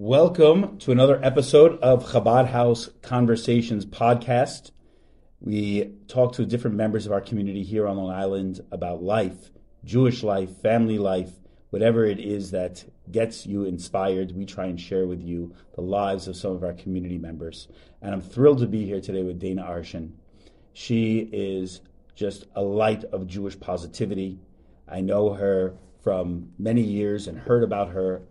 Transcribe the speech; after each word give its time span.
Welcome 0.00 0.78
to 0.78 0.92
another 0.92 1.18
episode 1.24 1.80
of 1.80 2.12
Chabad 2.12 2.46
House 2.46 2.88
Conversations 3.02 3.84
podcast. 3.84 4.70
We 5.40 5.90
talk 6.06 6.34
to 6.34 6.46
different 6.46 6.76
members 6.76 7.04
of 7.04 7.10
our 7.10 7.20
community 7.20 7.64
here 7.64 7.88
on 7.88 7.96
Long 7.96 8.12
Island 8.12 8.60
about 8.70 9.02
life, 9.02 9.50
Jewish 9.84 10.22
life, 10.22 10.56
family 10.62 10.98
life, 10.98 11.32
whatever 11.70 12.04
it 12.04 12.20
is 12.20 12.52
that 12.52 12.84
gets 13.10 13.44
you 13.44 13.64
inspired. 13.64 14.30
We 14.36 14.46
try 14.46 14.66
and 14.66 14.80
share 14.80 15.08
with 15.08 15.20
you 15.20 15.52
the 15.74 15.80
lives 15.80 16.28
of 16.28 16.36
some 16.36 16.52
of 16.52 16.62
our 16.62 16.74
community 16.74 17.18
members. 17.18 17.66
And 18.00 18.14
I'm 18.14 18.22
thrilled 18.22 18.60
to 18.60 18.68
be 18.68 18.84
here 18.84 19.00
today 19.00 19.24
with 19.24 19.40
Dana 19.40 19.64
Arshin. 19.64 20.12
She 20.74 21.28
is 21.32 21.80
just 22.14 22.46
a 22.54 22.62
light 22.62 23.02
of 23.02 23.26
Jewish 23.26 23.58
positivity. 23.58 24.38
I 24.86 25.00
know 25.00 25.34
her 25.34 25.74
from 26.04 26.52
many 26.56 26.82
years 26.82 27.26
and 27.26 27.36
heard 27.36 27.64
about 27.64 27.88
her 27.88 28.22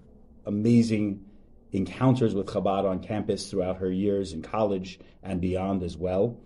amazing 0.45 1.25
encounters 1.71 2.33
with 2.33 2.47
Chabad 2.47 2.89
on 2.89 2.99
campus 2.99 3.49
throughout 3.49 3.77
her 3.77 3.91
years 3.91 4.33
in 4.33 4.41
college 4.41 4.99
and 5.23 5.41
beyond 5.41 5.83
as 5.83 5.97
well. 5.97 6.37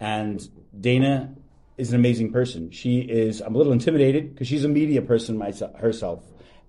And 0.00 0.46
Dana 0.78 1.34
is 1.76 1.90
an 1.90 1.96
amazing 1.96 2.32
person. 2.32 2.70
She 2.70 3.00
is, 3.00 3.40
I'm 3.40 3.54
a 3.54 3.58
little 3.58 3.72
intimidated 3.72 4.32
because 4.32 4.48
she's 4.48 4.64
a 4.64 4.68
media 4.68 5.02
person 5.02 5.36
myself, 5.36 5.74
herself. 5.76 6.22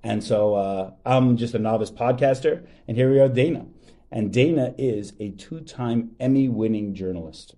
And 0.03 0.23
so 0.23 0.55
uh, 0.55 0.91
I'm 1.05 1.37
just 1.37 1.53
a 1.53 1.59
novice 1.59 1.91
podcaster. 1.91 2.65
And 2.87 2.95
here 2.95 3.11
we 3.11 3.19
are, 3.19 3.29
Dana. 3.29 3.65
And 4.11 4.31
Dana 4.31 4.73
is 4.77 5.13
a 5.19 5.31
two 5.31 5.61
time 5.61 6.11
Emmy 6.19 6.47
winning 6.47 6.93
journalist. 6.93 7.55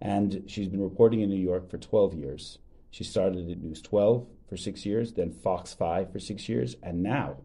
And 0.00 0.44
she's 0.46 0.68
been 0.68 0.82
reporting 0.82 1.20
in 1.20 1.30
New 1.30 1.40
York 1.40 1.70
for 1.70 1.78
12 1.78 2.14
years. 2.14 2.58
She 2.90 3.04
started 3.04 3.50
at 3.50 3.58
News 3.58 3.82
12 3.82 4.26
for 4.48 4.56
six 4.56 4.86
years, 4.86 5.12
then 5.14 5.32
Fox 5.32 5.74
5 5.74 6.12
for 6.12 6.18
six 6.18 6.48
years, 6.48 6.76
and 6.82 7.02
now 7.02 7.38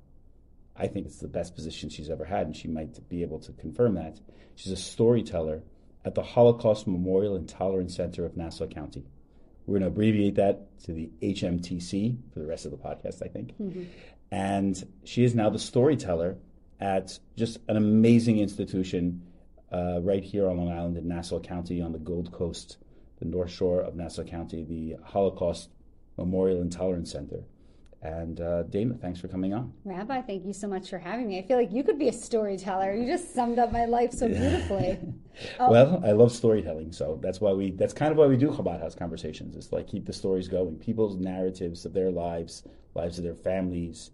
I 0.81 0.87
think 0.87 1.05
it's 1.05 1.19
the 1.19 1.27
best 1.27 1.53
position 1.53 1.89
she's 1.89 2.09
ever 2.09 2.25
had, 2.25 2.47
and 2.47 2.57
she 2.57 2.67
might 2.67 3.07
be 3.07 3.21
able 3.21 3.37
to 3.41 3.51
confirm 3.51 3.93
that. 3.95 4.19
She's 4.55 4.71
a 4.71 4.77
storyteller 4.77 5.61
at 6.03 6.15
the 6.15 6.23
Holocaust 6.23 6.87
Memorial 6.87 7.35
and 7.35 7.47
Tolerance 7.47 7.95
Center 7.95 8.25
of 8.25 8.35
Nassau 8.35 8.65
County. 8.65 9.05
We're 9.67 9.73
going 9.73 9.83
to 9.83 9.89
abbreviate 9.89 10.35
that 10.35 10.79
to 10.85 10.93
the 10.93 11.11
HMTC 11.21 12.17
for 12.33 12.39
the 12.39 12.47
rest 12.47 12.65
of 12.65 12.71
the 12.71 12.77
podcast, 12.77 13.23
I 13.23 13.27
think. 13.27 13.53
Mm-hmm. 13.61 13.83
And 14.31 14.83
she 15.03 15.23
is 15.23 15.35
now 15.35 15.51
the 15.51 15.59
storyteller 15.59 16.37
at 16.79 17.19
just 17.37 17.59
an 17.69 17.77
amazing 17.77 18.39
institution 18.39 19.21
uh, 19.71 19.99
right 20.01 20.23
here 20.23 20.49
on 20.49 20.57
Long 20.57 20.71
Island 20.71 20.97
in 20.97 21.07
Nassau 21.07 21.39
County 21.39 21.79
on 21.79 21.91
the 21.91 21.99
Gold 21.99 22.31
Coast, 22.31 22.77
the 23.19 23.25
North 23.25 23.51
Shore 23.51 23.81
of 23.81 23.95
Nassau 23.95 24.23
County, 24.23 24.63
the 24.63 24.97
Holocaust 25.03 25.69
Memorial 26.17 26.59
and 26.59 26.71
Tolerance 26.71 27.11
Center. 27.11 27.43
And 28.03 28.41
uh, 28.41 28.63
Dana, 28.63 28.95
thanks 28.95 29.19
for 29.19 29.27
coming 29.27 29.53
on. 29.53 29.71
Rabbi, 29.85 30.21
thank 30.21 30.43
you 30.43 30.53
so 30.53 30.67
much 30.67 30.89
for 30.89 30.97
having 30.97 31.27
me. 31.27 31.37
I 31.37 31.43
feel 31.43 31.57
like 31.57 31.71
you 31.71 31.83
could 31.83 31.99
be 31.99 32.07
a 32.07 32.13
storyteller. 32.13 32.95
You 32.95 33.05
just 33.05 33.35
summed 33.35 33.59
up 33.59 33.71
my 33.71 33.85
life 33.85 34.11
so 34.11 34.27
beautifully. 34.27 34.97
oh. 35.59 35.69
Well, 35.69 36.01
I 36.03 36.11
love 36.11 36.31
storytelling, 36.31 36.93
so 36.93 37.19
that's 37.21 37.39
why 37.39 37.53
we 37.53 37.71
that's 37.71 37.93
kind 37.93 38.11
of 38.11 38.17
why 38.17 38.25
we 38.25 38.37
do 38.37 38.49
Chabad 38.49 38.81
House 38.81 38.95
conversations. 38.95 39.55
It's 39.55 39.71
like 39.71 39.87
keep 39.87 40.07
the 40.07 40.13
stories 40.13 40.47
going, 40.47 40.77
people's 40.77 41.15
narratives 41.15 41.85
of 41.85 41.93
their 41.93 42.09
lives, 42.09 42.63
lives 42.95 43.19
of 43.19 43.23
their 43.23 43.35
families, 43.35 44.09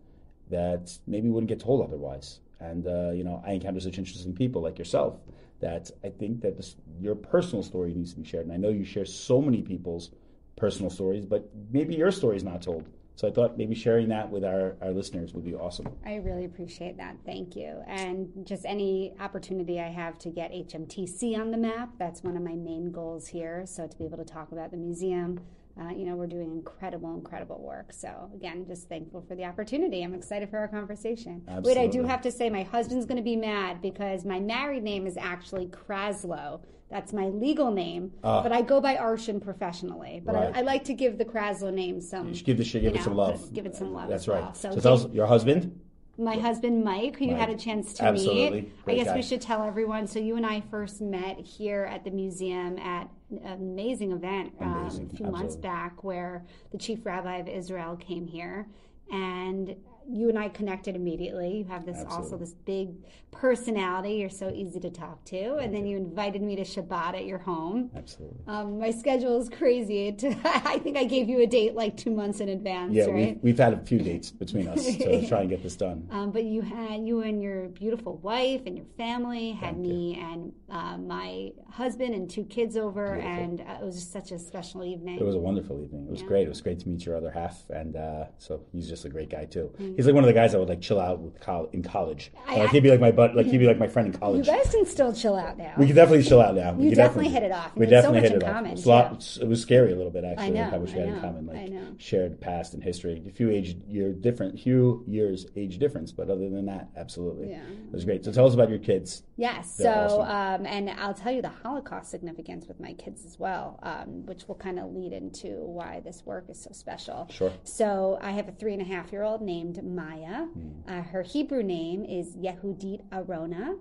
that 0.50 0.98
maybe 1.08 1.30
wouldn't 1.30 1.50
get 1.50 1.62
told 1.62 1.82
otherwise. 1.82 2.42
And 2.60 2.88
uh, 2.88 3.12
you 3.12 3.24
know, 3.24 3.42
I 3.46 3.54
encounter 3.54 3.80
such 3.80 3.98
interesting 3.98 4.34
people 4.34 4.62
like 4.62 4.78
yourself 4.78 5.22
that 5.62 5.90
I 6.04 6.10
think 6.10 6.42
that 6.42 6.58
this, 6.58 6.76
your 7.00 7.16
personal 7.16 7.64
story 7.64 7.94
needs 7.94 8.14
to 8.14 8.20
be 8.20 8.28
shared. 8.28 8.46
And 8.46 8.54
I 8.54 8.58
know 8.58 8.70
you 8.70 8.84
share 8.84 9.06
so 9.06 9.42
many 9.42 9.62
people's 9.62 10.12
personal 10.58 10.90
stories, 10.90 11.26
but 11.26 11.50
maybe 11.72 11.96
your 11.96 12.12
story 12.12 12.36
is 12.36 12.44
not 12.44 12.62
told. 12.62 12.88
So 13.18 13.28
I 13.28 13.32
thought 13.32 13.58
maybe 13.58 13.73
sharing 13.73 14.10
that 14.10 14.30
with 14.30 14.46
our, 14.46 14.78
our 14.80 14.92
listeners 14.92 15.34
would 15.34 15.44
be 15.44 15.56
awesome. 15.56 15.88
I 16.06 16.18
really 16.18 16.46
appreciate 16.46 16.98
that. 16.98 17.18
Thank 17.26 17.56
you. 17.56 17.82
And 17.88 18.30
just 18.44 18.64
any 18.64 19.16
opportunity 19.20 19.80
I 19.80 19.88
have 19.88 20.20
to 20.20 20.30
get 20.30 20.52
HMTC 20.52 21.36
on 21.36 21.50
the 21.50 21.58
map, 21.58 21.90
that's 21.98 22.22
one 22.22 22.38
of 22.38 22.44
my 22.44 22.54
main 22.54 22.92
goals 22.92 23.26
here. 23.28 23.66
So 23.66 23.88
to 23.88 23.98
be 23.98 24.06
able 24.06 24.20
to 24.20 24.23
talk 24.23 24.52
about 24.52 24.70
the 24.70 24.78
museum, 24.78 25.39
uh, 25.80 25.89
you 25.89 26.05
know, 26.05 26.15
we're 26.15 26.27
doing 26.27 26.52
incredible, 26.52 27.14
incredible 27.14 27.60
work. 27.61 27.93
So 27.93 28.30
again, 28.33 28.65
just 28.67 28.89
thankful 28.89 29.23
for 29.27 29.36
the 29.36 29.43
opportunity. 29.45 30.04
I'm 30.04 30.14
excited 30.14 30.49
for 30.49 30.58
our 30.58 30.67
conversation. 30.67 31.43
Absolutely. 31.48 31.76
Wait, 31.76 31.82
I 31.82 31.88
do 31.88 32.04
have 32.04 32.21
to 32.21 32.32
say 32.32 32.49
my 32.49 32.64
husband's 32.64 33.05
going 33.05 33.17
to 33.17 33.23
be 33.23 33.36
mad 33.36 33.82
because 33.82 34.26
my 34.26 34.39
married 34.39 34.83
name 34.83 35.05
is 35.05 35.17
actually 35.17 35.67
Kraslow. 35.67 36.61
That's 36.89 37.11
my 37.11 37.27
legal 37.27 37.70
name, 37.70 38.14
uh, 38.23 38.42
but 38.42 38.54
I 38.54 38.61
go 38.61 38.80
by 38.80 38.95
Arshin 38.95 39.43
professionally. 39.43 40.21
But 40.26 40.36
right. 40.36 40.55
I, 40.55 40.60
I, 40.60 40.61
like 40.61 40.86
to 40.86 40.93
give 40.93 41.17
the 41.17 41.26
Kraslow 41.26 41.73
name 41.73 41.99
some. 41.99 42.30
You 42.30 42.33
should 42.33 42.45
give 42.45 42.58
the 42.58 42.64
give 42.64 42.86
it 42.86 42.95
know, 42.95 43.02
some 43.02 43.16
love. 43.16 43.54
Give 43.54 43.66
it 43.66 43.76
some 43.76 43.93
love. 43.93 44.08
That's 44.08 44.27
right. 44.27 44.42
Well. 44.42 44.54
So, 44.54 44.71
so 44.71 44.80
tell 44.80 44.93
us 44.93 45.08
your 45.11 45.27
husband. 45.27 45.77
My 46.17 46.37
husband 46.37 46.83
Mike, 46.86 47.17
who 47.17 47.26
Mike. 47.26 47.32
you 47.32 47.36
had 47.36 47.49
a 47.49 47.58
chance 47.58 47.93
to 47.95 48.05
Absolutely. 48.05 48.61
meet. 48.61 48.86
Great 48.86 48.93
I 48.93 48.98
guess 48.98 49.08
guy. 49.08 49.16
we 49.16 49.21
should 49.21 49.42
tell 49.42 49.64
everyone. 49.64 50.08
So 50.08 50.20
you 50.20 50.37
and 50.37 50.45
I 50.45 50.61
first 50.71 51.02
met 51.02 51.39
here 51.39 51.83
at 51.92 52.05
the 52.05 52.10
museum 52.10 52.80
at 52.80 53.10
amazing 53.45 54.11
event 54.11 54.54
amazing. 54.60 54.64
Um, 54.64 54.86
a 54.86 54.89
few 54.89 55.26
Absolutely. 55.26 55.32
months 55.32 55.55
back, 55.55 56.04
where 56.04 56.45
the 56.71 56.77
chief 56.77 57.05
rabbi 57.05 57.38
of 57.38 57.48
Israel 57.48 57.95
came 57.98 58.27
here 58.27 58.67
and 59.11 59.76
you 60.10 60.30
and 60.30 60.40
I 60.40 60.50
connected 60.50 60.95
immediately. 60.95 61.58
You 61.58 61.66
have 61.66 61.86
this 61.86 61.98
Absolutely. 61.98 62.23
also 62.23 62.38
this 62.38 62.54
big 62.54 62.90
personality. 63.32 64.14
You're 64.16 64.30
so 64.30 64.50
easy 64.54 64.80
to 64.80 64.90
talk 64.90 65.23
to, 65.26 65.56
and 65.58 65.73
then 65.73 65.86
you 65.86 65.98
invited 65.98 66.42
me 66.42 66.56
to 66.56 66.64
Shabbat 66.64 67.14
at 67.16 67.26
your 67.26 67.38
home. 67.40 67.92
Absolutely. 67.95 68.40
Um, 68.48 68.80
my 68.80 68.92
schedule 68.92 69.40
is 69.40 69.50
crazy. 69.50 70.16
I 70.46 70.80
think 70.80 70.98
I 70.98 71.04
gave 71.04 71.30
you 71.30 71.42
a 71.42 71.48
date 71.48 71.76
like 71.76 71.98
two 71.98 72.12
months 72.12 72.40
in 72.40 72.50
advance. 72.50 72.94
Yeah, 72.94 73.06
right? 73.06 73.14
we've, 73.36 73.44
we've 73.44 73.58
had 73.58 73.73
a 73.73 73.78
few 73.78 74.00
dates 74.00 74.32
between 74.32 74.67
us 74.67 74.86
to 74.86 75.28
try 75.28 75.42
and 75.42 75.50
get 75.50 75.62
this 75.62 75.76
done. 75.76 76.08
Um, 76.12 76.32
but 76.32 76.44
you 76.46 76.62
had 76.62 77.06
you 77.06 77.22
and 77.22 77.42
your 77.42 77.67
beautiful 77.70 78.17
wife 78.17 78.62
and 78.66 78.78
your 78.78 78.88
family 78.98 79.52
had 79.52 79.76
Thank 79.76 79.80
me 79.80 80.16
you. 80.16 80.22
and 80.23 80.54
uh, 80.70 80.98
my 80.98 81.52
husband 81.70 82.16
and 82.16 82.30
two 82.30 82.44
kids 82.46 82.76
over, 82.76 83.14
Beautiful. 83.16 83.32
and 83.44 83.62
uh, 83.62 83.78
it 83.82 83.86
was 83.86 83.96
just 83.96 84.12
such 84.12 84.32
a 84.32 84.40
special 84.40 84.84
evening. 84.84 85.20
It 85.20 85.23
was 85.23 85.36
a 85.36 85.40
wonderful 85.40 85.82
evening. 85.82 86.06
It 86.08 86.12
was 86.12 86.22
Yeah. 86.22 86.28
great. 86.28 86.46
It 86.46 86.50
was 86.50 86.62
great 86.62 86.80
to 86.80 86.90
meet 86.90 87.06
your 87.06 87.16
other 87.16 87.30
half, 87.32 87.70
and 87.70 87.96
uh, 87.96 88.26
so 88.38 88.62
he's 88.72 88.88
just 88.90 89.06
a 89.06 89.10
great 89.10 89.30
guy 89.30 89.46
too. 89.46 89.72
Mm. 89.80 89.97
He's 89.98 90.06
like 90.06 90.14
one 90.14 90.24
of 90.24 90.28
the 90.28 90.34
guys 90.34 90.54
I 90.54 90.60
would 90.60 90.70
like 90.70 90.80
chill 90.80 91.00
out 91.00 91.20
with 91.20 91.40
col- 91.42 91.70
in 91.74 91.82
college. 91.82 92.32
I- 92.48 92.58
like 92.60 92.70
he'd 92.70 92.84
be 92.84 92.92
like 92.92 93.00
my 93.00 93.10
butt, 93.12 93.36
like 93.36 93.48
he'd 93.48 93.58
be 93.58 93.66
like 93.66 93.80
my 93.80 93.88
friend 93.88 94.14
in 94.14 94.20
college. 94.20 94.46
You 94.48 94.54
guys 94.54 94.70
can 94.72 94.86
still 94.86 95.12
chill 95.12 95.36
out 95.36 95.58
now. 95.58 95.74
We 95.76 95.88
could 95.88 95.96
definitely 95.96 96.24
chill 96.24 96.40
out 96.40 96.54
now. 96.56 96.74
We 96.74 96.84
You 96.86 96.90
could 96.92 96.98
definitely 96.98 97.32
hit 97.32 97.42
it 97.42 97.52
off. 97.52 97.76
We 97.76 97.86
so 97.88 97.90
definitely 97.90 98.22
much 98.22 98.30
hit 98.30 98.38
it 98.38 98.44
off. 98.44 98.54
common, 98.54 98.78
a 98.78 98.88
lot- 98.88 99.38
it 99.42 99.48
was 99.48 99.60
scary 99.62 99.92
a 99.92 99.96
little 99.96 100.12
bit 100.12 100.24
actually. 100.24 100.46
I 100.46 100.50
know, 100.50 100.62
like 100.62 100.72
how 100.72 100.78
much 100.78 100.94
we 100.94 101.00
had 101.00 101.10
in 101.10 101.20
common, 101.20 101.46
like 101.48 102.00
shared 102.00 102.40
past 102.40 102.76
and 102.76 102.84
history. 102.84 103.24
A 103.28 103.32
few 103.32 103.50
age 103.50 103.76
year 103.88 104.14
different, 104.14 104.60
few 104.60 105.04
years 105.08 105.48
age 105.56 105.80
difference, 105.80 106.12
but 106.12 106.30
other 106.30 106.48
than 106.48 106.68
that, 106.68 106.90
absolutely, 106.96 107.50
Yeah. 107.50 107.62
it 107.88 107.92
was 107.92 108.06
great. 108.06 108.24
So 108.24 108.32
tell 108.32 108.46
us 108.46 108.54
about 108.54 108.70
your 108.70 108.78
kids. 108.80 109.24
Yes. 109.36 109.78
They're 109.78 110.08
So, 110.10 110.20
awesome. 110.22 110.62
um, 110.62 110.72
and 110.72 110.90
I'll 111.00 111.14
tell 111.16 111.32
you 111.32 111.42
the 111.42 111.50
Holocaust 111.50 112.12
significance 112.12 112.68
with 112.68 112.80
my 112.80 112.94
kids 112.94 113.26
as 113.26 113.40
well, 113.40 113.80
um, 113.82 114.26
which 114.28 114.48
will 114.48 114.56
kind 114.56 114.78
of 114.80 114.94
lead 114.94 115.12
into 115.12 115.48
why 115.66 116.02
this 116.04 116.24
work 116.24 116.46
is 116.50 116.60
so 116.60 116.70
special. 116.72 117.26
Sure. 117.32 117.52
So, 117.64 118.20
I 118.22 118.32
have 118.32 118.48
a 118.48 118.52
three 118.52 118.74
and 118.74 118.82
a 118.82 118.86
half 118.86 119.12
year 119.12 119.24
old 119.24 119.42
named 119.42 119.82
Maya. 119.87 120.48
Uh, 120.87 121.02
her 121.02 121.23
Hebrew 121.23 121.64
name 121.64 122.05
is 122.05 122.36
Yehudit 122.36 123.02
Arona. 123.11 123.75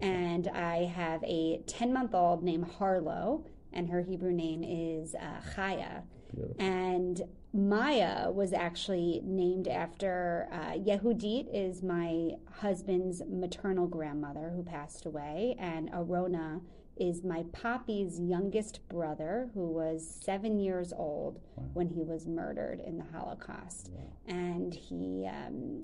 And 0.00 0.48
I 0.48 0.84
have 0.84 1.22
a 1.24 1.60
10 1.66 1.92
month 1.92 2.14
old 2.14 2.42
named 2.42 2.70
Harlow, 2.78 3.44
and 3.72 3.90
her 3.90 4.00
Hebrew 4.00 4.32
name 4.32 4.62
is 4.62 5.14
uh, 5.14 5.40
Chaya. 5.54 6.02
Beautiful. 6.34 6.64
And 6.64 7.22
Maya 7.52 8.30
was 8.30 8.52
actually 8.52 9.20
named 9.24 9.68
after 9.68 10.48
uh, 10.52 10.72
Yehudit 10.72 11.48
is 11.52 11.82
my 11.82 12.30
husband's 12.50 13.22
maternal 13.28 13.86
grandmother 13.86 14.52
who 14.54 14.62
passed 14.62 15.04
away, 15.04 15.56
and 15.58 15.90
Arona 15.92 16.60
is 16.96 17.24
my 17.24 17.44
poppy's 17.52 18.20
youngest 18.20 18.86
brother 18.88 19.50
who 19.54 19.66
was 19.66 20.06
seven 20.24 20.58
years 20.58 20.92
old 20.92 21.40
when 21.72 21.88
he 21.88 22.02
was 22.02 22.26
murdered 22.26 22.80
in 22.86 22.98
the 22.98 23.04
Holocaust, 23.12 23.90
and 24.26 24.74
he. 24.74 25.28
Um, 25.28 25.82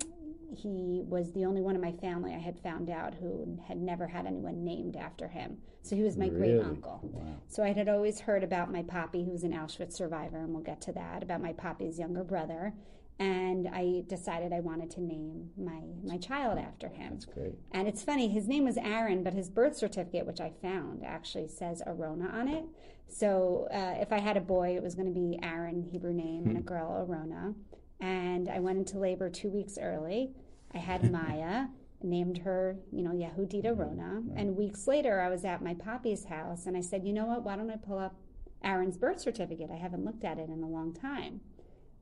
he 0.57 1.03
was 1.05 1.31
the 1.33 1.45
only 1.45 1.61
one 1.61 1.75
in 1.75 1.81
my 1.81 1.91
family 1.91 2.33
I 2.33 2.39
had 2.39 2.59
found 2.59 2.89
out 2.89 3.13
who 3.13 3.59
had 3.67 3.77
never 3.77 4.07
had 4.07 4.25
anyone 4.25 4.63
named 4.63 4.95
after 4.95 5.27
him. 5.27 5.57
So 5.83 5.95
he 5.95 6.01
was 6.01 6.17
my 6.17 6.25
Really? 6.27 6.57
great 6.57 6.65
uncle. 6.65 7.01
Wow. 7.03 7.35
So 7.47 7.63
I 7.63 7.71
had 7.71 7.87
always 7.87 8.21
heard 8.21 8.43
about 8.43 8.71
my 8.71 8.81
poppy, 8.81 9.23
who 9.23 9.29
was 9.29 9.43
an 9.43 9.53
Auschwitz 9.53 9.93
survivor, 9.93 10.39
and 10.39 10.51
we'll 10.51 10.63
get 10.63 10.81
to 10.81 10.91
that, 10.93 11.21
about 11.21 11.41
my 11.43 11.53
poppy's 11.53 11.99
younger 11.99 12.23
brother. 12.23 12.73
And 13.19 13.67
I 13.67 14.03
decided 14.07 14.53
I 14.53 14.61
wanted 14.61 14.89
to 14.91 15.01
name 15.01 15.49
my, 15.57 15.81
my 16.05 16.17
child 16.17 16.57
after 16.57 16.87
him. 16.87 17.11
That's 17.11 17.25
great. 17.25 17.55
And 17.73 17.85
it's 17.85 18.01
funny, 18.01 18.29
his 18.29 18.47
name 18.47 18.63
was 18.63 18.77
Aaron, 18.77 19.23
but 19.23 19.33
his 19.33 19.49
birth 19.49 19.75
certificate, 19.75 20.25
which 20.25 20.39
I 20.39 20.53
found, 20.61 21.03
actually 21.05 21.49
says 21.49 21.81
Arona 21.85 22.29
on 22.29 22.47
it. 22.47 22.63
So 23.09 23.67
uh, 23.73 23.99
if 23.99 24.13
I 24.13 24.19
had 24.19 24.37
a 24.37 24.41
boy, 24.41 24.75
it 24.75 24.83
was 24.83 24.95
going 24.95 25.07
to 25.07 25.19
be 25.19 25.37
Aaron, 25.43 25.81
Hebrew 25.81 26.13
name, 26.13 26.45
and 26.45 26.57
a 26.57 26.61
hmm. 26.61 26.65
girl, 26.65 27.05
Arona. 27.07 27.53
And 27.99 28.47
I 28.47 28.59
went 28.59 28.77
into 28.77 28.99
labor 28.99 29.29
two 29.29 29.49
weeks 29.49 29.77
early. 29.81 30.31
I 30.73 30.77
had 30.77 31.11
Maya, 31.11 31.65
named 32.01 32.37
her, 32.39 32.77
you 32.91 33.01
know, 33.01 33.11
Yehudit 33.11 33.61
hmm. 33.61 33.67
Arona. 33.67 34.21
Hmm. 34.21 34.37
And 34.37 34.55
weeks 34.55 34.87
later, 34.87 35.19
I 35.19 35.29
was 35.29 35.43
at 35.43 35.63
my 35.63 35.73
poppy's 35.73 36.25
house, 36.25 36.67
and 36.67 36.77
I 36.77 36.81
said, 36.81 37.03
you 37.03 37.13
know 37.13 37.25
what? 37.25 37.43
Why 37.43 37.55
don't 37.55 37.71
I 37.71 37.77
pull 37.77 37.97
up 37.97 38.15
Aaron's 38.63 38.97
birth 38.97 39.19
certificate? 39.19 39.69
I 39.71 39.77
haven't 39.77 40.05
looked 40.05 40.23
at 40.23 40.37
it 40.37 40.49
in 40.49 40.63
a 40.63 40.69
long 40.69 40.93
time. 40.93 41.41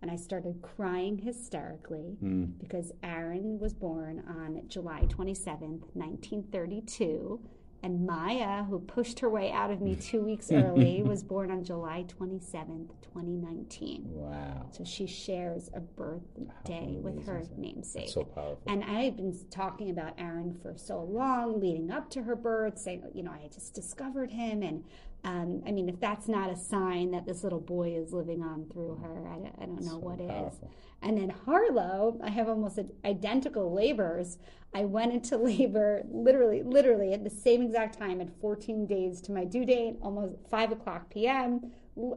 And 0.01 0.11
I 0.11 0.15
started 0.15 0.61
crying 0.61 1.17
hysterically 1.17 2.17
Mm. 2.23 2.57
because 2.59 2.91
Aaron 3.03 3.59
was 3.59 3.73
born 3.73 4.23
on 4.27 4.61
July 4.67 5.05
27th, 5.09 5.83
1932. 5.95 7.39
And 7.83 8.07
Maya, 8.07 8.63
who 8.63 8.79
pushed 8.79 9.19
her 9.19 9.29
way 9.29 9.51
out 9.51 9.69
of 9.69 9.81
me 9.81 9.95
two 9.95 10.21
weeks 10.21 10.51
early, 10.51 11.03
was 11.03 11.23
born 11.23 11.51
on 11.51 11.63
July 11.63 12.05
27th, 12.07 12.89
2019. 13.03 14.03
Wow. 14.09 14.65
So 14.71 14.83
she 14.83 15.05
shares 15.05 15.69
a 15.75 15.79
birthday 15.79 16.97
with 16.99 17.25
her 17.27 17.33
amazing 17.37 17.41
is 17.43 17.49
that? 17.49 17.57
namesake. 17.59 18.01
That's 18.05 18.13
so 18.13 18.23
powerful. 18.23 18.61
And 18.65 18.83
I 18.83 19.03
had 19.03 19.15
been 19.15 19.37
talking 19.51 19.91
about 19.91 20.13
Aaron 20.17 20.57
for 20.61 20.75
so 20.75 21.03
long, 21.03 21.59
leading 21.59 21.91
up 21.91 22.09
to 22.11 22.23
her 22.23 22.35
birth, 22.35 22.79
saying, 22.79 23.03
you 23.13 23.21
know, 23.21 23.31
I 23.31 23.39
had 23.43 23.51
just 23.51 23.75
discovered 23.75 24.31
him. 24.31 24.63
And 24.63 24.83
um, 25.27 25.61
I 25.67 25.71
mean, 25.71 25.89
if 25.89 25.99
that's 25.99 26.27
not 26.29 26.49
a 26.49 26.55
sign 26.55 27.11
that 27.11 27.25
this 27.25 27.43
little 27.43 27.59
boy 27.59 27.89
is 28.01 28.13
living 28.13 28.41
on 28.41 28.65
through 28.71 28.95
her, 29.03 29.27
I, 29.27 29.35
don't- 29.35 29.55
I 29.61 29.65
don't 29.65 29.81
know 29.81 29.91
So 29.91 29.97
what 29.99 30.21
is. 30.21 30.27
powerful. 30.29 30.71
And 31.01 31.17
then 31.17 31.29
Harlow, 31.45 32.17
I 32.23 32.29
have 32.29 32.47
almost 32.47 32.79
identical 33.05 33.73
labors. 33.73 34.37
I 34.73 34.85
went 34.85 35.11
into 35.13 35.35
labor 35.51 36.03
literally, 36.09 36.63
literally 36.63 37.11
at 37.13 37.23
the 37.23 37.29
same 37.29 37.61
exact 37.61 37.97
time 37.99 38.21
at 38.21 38.29
14 38.39 38.85
days 38.87 39.19
to 39.21 39.31
my 39.33 39.43
due 39.43 39.65
date, 39.65 39.97
almost 40.01 40.35
5 40.49 40.71
o'clock 40.71 41.09
p.m., 41.09 41.71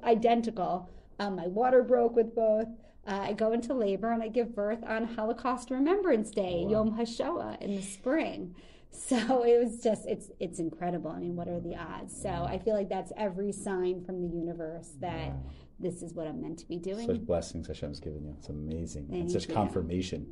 identical. 0.05 0.89
Um, 1.19 1.37
my 1.37 1.47
water 1.49 1.83
broke 1.83 2.15
with 2.17 2.35
both. 2.35 2.69
Uh, 3.07 3.21
I 3.23 3.33
go 3.33 3.53
into 3.53 3.75
labor 3.75 4.13
and 4.13 4.23
I 4.23 4.29
give 4.29 4.55
birth 4.55 4.85
on 4.87 5.05
Holocaust 5.17 5.71
Remembrance 5.71 6.31
Day, 6.31 6.63
Wow. 6.65 6.71
Yom 6.71 6.99
HaShoah, 6.99 7.61
in 7.61 7.75
the 7.77 7.83
spring. 7.83 8.55
So 8.91 9.43
it 9.47 9.63
was 9.63 9.83
just, 9.83 10.07
it's 10.07 10.31
it's 10.41 10.59
incredible. 10.59 11.11
I 11.11 11.19
mean, 11.21 11.37
what 11.37 11.49
are 11.49 11.61
the 11.61 11.77
odds? 11.77 12.15
So 12.21 12.29
I 12.29 12.59
feel 12.59 12.75
like 12.75 12.89
that's 12.89 13.13
every 13.17 13.53
sign 13.53 14.03
from 14.05 14.21
the 14.23 14.29
universe 14.29 14.91
that 15.01 15.29
Wow. 15.29 15.43
this 15.79 16.03
is 16.03 16.13
what 16.15 16.27
I'm 16.27 16.41
meant 16.41 16.59
to 16.61 16.69
be 16.69 16.77
doing. 16.77 17.07
Such 17.07 17.25
blessings 17.25 17.67
Hashem's 17.69 18.01
given 18.01 18.25
you. 18.25 18.35
It's 18.39 18.49
amazing. 18.49 19.09
and 19.13 19.31
such 19.31 19.49
you. 19.49 19.55
confirmation. 19.55 20.27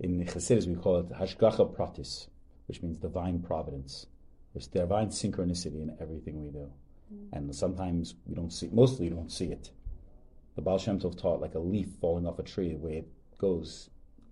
Mhm. 0.00 0.04
In 0.04 0.18
the 0.18 0.24
Chassidus, 0.24 0.66
we 0.66 0.74
call 0.74 0.96
it 0.98 1.08
Hashgacha 1.10 1.74
Pratis, 1.74 2.28
which 2.68 2.82
means 2.82 2.98
divine 2.98 3.40
providence. 3.40 4.06
There's 4.52 4.66
divine 4.68 5.08
synchronicity 5.08 5.82
in 5.82 5.94
everything 6.00 6.42
we 6.42 6.50
do. 6.50 6.70
And 7.32 7.54
sometimes 7.54 8.14
we 8.26 8.34
don't 8.34 8.52
see, 8.52 8.68
mostly 8.72 9.08
we 9.08 9.14
don't 9.14 9.30
see 9.30 9.52
it. 9.52 9.70
The 10.56 10.62
Baal 10.62 10.78
Shem 10.78 10.98
Tov 10.98 11.16
taught 11.16 11.40
like 11.40 11.54
a 11.54 11.58
leaf 11.60 11.88
falling 12.00 12.26
off 12.26 12.38
a 12.38 12.42
tree, 12.42 12.70
the 12.72 12.78
way 12.78 12.96
it 12.96 13.08
goes 13.38 13.90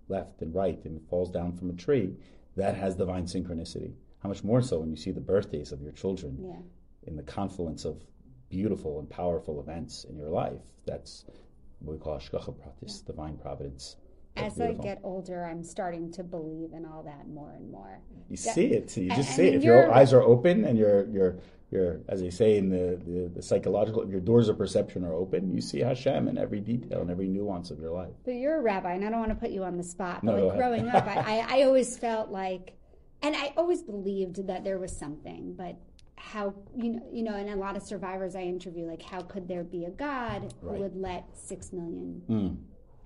left 0.09 0.41
and 0.41 0.53
right 0.53 0.83
and 0.83 1.01
falls 1.07 1.29
down 1.31 1.53
from 1.53 1.69
a 1.69 1.73
tree, 1.73 2.17
that 2.55 2.75
has 2.75 2.95
divine 2.95 3.25
synchronicity. 3.25 3.93
How 4.19 4.29
much 4.29 4.43
more 4.43 4.61
so 4.61 4.79
when 4.79 4.89
you 4.89 4.95
see 4.95 5.11
the 5.11 5.21
birthdays 5.21 5.71
of 5.71 5.81
your 5.81 5.91
children 5.91 6.37
Yeah. 6.41 6.59
in 7.03 7.15
the 7.15 7.23
confluence 7.23 7.85
of 7.85 8.01
beautiful 8.49 8.99
and 8.99 9.09
powerful 9.09 9.59
events 9.59 10.05
in 10.05 10.15
your 10.17 10.29
life. 10.29 10.61
That's 10.85 11.25
what 11.79 11.93
we 11.93 11.99
call 11.99 12.17
Hashgacha 12.17 12.55
Pratis, 12.55 13.05
divine 13.05 13.37
providence. 13.37 13.97
That's 14.35 14.55
As 14.55 14.61
I 14.61 14.73
get 14.73 14.99
older, 15.03 15.45
I'm 15.45 15.63
starting 15.63 16.11
to 16.13 16.23
believe 16.23 16.73
in 16.73 16.85
all 16.85 17.03
that 17.03 17.27
more 17.27 17.53
and 17.53 17.69
more. 17.71 17.99
You 18.29 18.37
Yeah. 18.39 18.53
see 18.53 18.65
it. 18.67 18.95
You 18.97 19.09
just 19.09 19.29
I 19.31 19.33
see 19.33 19.41
mean, 19.43 19.53
it. 19.53 19.57
If 19.57 19.63
your 19.63 19.91
eyes 19.91 20.13
are 20.13 20.21
open 20.21 20.65
and 20.65 20.77
your 20.77 21.05
your 21.07 21.37
your 21.75 22.01
as 22.09 22.21
they 22.21 22.29
say 22.29 22.57
in 22.57 22.69
the, 22.69 22.99
the, 23.05 23.31
the 23.35 23.41
psychological, 23.41 24.07
your 24.09 24.19
doors 24.19 24.49
of 24.49 24.57
perception 24.57 25.03
are 25.03 25.13
open, 25.13 25.53
you 25.53 25.61
see 25.61 25.79
Hashem 25.79 26.27
in 26.27 26.37
every 26.37 26.59
detail 26.59 27.01
and 27.01 27.11
every 27.11 27.27
nuance 27.27 27.71
of 27.71 27.79
your 27.79 27.91
life. 27.91 28.13
But 28.23 28.35
you're 28.35 28.57
a 28.57 28.61
rabbi, 28.61 28.93
and 28.93 29.05
I 29.05 29.09
don't 29.09 29.19
want 29.19 29.31
to 29.31 29.35
put 29.35 29.51
you 29.51 29.63
on 29.63 29.77
the 29.77 29.83
spot. 29.83 30.23
No, 30.23 30.31
But 30.31 30.39
go 30.39 30.47
like 30.47 30.57
growing 30.57 30.87
up, 30.89 31.07
I, 31.07 31.15
I, 31.49 31.59
I 31.59 31.63
always 31.63 31.97
felt 31.97 32.29
like, 32.29 32.73
and 33.21 33.35
I 33.35 33.53
always 33.57 33.83
believed 33.83 34.47
that 34.47 34.63
there 34.63 34.79
was 34.79 34.95
something, 34.95 35.53
but 35.55 35.77
how 36.17 36.53
you 36.75 36.93
know 36.93 37.03
you 37.11 37.23
know 37.23 37.35
and 37.35 37.49
a 37.49 37.55
lot 37.55 37.75
of 37.75 37.83
survivors 37.83 38.35
I 38.35 38.41
interview 38.41 38.85
like 38.87 39.01
how 39.01 39.21
could 39.21 39.47
there 39.47 39.63
be 39.63 39.85
a 39.85 39.91
God 39.91 40.53
who 40.61 40.69
would 40.69 40.95
let 40.95 41.25
six 41.33 41.71
million 41.71 42.21
Mm. 42.29 42.57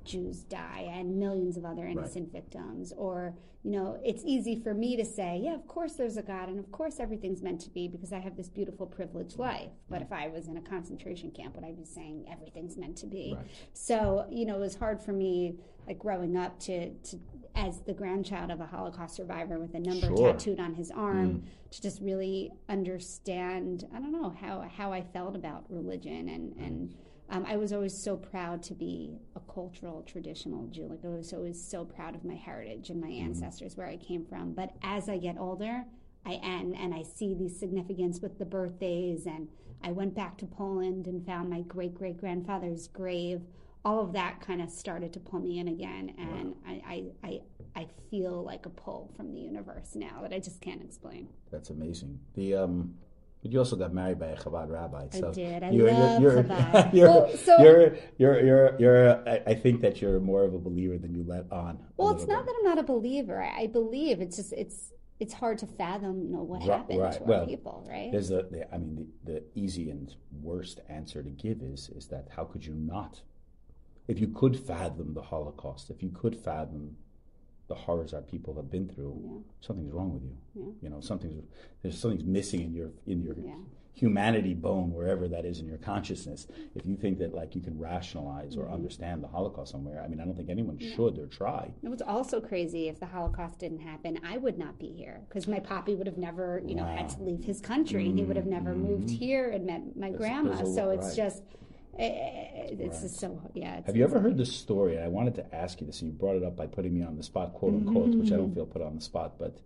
Jews 0.09 0.43
die 0.43 0.89
and 0.91 1.17
millions 1.17 1.55
of 1.55 1.65
other 1.65 1.85
innocent 1.85 2.31
victims. 2.31 2.91
Or, 2.97 3.35
you 3.63 3.71
know, 3.71 3.99
it's 4.03 4.23
easy 4.25 4.55
for 4.55 4.73
me 4.73 4.97
to 4.97 5.05
say, 5.05 5.39
yeah, 5.43 5.53
of 5.53 5.67
course 5.67 5.93
there's 5.93 6.17
a 6.17 6.23
God 6.23 6.49
and 6.49 6.59
of 6.59 6.71
course 6.71 6.99
everything's 6.99 7.41
meant 7.41 7.61
to 7.61 7.69
be 7.69 7.87
because 7.87 8.11
I 8.11 8.19
have 8.19 8.35
this 8.35 8.49
beautiful 8.49 8.85
privileged 8.85 9.37
life. 9.37 9.69
But 9.89 10.01
if 10.01 10.11
I 10.11 10.27
was 10.27 10.47
in 10.47 10.57
a 10.57 10.61
concentration 10.61 11.31
camp, 11.31 11.55
would 11.55 11.63
I 11.63 11.71
be 11.71 11.85
saying 11.85 12.25
everything's 12.31 12.75
meant 12.77 12.97
to 12.97 13.05
be? 13.05 13.35
Right. 13.37 13.45
So, 13.73 14.25
you 14.31 14.45
know, 14.45 14.55
it 14.55 14.61
was 14.61 14.75
hard 14.75 14.99
for 15.01 15.13
me, 15.13 15.59
like 15.87 15.99
growing 15.99 16.35
up, 16.35 16.59
to, 16.61 16.89
to 16.89 17.19
as 17.55 17.81
the 17.81 17.93
grandchild 17.93 18.51
of 18.51 18.61
a 18.61 18.65
Holocaust 18.65 19.15
survivor 19.15 19.59
with 19.59 19.73
a 19.75 19.79
number 19.79 20.07
Sure. 20.07 20.33
tattooed 20.33 20.59
on 20.59 20.73
his 20.73 20.91
arm, 20.91 21.29
mm. 21.29 21.71
to 21.71 21.81
just 21.81 22.01
really 22.01 22.51
understand, 22.69 23.87
I 23.93 23.99
don't 23.99 24.11
know, 24.11 24.29
how, 24.41 24.65
how 24.75 24.93
I 24.93 25.01
felt 25.01 25.35
about 25.35 25.65
religion. 25.69 26.29
And, 26.29 26.55
and 26.57 26.95
um, 27.29 27.45
I 27.47 27.57
was 27.57 27.73
always 27.73 27.95
so 27.95 28.17
proud 28.17 28.63
to 28.63 28.73
be 28.73 29.19
a 29.35 29.39
cultural, 29.53 30.01
traditional 30.03 30.67
Jew. 30.67 30.87
Like, 30.89 31.05
I 31.05 31.09
was 31.09 31.31
always 31.33 31.63
so 31.63 31.85
proud 31.85 32.15
of 32.15 32.23
my 32.23 32.35
heritage 32.35 32.89
and 32.89 32.99
my 32.99 33.09
ancestors, 33.09 33.77
where 33.77 33.87
I 33.87 33.97
came 33.97 34.25
from. 34.25 34.53
But 34.53 34.73
as 34.83 35.09
I 35.09 35.17
get 35.17 35.37
older, 35.37 35.83
I 36.25 36.39
am, 36.43 36.73
and 36.73 36.93
I 36.93 37.03
see 37.03 37.35
the 37.35 37.47
significance 37.47 38.19
with 38.21 38.39
the 38.39 38.45
birthdays. 38.45 39.25
And 39.25 39.47
I 39.83 39.91
went 39.91 40.15
back 40.15 40.37
to 40.39 40.45
Poland 40.45 41.07
and 41.07 41.25
found 41.25 41.49
my 41.49 41.61
great 41.61 41.93
great 41.93 42.17
grandfather's 42.17 42.87
grave. 42.87 43.41
All 43.85 44.01
of 44.01 44.11
that 44.13 44.41
kind 44.41 44.61
of 44.61 44.69
started 44.69 45.13
to 45.13 45.19
pull 45.19 45.39
me 45.39 45.59
in 45.59 45.69
again, 45.69 46.13
and 46.17 46.53
I, 46.67 46.81
I, 46.85 47.03
I, 47.23 47.39
I 47.81 47.87
feel 48.11 48.43
like 48.43 48.65
a 48.65 48.69
pull 48.69 49.09
from 49.15 49.31
the 49.31 49.39
universe 49.39 49.95
now 49.95 50.21
that 50.21 50.33
I 50.33 50.39
just 50.39 50.59
can't 50.59 50.81
explain. 50.81 51.29
That's 51.49 51.69
amazing. 51.69 52.19
The 52.33 52.55
um, 52.55 52.95
but 53.41 53.51
you 53.51 53.59
also 53.59 53.75
got 53.75 53.93
married 53.93 54.19
by 54.19 54.27
a 54.27 54.37
Chabad 54.37 54.69
rabbi. 54.69 55.05
I 55.11 55.17
So 55.19 55.31
did. 55.33 55.63
I 55.63 55.69
you're, 55.71 55.91
love 55.91 56.21
you're, 56.21 56.43
Chabad. 56.43 56.93
You're, 56.93 57.07
Well, 57.09 57.37
so- 57.37 57.57
you're, 57.63 57.95
you're, 58.17 58.45
you're, 58.45 58.75
you're, 58.79 59.29
I 59.29 59.41
I 59.47 59.53
think 59.55 59.81
that 59.81 60.01
you're 60.01 60.19
more 60.19 60.43
of 60.43 60.53
a 60.53 60.59
believer 60.59 60.97
than 60.97 61.13
you 61.15 61.23
let 61.25 61.45
on. 61.51 61.79
Well, 61.97 62.11
it's 62.11 62.27
not 62.27 62.45
bit. 62.45 62.53
that 62.53 62.55
I'm 62.59 62.65
not 62.65 62.77
a 62.79 62.83
believer. 62.83 63.41
I, 63.41 63.61
I 63.63 63.67
believe. 63.67 64.19
It's 64.21 64.35
just 64.37 64.53
it's 64.53 64.91
it's 65.19 65.33
hard 65.33 65.57
to 65.57 65.67
fathom, 65.67 66.21
you 66.23 66.29
know, 66.29 66.43
what 66.43 66.61
Right, 66.61 66.77
happened 66.77 66.99
right. 67.01 67.11
to 67.13 67.23
Well, 67.23 67.45
people, 67.45 67.85
right? 67.89 68.09
There's 68.09 68.31
a, 68.31 68.43
the, 68.43 68.73
I 68.73 68.77
mean, 68.77 69.09
the, 69.25 69.33
the 69.33 69.43
easy 69.53 69.89
and 69.89 70.13
worst 70.41 70.79
answer 70.87 71.21
to 71.21 71.29
give 71.29 71.61
is 71.61 71.89
is 71.89 72.07
that 72.07 72.27
how 72.35 72.45
could 72.45 72.65
you 72.65 72.73
not? 72.73 73.21
If 74.07 74.19
you 74.19 74.27
could 74.29 74.57
fathom 74.57 75.13
the 75.13 75.21
Holocaust, 75.21 75.89
if 75.89 76.01
you 76.01 76.09
could 76.09 76.35
fathom 76.35 76.95
the 77.69 77.75
horrors 77.75 78.13
our 78.13 78.21
people 78.21 78.55
have 78.55 78.69
been 78.69 78.89
through, 78.89 79.17
Yeah. 79.23 79.37
something's 79.61 79.93
wrong 79.93 80.11
with 80.13 80.23
you. 80.23 80.35
Yeah. 80.55 80.71
You 80.81 80.89
know, 80.89 80.99
something's 80.99 81.45
there's 81.81 81.97
something's 81.97 82.25
missing 82.25 82.61
in 82.61 82.73
your 82.73 82.91
in 83.05 83.21
your 83.21 83.35
Yeah. 83.39 83.55
humanity 83.93 84.53
bone, 84.53 84.93
wherever 84.93 85.27
that 85.27 85.45
is 85.45 85.59
in 85.59 85.67
your 85.67 85.77
consciousness. 85.77 86.47
If 86.73 86.85
you 86.85 86.95
think 86.95 87.19
that 87.19 87.33
like 87.33 87.53
you 87.53 87.61
can 87.61 87.77
rationalize 87.77 88.55
or 88.55 88.63
mm-hmm. 88.63 88.73
understand 88.73 89.21
the 89.21 89.27
Holocaust 89.27 89.71
somewhere, 89.71 90.01
I 90.01 90.07
mean, 90.07 90.21
I 90.21 90.25
don't 90.25 90.35
think 90.35 90.49
anyone 90.49 90.79
should 90.79 91.19
or 91.19 91.27
try. 91.27 91.71
It 91.83 91.89
was 91.89 92.01
also 92.01 92.39
crazy 92.39 92.87
if 92.87 92.99
the 92.99 93.07
Holocaust 93.07 93.59
didn't 93.59 93.79
happen, 93.79 94.19
I 94.23 94.37
would 94.37 94.57
not 94.57 94.79
be 94.79 94.87
here 94.91 95.21
because 95.27 95.47
my 95.47 95.59
poppy 95.59 95.95
would 95.95 96.07
have 96.07 96.17
never, 96.17 96.61
you 96.65 96.75
know, 96.75 96.85
had 96.85 97.09
to 97.09 97.21
leave 97.21 97.43
his 97.43 97.59
country. 97.61 98.09
He 98.11 98.23
would 98.23 98.37
have 98.37 98.47
never 98.47 98.73
moved 98.73 99.09
mm-hmm. 99.09 99.17
here 99.17 99.49
and 99.49 99.65
met 99.65 99.95
my 99.97 100.09
grandma. 100.09 100.55
there's 100.55 100.73
so 100.73 100.85
lot- 100.87 100.95
it's 100.95 101.07
right. 101.07 101.15
just, 101.17 101.43
Eh, 101.97 102.03
eh, 102.03 102.07
eh, 102.07 102.75
it's 102.79 103.01
just 103.01 103.19
so 103.19 103.41
yeah. 103.53 103.77
It's, 103.77 103.87
Have 103.87 103.95
you 103.95 104.03
ever 104.03 104.19
heard 104.19 104.37
this 104.37 104.55
story? 104.55 104.99
I 104.99 105.07
wanted 105.07 105.35
to 105.35 105.55
ask 105.55 105.81
you 105.81 105.87
this, 105.87 106.01
and 106.01 106.11
you 106.11 106.17
brought 106.17 106.35
it 106.35 106.43
up 106.43 106.55
by 106.55 106.67
putting 106.67 106.93
me 106.93 107.03
on 107.03 107.17
the 107.17 107.23
spot, 107.23 107.53
quote 107.53 107.73
unquote, 107.73 108.15
which 108.15 108.31
I 108.31 108.37
don't 108.37 108.51
mm. 108.51 108.55
feel 108.55 108.65
put 108.65 108.81
on 108.81 108.95
the 108.95 109.01
spot, 109.01 109.37
but 109.37 109.59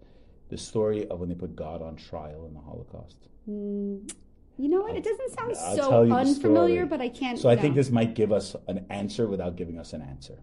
the 0.50 0.58
story 0.58 1.08
of 1.08 1.20
when 1.20 1.30
they 1.30 1.36
put 1.36 1.56
God 1.56 1.82
on 1.82 1.96
trial 1.96 2.46
in 2.46 2.54
the 2.54 2.60
Holocaust. 2.60 3.18
Mm, 3.50 4.12
you 4.58 4.70
know 4.70 4.82
what? 4.82 4.96
It 4.96 5.04
doesn't 5.04 5.32
sound 5.32 5.56
I'll 5.60 5.76
so 5.76 6.12
unfamiliar, 6.12 6.86
but 6.86 7.02
I 7.02 7.10
can't. 7.10 7.38
So 7.38 7.50
I 7.50 7.56
think 7.56 7.76
this 7.76 7.90
might 7.90 8.14
give 8.14 8.32
us 8.32 8.56
an 8.68 8.86
answer 8.90 9.28
without 9.28 9.56
giving 9.56 9.78
us 9.80 9.94
an 9.94 10.02
answer. 10.02 10.40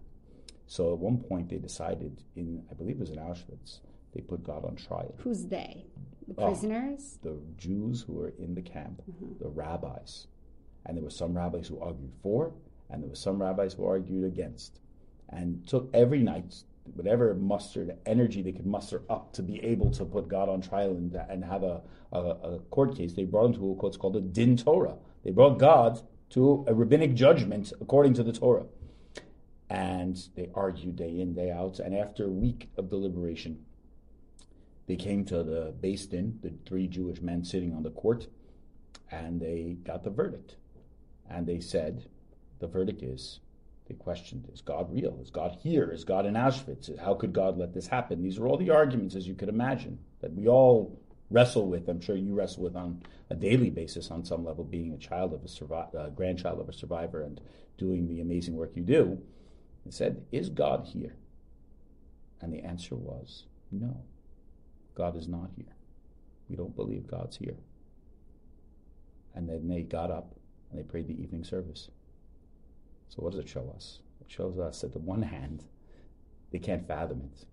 So 0.67 0.93
at 0.93 0.99
one 0.99 1.17
point 1.17 1.49
they 1.49 1.57
decided 1.57 2.23
in, 2.35 2.63
I 2.71 2.73
believe 2.73 2.95
it 2.95 2.99
was 2.99 3.09
in 3.09 3.17
Auschwitz, 3.17 3.79
they 4.13 4.21
put 4.21 4.43
God 4.43 4.63
on 4.65 4.75
trial. 4.75 5.15
Who's 5.19 5.45
they? 5.47 5.85
The 6.27 6.35
Oh. 6.41 6.47
prisoners? 6.47 7.19
The 7.21 7.37
Jews 7.57 8.01
who 8.01 8.13
were 8.13 8.29
in 8.39 8.55
the 8.55 8.61
camp, 8.61 9.01
Mm-hmm. 9.09 9.43
the 9.43 9.49
rabbis, 9.49 10.27
and 10.85 10.97
there 10.97 11.03
were 11.03 11.09
some 11.09 11.35
rabbis 11.35 11.67
who 11.67 11.79
argued 11.79 12.13
for, 12.21 12.53
and 12.89 13.01
there 13.01 13.09
were 13.09 13.15
some 13.15 13.41
rabbis 13.41 13.73
who 13.73 13.85
argued 13.85 14.25
against, 14.25 14.79
and 15.29 15.67
took 15.67 15.89
every 15.93 16.19
night 16.19 16.63
whatever 16.95 17.33
mustered 17.35 17.95
energy 18.05 18.41
they 18.41 18.51
could 18.51 18.65
muster 18.65 19.03
up 19.09 19.31
to 19.33 19.43
be 19.43 19.63
able 19.63 19.91
to 19.91 20.03
put 20.03 20.27
God 20.27 20.49
on 20.49 20.61
trial 20.61 20.91
and, 20.91 21.15
and 21.29 21.45
have 21.45 21.63
a, 21.63 21.81
a, 22.11 22.19
a 22.19 22.59
court 22.69 22.95
case. 22.95 23.13
They 23.13 23.23
brought 23.23 23.47
him 23.47 23.53
to 23.53 23.59
what's 23.59 23.97
called 23.97 24.15
a 24.15 24.21
din 24.21 24.57
Torah. 24.57 24.95
They 25.23 25.31
brought 25.31 25.59
God 25.59 26.01
to 26.31 26.65
a 26.67 26.73
rabbinic 26.73 27.13
judgment 27.13 27.71
according 27.81 28.13
to 28.15 28.23
the 28.23 28.33
Torah. 28.33 28.65
And 29.69 30.17
they 30.35 30.49
argued 30.53 30.97
day 30.97 31.21
in, 31.21 31.33
day 31.33 31.51
out. 31.51 31.79
And 31.79 31.95
after 31.95 32.25
a 32.25 32.29
week 32.29 32.69
of 32.77 32.89
deliberation, 32.89 33.63
they 34.87 34.97
came 34.97 35.23
to 35.25 35.43
the 35.43 35.73
Din, 35.81 36.39
the 36.41 36.51
three 36.65 36.87
Jewish 36.87 37.21
men 37.21 37.45
sitting 37.45 37.73
on 37.73 37.83
the 37.83 37.91
court, 37.91 38.27
and 39.09 39.39
they 39.39 39.77
got 39.85 40.03
the 40.03 40.09
verdict. 40.09 40.55
And 41.33 41.47
they 41.47 41.61
said, 41.61 42.05
the 42.59 42.67
verdict 42.67 43.01
is, 43.01 43.39
they 43.87 43.95
questioned, 43.95 44.49
is 44.53 44.61
God 44.61 44.91
real? 44.91 45.17
Is 45.21 45.29
God 45.29 45.57
here? 45.61 45.89
Is 45.89 46.03
God 46.03 46.25
in 46.25 46.33
Auschwitz? 46.33 46.99
How 46.99 47.13
could 47.13 47.31
God 47.31 47.57
let 47.57 47.73
this 47.73 47.87
happen? 47.87 48.21
These 48.21 48.37
are 48.37 48.47
all 48.47 48.57
the 48.57 48.69
arguments, 48.69 49.15
as 49.15 49.27
you 49.27 49.33
could 49.33 49.49
imagine, 49.49 49.97
that 50.19 50.33
we 50.33 50.47
all 50.47 50.99
wrestle 51.29 51.67
with. 51.67 51.87
I'm 51.87 52.01
sure 52.01 52.17
you 52.17 52.33
wrestle 52.33 52.63
with 52.63 52.75
on 52.75 53.01
a 53.29 53.35
daily 53.35 53.69
basis 53.69 54.11
on 54.11 54.25
some 54.25 54.43
level, 54.43 54.65
being 54.65 54.91
a 54.91 54.97
child 54.97 55.33
of 55.33 55.43
a 55.43 55.47
survi- 55.47 55.95
uh, 55.95 56.09
grandchild 56.09 56.59
of 56.59 56.67
a 56.67 56.73
survivor 56.73 57.21
and 57.21 57.39
doing 57.77 58.07
the 58.07 58.19
amazing 58.19 58.55
work 58.55 58.71
you 58.75 58.83
do. 58.83 59.17
He 59.85 59.91
said, 59.91 60.25
"Is 60.31 60.49
God 60.49 60.85
here?" 60.85 61.15
And 62.41 62.53
the 62.53 62.59
answer 62.59 62.95
was 62.95 63.45
no. 63.71 64.01
God 64.93 65.15
is 65.15 65.27
not 65.27 65.51
here. 65.55 65.73
We 66.49 66.57
don't 66.57 66.75
believe 66.75 67.07
God's 67.07 67.37
here. 67.37 67.57
And 69.33 69.47
then 69.47 69.69
they 69.69 69.81
got 69.81 70.11
up 70.11 70.35
and 70.71 70.79
they 70.79 70.83
prayed 70.83 71.07
the 71.07 71.21
evening 71.21 71.43
service. 71.43 71.89
So 73.09 73.17
what 73.17 73.31
does 73.31 73.41
it 73.41 73.49
show 73.49 73.71
us? 73.75 73.99
It 74.21 74.31
shows 74.31 74.57
us 74.57 74.81
that 74.81 74.93
the 74.93 74.99
one 74.99 75.23
hand, 75.23 75.65
they 76.51 76.59
can't 76.59 76.87
fathom 76.87 77.21
it. 77.21 77.45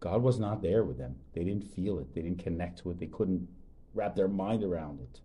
God 0.00 0.22
was 0.22 0.38
not 0.38 0.62
there 0.62 0.84
with 0.84 0.98
them. 0.98 1.16
They 1.32 1.42
didn't 1.42 1.64
feel 1.64 1.98
it. 1.98 2.14
They 2.14 2.22
didn't 2.22 2.44
connect 2.44 2.80
to 2.80 2.90
it. 2.90 2.98
They 3.00 3.06
couldn't 3.06 3.48
wrap 3.94 4.14
their 4.14 4.28
mind 4.28 4.62
around 4.62 5.00
it. 5.00 5.20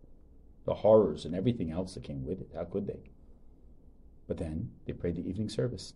The 0.65 0.75
horrors 0.75 1.25
and 1.25 1.35
everything 1.35 1.71
else 1.71 1.93
that 1.95 2.03
came 2.03 2.25
with 2.25 2.39
it. 2.39 2.51
How 2.55 2.63
could 2.63 2.87
they? 2.87 3.11
But 4.27 4.37
then 4.37 4.71
they 4.85 4.93
prayed 4.93 5.15
the 5.15 5.27
evening 5.27 5.49
service. 5.49 5.93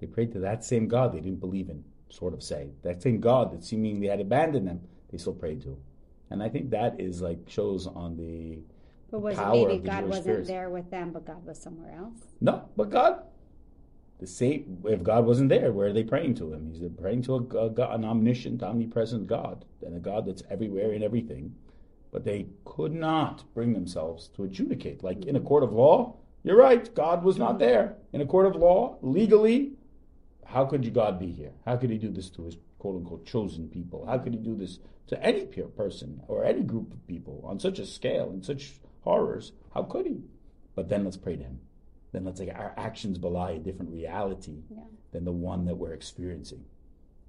They 0.00 0.06
prayed 0.06 0.32
to 0.32 0.40
that 0.40 0.64
same 0.64 0.88
God 0.88 1.12
they 1.12 1.20
didn't 1.20 1.40
believe 1.40 1.70
in, 1.70 1.84
sort 2.10 2.34
of 2.34 2.42
say. 2.42 2.72
That 2.82 3.00
same 3.00 3.20
God 3.20 3.52
that 3.52 3.64
seemingly 3.64 4.08
had 4.08 4.20
abandoned 4.20 4.66
them, 4.66 4.82
they 5.10 5.16
still 5.16 5.32
prayed 5.32 5.62
to. 5.62 5.78
And 6.28 6.42
I 6.42 6.48
think 6.48 6.70
that 6.70 7.00
is 7.00 7.22
like 7.22 7.48
shows 7.48 7.86
on 7.86 8.16
the 8.16 8.58
But 9.12 9.20
was 9.20 9.38
it 9.38 9.46
maybe 9.46 9.78
God 9.78 10.00
Jewish 10.00 10.08
wasn't 10.08 10.24
spirit. 10.24 10.46
there 10.46 10.70
with 10.70 10.90
them, 10.90 11.10
but 11.12 11.26
God 11.26 11.44
was 11.44 11.60
somewhere 11.60 11.92
else? 11.92 12.16
No, 12.40 12.66
but 12.78 12.88
God, 12.88 13.22
the 14.18 14.26
same. 14.26 14.82
If 14.86 15.02
God 15.02 15.26
wasn't 15.26 15.50
there, 15.50 15.70
where 15.70 15.88
are 15.88 15.92
they 15.92 16.02
praying 16.02 16.36
to 16.36 16.50
Him? 16.50 16.72
He's 16.72 16.82
praying 16.98 17.22
to 17.24 17.34
a, 17.34 17.66
a 17.66 17.70
God, 17.70 17.94
an 17.94 18.06
omniscient, 18.06 18.62
omnipresent 18.62 19.26
God, 19.26 19.66
and 19.84 19.94
a 19.94 20.00
God 20.00 20.24
that's 20.24 20.42
everywhere 20.48 20.92
and 20.92 21.04
everything. 21.04 21.54
But 22.10 22.24
they 22.24 22.46
could 22.64 22.94
not 22.94 23.44
bring 23.52 23.74
themselves 23.74 24.28
to 24.28 24.44
adjudicate. 24.44 25.04
Like 25.04 25.26
in 25.26 25.36
a 25.36 25.40
court 25.40 25.62
of 25.62 25.74
law, 25.74 26.16
you're 26.42 26.56
right. 26.56 26.92
God 26.94 27.22
was 27.22 27.36
not 27.36 27.58
there 27.58 27.96
in 28.14 28.22
a 28.22 28.26
court 28.26 28.46
of 28.46 28.56
law 28.56 28.96
legally. 29.02 29.72
How 30.46 30.64
could 30.64 30.90
God 30.94 31.18
be 31.18 31.30
here? 31.30 31.52
How 31.66 31.76
could 31.76 31.90
He 31.90 31.98
do 31.98 32.10
this 32.10 32.30
to 32.30 32.44
His 32.44 32.56
quote 32.78 32.96
unquote 32.96 33.26
chosen 33.26 33.68
people? 33.68 34.06
How 34.06 34.16
could 34.16 34.32
He 34.32 34.40
do 34.40 34.56
this 34.56 34.78
to 35.08 35.22
any 35.22 35.44
peer 35.44 35.66
person 35.66 36.22
or 36.28 36.46
any 36.46 36.62
group 36.62 36.94
of 36.94 37.06
people 37.06 37.42
on 37.44 37.60
such 37.60 37.78
a 37.78 37.84
scale 37.84 38.30
and 38.30 38.42
such 38.42 38.72
horrors? 39.02 39.52
How 39.74 39.82
could 39.82 40.06
He? 40.06 40.20
But 40.74 40.88
then 40.88 41.04
let's 41.04 41.16
pray 41.16 41.36
to 41.36 41.42
Him 41.44 41.60
then 42.12 42.24
let's 42.24 42.38
say 42.38 42.50
our 42.50 42.74
actions 42.76 43.18
belie 43.18 43.52
a 43.52 43.58
different 43.58 43.90
reality 43.90 44.62
Yeah. 44.70 44.84
than 45.10 45.24
the 45.24 45.32
one 45.32 45.64
that 45.64 45.74
we're 45.76 45.94
experiencing. 45.94 46.64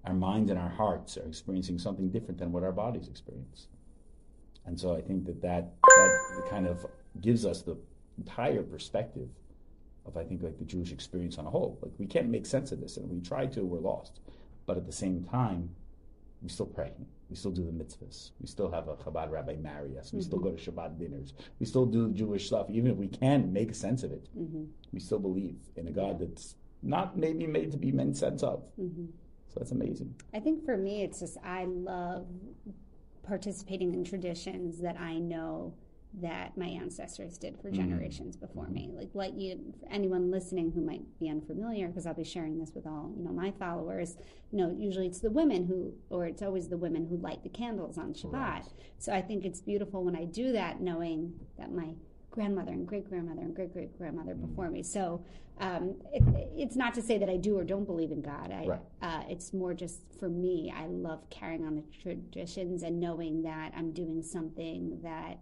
Our 0.05 0.13
minds 0.13 0.51
and 0.51 0.59
our 0.59 0.69
hearts 0.69 1.17
are 1.17 1.25
experiencing 1.25 1.79
something 1.79 2.09
different 2.11 2.37
than 2.37 2.51
what 2.51 2.63
our 2.63 2.73
bodies 2.73 3.07
experience. 3.07 3.67
And 4.65 4.77
so 4.77 4.93
I 4.95 5.01
think 5.01 5.25
that 5.25 5.41
that, 5.41 5.71
that 5.81 6.47
kind 6.49 6.67
of 6.67 6.85
gives 7.21 7.45
us 7.45 7.61
the 7.61 7.77
entire 8.17 8.63
perspective 8.63 9.29
of, 10.05 10.17
I 10.17 10.25
think, 10.25 10.43
like 10.43 10.57
the 10.57 10.65
Jewish 10.65 10.91
experience 10.91 11.37
on 11.37 11.45
a 11.45 11.49
whole. 11.49 11.79
Like, 11.81 11.93
we 11.97 12.05
can't 12.05 12.27
make 12.29 12.45
sense 12.45 12.73
of 12.73 12.81
this, 12.81 12.97
and 12.97 13.09
we 13.09 13.21
try 13.21 13.45
to, 13.47 13.63
we're 13.63 13.79
lost. 13.79 14.19
But 14.65 14.75
at 14.75 14.85
the 14.85 14.91
same 14.91 15.23
time, 15.23 15.69
we 16.41 16.49
still 16.49 16.65
pray. 16.65 16.91
We 17.33 17.37
still 17.37 17.49
do 17.49 17.65
the 17.65 17.71
mitzvahs. 17.71 18.29
We 18.39 18.45
still 18.45 18.69
have 18.69 18.89
a 18.89 18.95
Chabad 18.95 19.31
rabbi 19.31 19.55
marry 19.55 19.97
us. 19.97 20.13
We 20.13 20.21
still 20.21 20.37
go 20.37 20.51
to 20.51 20.71
Shabbat 20.71 20.99
dinners. 20.99 21.33
We 21.59 21.65
still 21.65 21.87
do 21.87 22.11
Jewish 22.11 22.45
stuff, 22.45 22.69
even 22.69 22.91
if 22.91 22.97
we 22.97 23.07
can't 23.07 23.51
make 23.51 23.73
sense 23.73 24.03
of 24.03 24.11
it. 24.11 24.29
Mm-hmm. 24.37 24.65
We 24.91 24.99
still 24.99 25.17
believe 25.17 25.55
in 25.75 25.87
a 25.87 25.91
God 25.91 26.19
that's 26.19 26.53
not 26.83 27.17
maybe 27.17 27.47
made 27.47 27.71
to 27.71 27.77
be 27.79 27.91
made 27.91 28.15
sense 28.15 28.43
of. 28.43 28.61
Mm-hmm. 28.79 29.05
So 29.47 29.55
that's 29.55 29.71
amazing. 29.71 30.13
I 30.31 30.41
think 30.41 30.63
for 30.63 30.77
me, 30.77 31.01
it's 31.01 31.21
just 31.21 31.39
I 31.43 31.65
love 31.65 32.27
participating 33.23 33.95
in 33.95 34.03
traditions 34.03 34.79
that 34.81 34.99
I 34.99 35.17
know 35.17 35.73
that 36.22 36.55
my 36.58 36.67
ancestors 36.67 37.38
did 37.38 37.60
for 37.60 37.72
generations 37.72 38.36
before 38.36 38.67
me. 38.67 38.91
Like, 38.93 39.10
let 39.13 39.34
you, 39.34 39.74
for 39.79 39.91
anyone 39.91 40.29
listening 40.29 40.72
who 40.72 40.82
might 40.82 41.01
be 41.20 41.29
unfamiliar, 41.29 41.88
because 41.88 42.05
I'll 42.05 42.13
be 42.13 42.24
sharing 42.24 42.60
this 42.60 42.72
with 42.75 42.86
all 42.86 43.12
you 43.17 43.24
know 43.24 43.32
my 43.32 43.51
followers. 43.51 44.15
You 44.51 44.60
know, 44.60 44.75
usually 44.77 45.08
it's 45.08 45.20
the 45.20 45.32
women 45.32 45.65
who, 45.65 45.93
or 46.10 46.25
it's 46.25 46.43
always 46.43 46.70
the 46.70 46.77
women 46.77 47.08
who 47.08 47.17
light 47.17 47.41
the 47.43 47.50
candles 47.50 47.98
on 47.98 48.13
Shabbat. 48.13 48.34
Right. 48.34 48.63
So 49.00 49.12
I 49.12 49.22
think 49.22 49.43
it's 49.43 49.60
beautiful 49.62 50.03
when 50.03 50.15
I 50.15 50.25
do 50.25 50.51
that, 50.51 50.82
knowing 50.82 51.34
that 51.58 51.72
my 51.72 51.96
grandmother 52.29 52.72
and 52.72 52.88
great 52.88 53.08
grandmother 53.10 53.41
and 53.41 53.55
great 53.55 53.74
great 53.74 53.98
grandmother 53.98 54.34
before 54.36 54.70
me. 54.70 54.84
So 54.84 55.24
um, 55.60 55.96
it, 56.12 56.24
it's 56.55 56.75
not 56.75 56.93
to 56.96 57.01
say 57.01 57.17
that 57.20 57.29
I 57.29 57.38
do 57.38 57.58
or 57.58 57.63
don't 57.63 57.86
believe 57.86 58.12
in 58.12 58.22
God. 58.22 58.51
I, 58.51 58.65
Right. 58.65 58.79
uh, 59.01 59.24
it's 59.29 59.53
more 59.53 59.74
just 59.74 60.01
for 60.20 60.29
me. 60.29 60.74
I 60.75 60.88
love 60.88 61.29
carrying 61.29 61.65
on 61.65 61.75
the 61.75 61.84
traditions 62.01 62.82
and 62.84 63.00
knowing 63.00 63.43
that 63.43 63.72
I'm 63.75 63.91
doing 63.91 64.24
something 64.24 65.00
that 65.03 65.39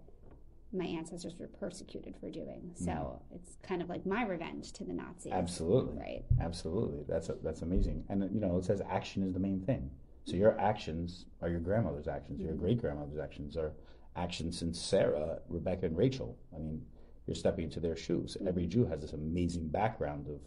my 0.74 0.86
ancestors 0.86 1.34
were 1.38 1.48
persecuted 1.48 2.16
for 2.20 2.30
doing. 2.30 2.72
So 2.76 2.92
mm-hmm. 2.92 3.36
it's 3.36 3.58
kind 3.62 3.82
of 3.82 3.90
like 3.90 4.06
my 4.06 4.26
revenge 4.26 4.72
to 4.74 4.84
the 4.84 4.94
Nazis. 4.94 5.32
Absolutely. 5.32 5.98
Right. 5.98 6.24
Absolutely. 6.40 7.04
That's 7.08 7.30
that's 7.44 7.62
amazing. 7.62 8.06
And 8.10 8.30
you 8.34 8.40
know, 8.40 8.58
it 8.58 8.66
says 8.66 8.82
action 8.90 9.24
is 9.24 9.34
the 9.34 9.40
main 9.40 9.62
thing. 9.62 9.90
So 10.26 10.36
your 10.36 10.60
actions 10.60 11.26
are 11.42 11.50
your 11.50 11.60
grandmother's 11.60 12.08
actions. 12.08 12.40
Your 12.40 12.52
mm-hmm. 12.52 12.62
great 12.62 12.82
grandmother's 12.82 13.20
actions 13.20 13.58
are 13.58 13.74
actions 14.16 14.58
since 14.58 14.80
Sarah, 14.80 15.40
Rebecca, 15.50 15.88
and 15.88 15.98
Rachel. 15.98 16.38
I 16.56 16.60
mean, 16.60 16.86
you're 17.26 17.36
stepping 17.36 17.66
into 17.66 17.80
their 17.80 17.96
shoes. 17.96 18.38
Mm-hmm. 18.38 18.48
Every 18.48 18.68
Jew 18.68 18.86
has 18.86 19.02
this 19.02 19.14
amazing 19.14 19.68
background 19.70 20.28
of 20.28 20.40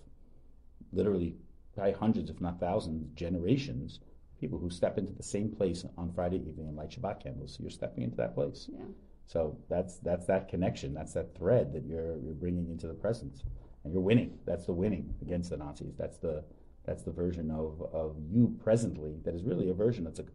literally 0.93 1.37
probably 1.75 1.93
hundreds, 1.93 2.31
if 2.31 2.41
not 2.41 2.61
thousands, 2.61 3.09
generations 3.15 4.01
people 4.45 4.59
who 4.59 4.69
step 4.69 4.99
into 4.99 5.13
the 5.13 5.23
same 5.23 5.49
place 5.51 5.87
on 5.97 6.13
Friday 6.13 6.37
evening 6.37 6.69
and 6.69 6.77
light 6.77 6.91
Shabbat 6.91 7.23
candles. 7.23 7.55
So 7.55 7.63
you're 7.63 7.71
stepping 7.71 8.05
into 8.05 8.17
that 8.17 8.35
place. 8.35 8.69
Yeah. 8.71 8.85
So 9.27 9.57
that's 9.69 9.99
that's 9.99 10.27
that 10.27 10.49
connection. 10.49 10.95
That's 10.95 11.13
that 11.15 11.37
thread 11.37 11.73
that 11.73 11.85
you're 11.85 12.19
you're 12.19 12.35
bringing 12.35 12.71
into 12.71 12.87
the 12.87 12.95
present, 12.95 13.43
and 13.83 13.93
you're 13.93 14.03
winning. 14.03 14.39
That's 14.45 14.67
the 14.67 14.73
winning 14.73 15.15
against 15.23 15.51
the 15.51 15.57
Nazis. 15.57 15.95
That's 15.99 16.19
the 16.19 16.45
that's 16.85 17.03
the 17.03 17.11
version 17.11 17.51
of 17.51 17.83
of 17.93 18.17
you 18.31 18.55
presently. 18.63 19.17
That 19.25 19.35
is 19.35 19.43
really 19.43 19.71
a 19.71 19.75
version 19.75 20.05
that's 20.05 20.21
a 20.21 20.27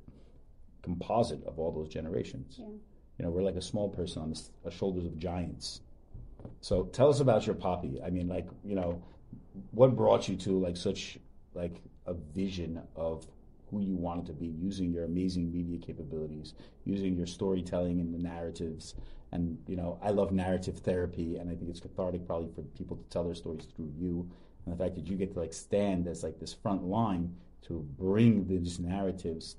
composite 0.82 1.44
of 1.46 1.60
all 1.60 1.72
those 1.72 1.90
generations. 1.90 2.56
Yeah. 2.60 2.66
You 3.18 3.26
know, 3.26 3.32
we're 3.32 3.44
like 3.44 3.56
a 3.56 3.62
small 3.62 3.90
person 3.90 4.22
on 4.22 4.34
the 4.64 4.72
shoulders 4.72 5.06
of 5.06 5.18
giants. 5.18 5.82
So 6.62 6.86
tell 6.86 7.10
us 7.10 7.20
about 7.20 7.46
your 7.46 7.56
poppy. 7.56 8.02
I 8.04 8.10
mean, 8.10 8.28
like 8.28 8.48
you 8.64 8.76
know, 8.76 9.04
what 9.72 9.96
brought 9.96 10.28
you 10.28 10.36
to 10.38 10.60
like 10.60 10.78
such 10.78 11.20
like 11.54 11.82
a 12.06 12.14
vision 12.14 12.82
of 12.96 13.28
who 13.70 13.82
you 13.82 13.96
wanted 13.96 14.26
to 14.26 14.34
be 14.34 14.48
using 14.48 14.92
your 14.92 15.06
amazing 15.06 15.52
media 15.52 15.78
capabilities, 15.78 16.54
using 16.86 17.16
your 17.16 17.28
storytelling 17.28 18.00
and 18.00 18.14
the 18.14 18.18
narratives. 18.18 18.96
And 19.32 19.58
you 19.68 19.76
know, 19.76 20.00
I 20.02 20.10
love 20.10 20.32
narrative 20.32 20.80
therapy, 20.80 21.38
and 21.38 21.50
I 21.50 21.56
think 21.56 21.70
it's 21.70 21.80
cathartic 21.80 22.26
probably 22.26 22.50
for 22.54 22.62
people 22.78 22.98
to 22.98 23.04
tell 23.10 23.24
their 23.24 23.36
stories 23.36 23.68
through 23.76 23.92
you. 23.96 24.30
And 24.66 24.74
the 24.74 24.84
fact 24.84 24.96
that 24.96 25.08
you 25.08 25.16
get 25.16 25.34
to 25.34 25.40
like 25.40 25.54
stand 25.54 26.08
as 26.08 26.24
like 26.24 26.40
this 26.40 26.54
front 26.54 26.84
line 26.84 27.36
to 27.64 27.86
bring 27.98 28.48
these 28.48 28.80
narratives 28.80 29.56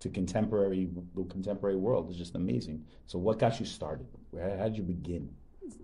to 0.00 0.08
contemporary 0.08 0.88
the 1.14 1.24
contemporary 1.24 1.76
world 1.76 2.10
is 2.10 2.16
just 2.16 2.34
amazing. 2.34 2.84
So, 3.06 3.18
what 3.18 3.38
got 3.38 3.60
you 3.60 3.66
started? 3.66 4.06
Where, 4.30 4.56
how 4.58 4.64
did 4.64 4.76
you 4.76 4.82
begin? 4.82 5.30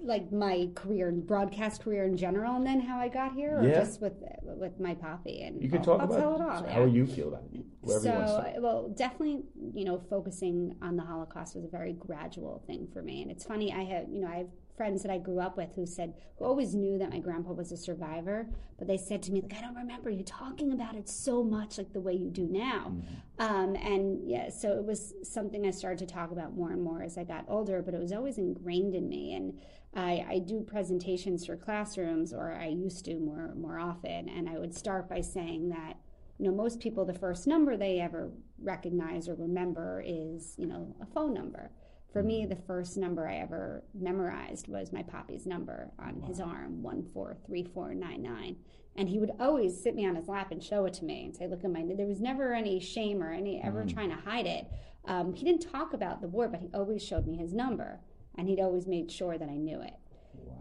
Like 0.03 0.31
my 0.33 0.69
career, 0.75 1.09
and 1.09 1.27
broadcast 1.27 1.83
career 1.83 2.05
in 2.05 2.17
general, 2.17 2.57
and 2.57 2.67
then 2.67 2.81
how 2.81 2.99
I 2.99 3.09
got 3.09 3.33
here, 3.33 3.59
or 3.59 3.63
Yeah. 3.67 3.75
just 3.81 4.01
with 4.01 4.15
with 4.43 4.79
my 4.81 4.95
poppy. 4.95 5.43
And 5.43 5.63
You 5.63 5.71
I'll- 5.73 5.81
talk 5.83 6.01
I'll 6.01 6.07
about 6.07 6.19
tell 6.21 6.35
it 6.35 6.41
all. 6.43 6.65
how 6.69 6.81
yeah. 6.81 6.87
you 6.87 7.07
feel 7.07 7.29
about 7.29 7.45
it. 7.53 7.65
Wherever 7.83 8.05
you 8.07 8.13
want 8.13 8.27
to 8.47 8.55
so 8.57 8.61
well 8.61 8.89
definitely 8.91 9.43
you 9.75 9.85
know 9.87 9.99
focusing 10.11 10.75
on 10.83 10.97
the 10.97 11.03
holocaust 11.03 11.55
was 11.55 11.65
a 11.65 11.69
very 11.69 11.95
gradual 11.95 12.63
thing 12.67 12.87
for 12.93 13.01
me 13.01 13.23
and 13.23 13.31
it's 13.31 13.47
funny 13.47 13.73
i 13.73 13.83
have 13.85 14.07
you 14.11 14.21
know 14.21 14.27
i 14.29 14.37
have 14.37 14.49
friends 14.77 15.03
that 15.03 15.11
i 15.11 15.19
grew 15.19 15.41
up 15.41 15.57
with 15.57 15.71
who 15.75 15.87
said 15.87 16.15
who 16.39 16.45
always 16.45 16.75
knew 16.75 16.99
that 16.99 17.11
my 17.11 17.19
grandpa 17.19 17.53
was 17.53 17.73
a 17.73 17.77
survivor 17.77 18.47
but 18.79 18.87
they 18.87 18.97
said 18.97 19.23
to 19.23 19.33
me 19.33 19.41
like 19.41 19.55
i 19.55 19.61
don't 19.61 19.75
remember 19.75 20.11
you 20.11 20.23
talking 20.25 20.73
about 20.73 20.95
it 20.95 21.09
so 21.09 21.43
much 21.43 21.79
like 21.79 21.93
the 21.93 22.01
way 22.01 22.13
you 22.13 22.31
do 22.31 22.47
now. 22.51 22.93
Um, 23.39 23.75
and 23.77 24.29
yeah 24.29 24.49
so 24.51 24.73
it 24.73 24.85
was 24.85 25.15
something 25.23 25.67
i 25.67 25.71
started 25.71 26.07
to 26.07 26.13
talk 26.13 26.31
about 26.31 26.55
more 26.55 26.71
and 26.71 26.83
more 26.83 27.03
as 27.03 27.17
i 27.19 27.25
got 27.25 27.45
older 27.49 27.83
but 27.83 27.95
it 27.95 28.01
was 28.01 28.13
always 28.13 28.39
ingrained 28.39 28.95
in 28.95 29.09
me. 29.09 29.35
And 29.35 29.59
I, 29.93 30.25
I 30.29 30.39
do 30.39 30.61
presentations 30.61 31.47
for 31.47 31.57
classrooms 31.57 32.33
or 32.33 32.55
i 32.55 32.69
used 32.69 33.05
to 33.07 33.19
more 33.19 33.55
more 33.57 33.79
often. 33.79 34.29
And 34.29 34.49
i 34.49 34.59
would 34.59 34.75
start 34.75 35.09
by 35.09 35.21
saying 35.21 35.71
that 35.71 35.97
you 36.39 36.47
know 36.47 36.53
most 36.53 36.81
people 36.81 37.05
the 37.05 37.15
first 37.15 37.47
number 37.47 37.77
they 37.77 38.01
ever 38.01 38.31
recognize 38.63 39.29
or 39.29 39.35
remember 39.35 40.03
is 40.07 40.55
you 40.57 40.67
know 40.67 40.95
a 41.01 41.07
phone 41.07 41.35
number 41.35 41.71
for 42.13 42.23
me 42.23 42.47
the 42.47 42.57
first 42.57 42.97
number 42.97 43.29
i 43.29 43.37
ever 43.37 43.83
memorized 43.95 44.69
was 44.69 44.93
my 44.93 45.03
poppy's 45.03 45.47
number 45.47 45.91
on 45.99 46.21
his 46.23 46.41
arm 46.41 46.83
143499 46.83 48.57
and 48.97 49.09
he 49.09 49.19
would 49.19 49.33
always 49.39 49.81
sit 49.81 49.95
me 49.95 50.07
on 50.07 50.17
his 50.17 50.29
lap 50.29 50.51
and 50.51 50.63
show 50.63 50.85
it 50.85 50.95
to 50.95 51.05
me 51.05 51.25
and 51.25 51.37
say 51.37 51.47
look 51.47 51.65
at 51.65 51.71
my 51.71 51.85
there 51.97 52.07
was 52.07 52.21
never 52.21 52.53
any 52.53 52.81
shame 52.81 53.23
or 53.23 53.33
any 53.33 53.63
ever 53.63 53.85
trying 53.85 54.11
to 54.11 54.17
hide 54.17 54.47
it. 54.47 54.67
Um, 55.07 55.33
he 55.33 55.45
didn't 55.45 55.71
talk 55.71 55.95
about 55.95 56.21
the 56.21 56.29
war 56.29 56.49
but 56.49 56.61
he 56.61 56.69
always 56.75 57.03
showed 57.03 57.27
me 57.27 57.37
his 57.37 57.55
number 57.55 58.01
and 58.37 58.49
he'd 58.49 58.61
always 58.61 58.87
made 58.87 59.11
sure 59.11 59.39
that 59.39 59.49
i 59.49 59.57
knew 59.57 59.81
it. 59.81 59.95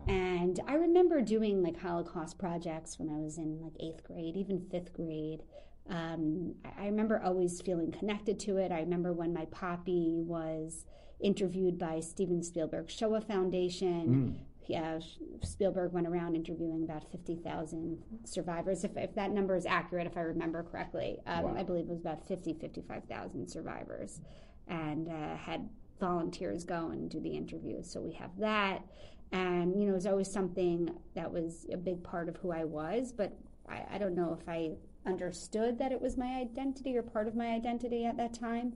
And 0.08 0.60
I 0.68 0.76
remember 0.76 1.22
doing 1.22 1.62
like 1.62 1.80
Holocaust 1.80 2.38
projects 2.40 2.98
when 2.98 3.10
I 3.10 3.20
was 3.20 3.38
in 3.38 3.60
like 3.62 3.74
eighth 3.80 4.04
grade, 4.04 4.36
even 4.36 4.66
fifth 4.72 4.94
grade. 4.94 5.44
um, 5.90 6.56
I 6.78 6.86
remember 6.86 7.22
always 7.24 7.62
feeling 7.62 7.92
connected 7.92 8.40
to 8.42 8.58
it. 8.58 8.72
I 8.72 8.80
remember 8.80 9.12
when 9.12 9.34
my 9.34 9.46
poppy 9.46 10.22
was 10.24 10.86
interviewed 11.20 11.78
by 11.78 12.00
Steven 12.00 12.44
Spielberg 12.44 12.90
Shoah 12.90 13.22
Foundation. 13.22 14.08
Mm. 14.08 14.46
Yeah, 14.68 15.00
Spielberg 15.42 15.94
went 15.94 16.08
around 16.08 16.36
interviewing 16.36 16.84
about 16.84 17.10
50,000 17.12 18.04
survivors. 18.24 18.84
If, 18.84 18.96
if, 18.98 19.16
that 19.16 19.32
number 19.32 19.56
is 19.56 19.66
accurate, 19.66 20.06
if 20.06 20.16
I 20.16 20.22
remember 20.22 20.62
correctly, 20.62 21.18
um, 21.26 21.44
wow. 21.44 21.56
I 21.58 21.64
believe 21.64 21.86
it 21.86 21.90
was 21.90 22.02
about 22.02 22.28
50, 22.28 22.54
55,000 22.54 23.48
survivors 23.48 24.22
and 24.68 25.10
uh, 25.10 25.36
had 25.36 25.68
volunteers 26.00 26.64
go 26.64 26.90
and 26.90 27.10
do 27.10 27.20
the 27.20 27.36
interviews. 27.36 27.90
So 27.90 28.00
we 28.00 28.14
have 28.14 28.30
that. 28.38 28.84
And, 29.32 29.80
you 29.80 29.86
know, 29.88 29.94
it 29.94 29.96
was 29.96 30.06
always 30.08 30.32
something 30.32 30.90
that 31.16 31.32
was 31.32 31.66
a 31.72 31.78
big 31.78 32.04
part 32.04 32.30
of 32.30 32.38
who 32.38 32.52
I 32.52 32.64
was, 32.64 33.12
but 33.12 33.34
I, 33.68 33.84
I 33.92 33.98
don't 33.98 34.16
know 34.16 34.38
if 34.40 34.48
I 34.48 34.72
understood 35.06 35.78
that 35.80 35.92
it 35.92 36.02
was 36.02 36.18
my 36.18 36.40
identity 36.40 36.98
or 36.98 37.04
part 37.04 37.28
of 37.28 37.36
my 37.36 37.48
identity 37.48 38.06
at 38.06 38.18
that 38.18 38.34
time. 38.34 38.74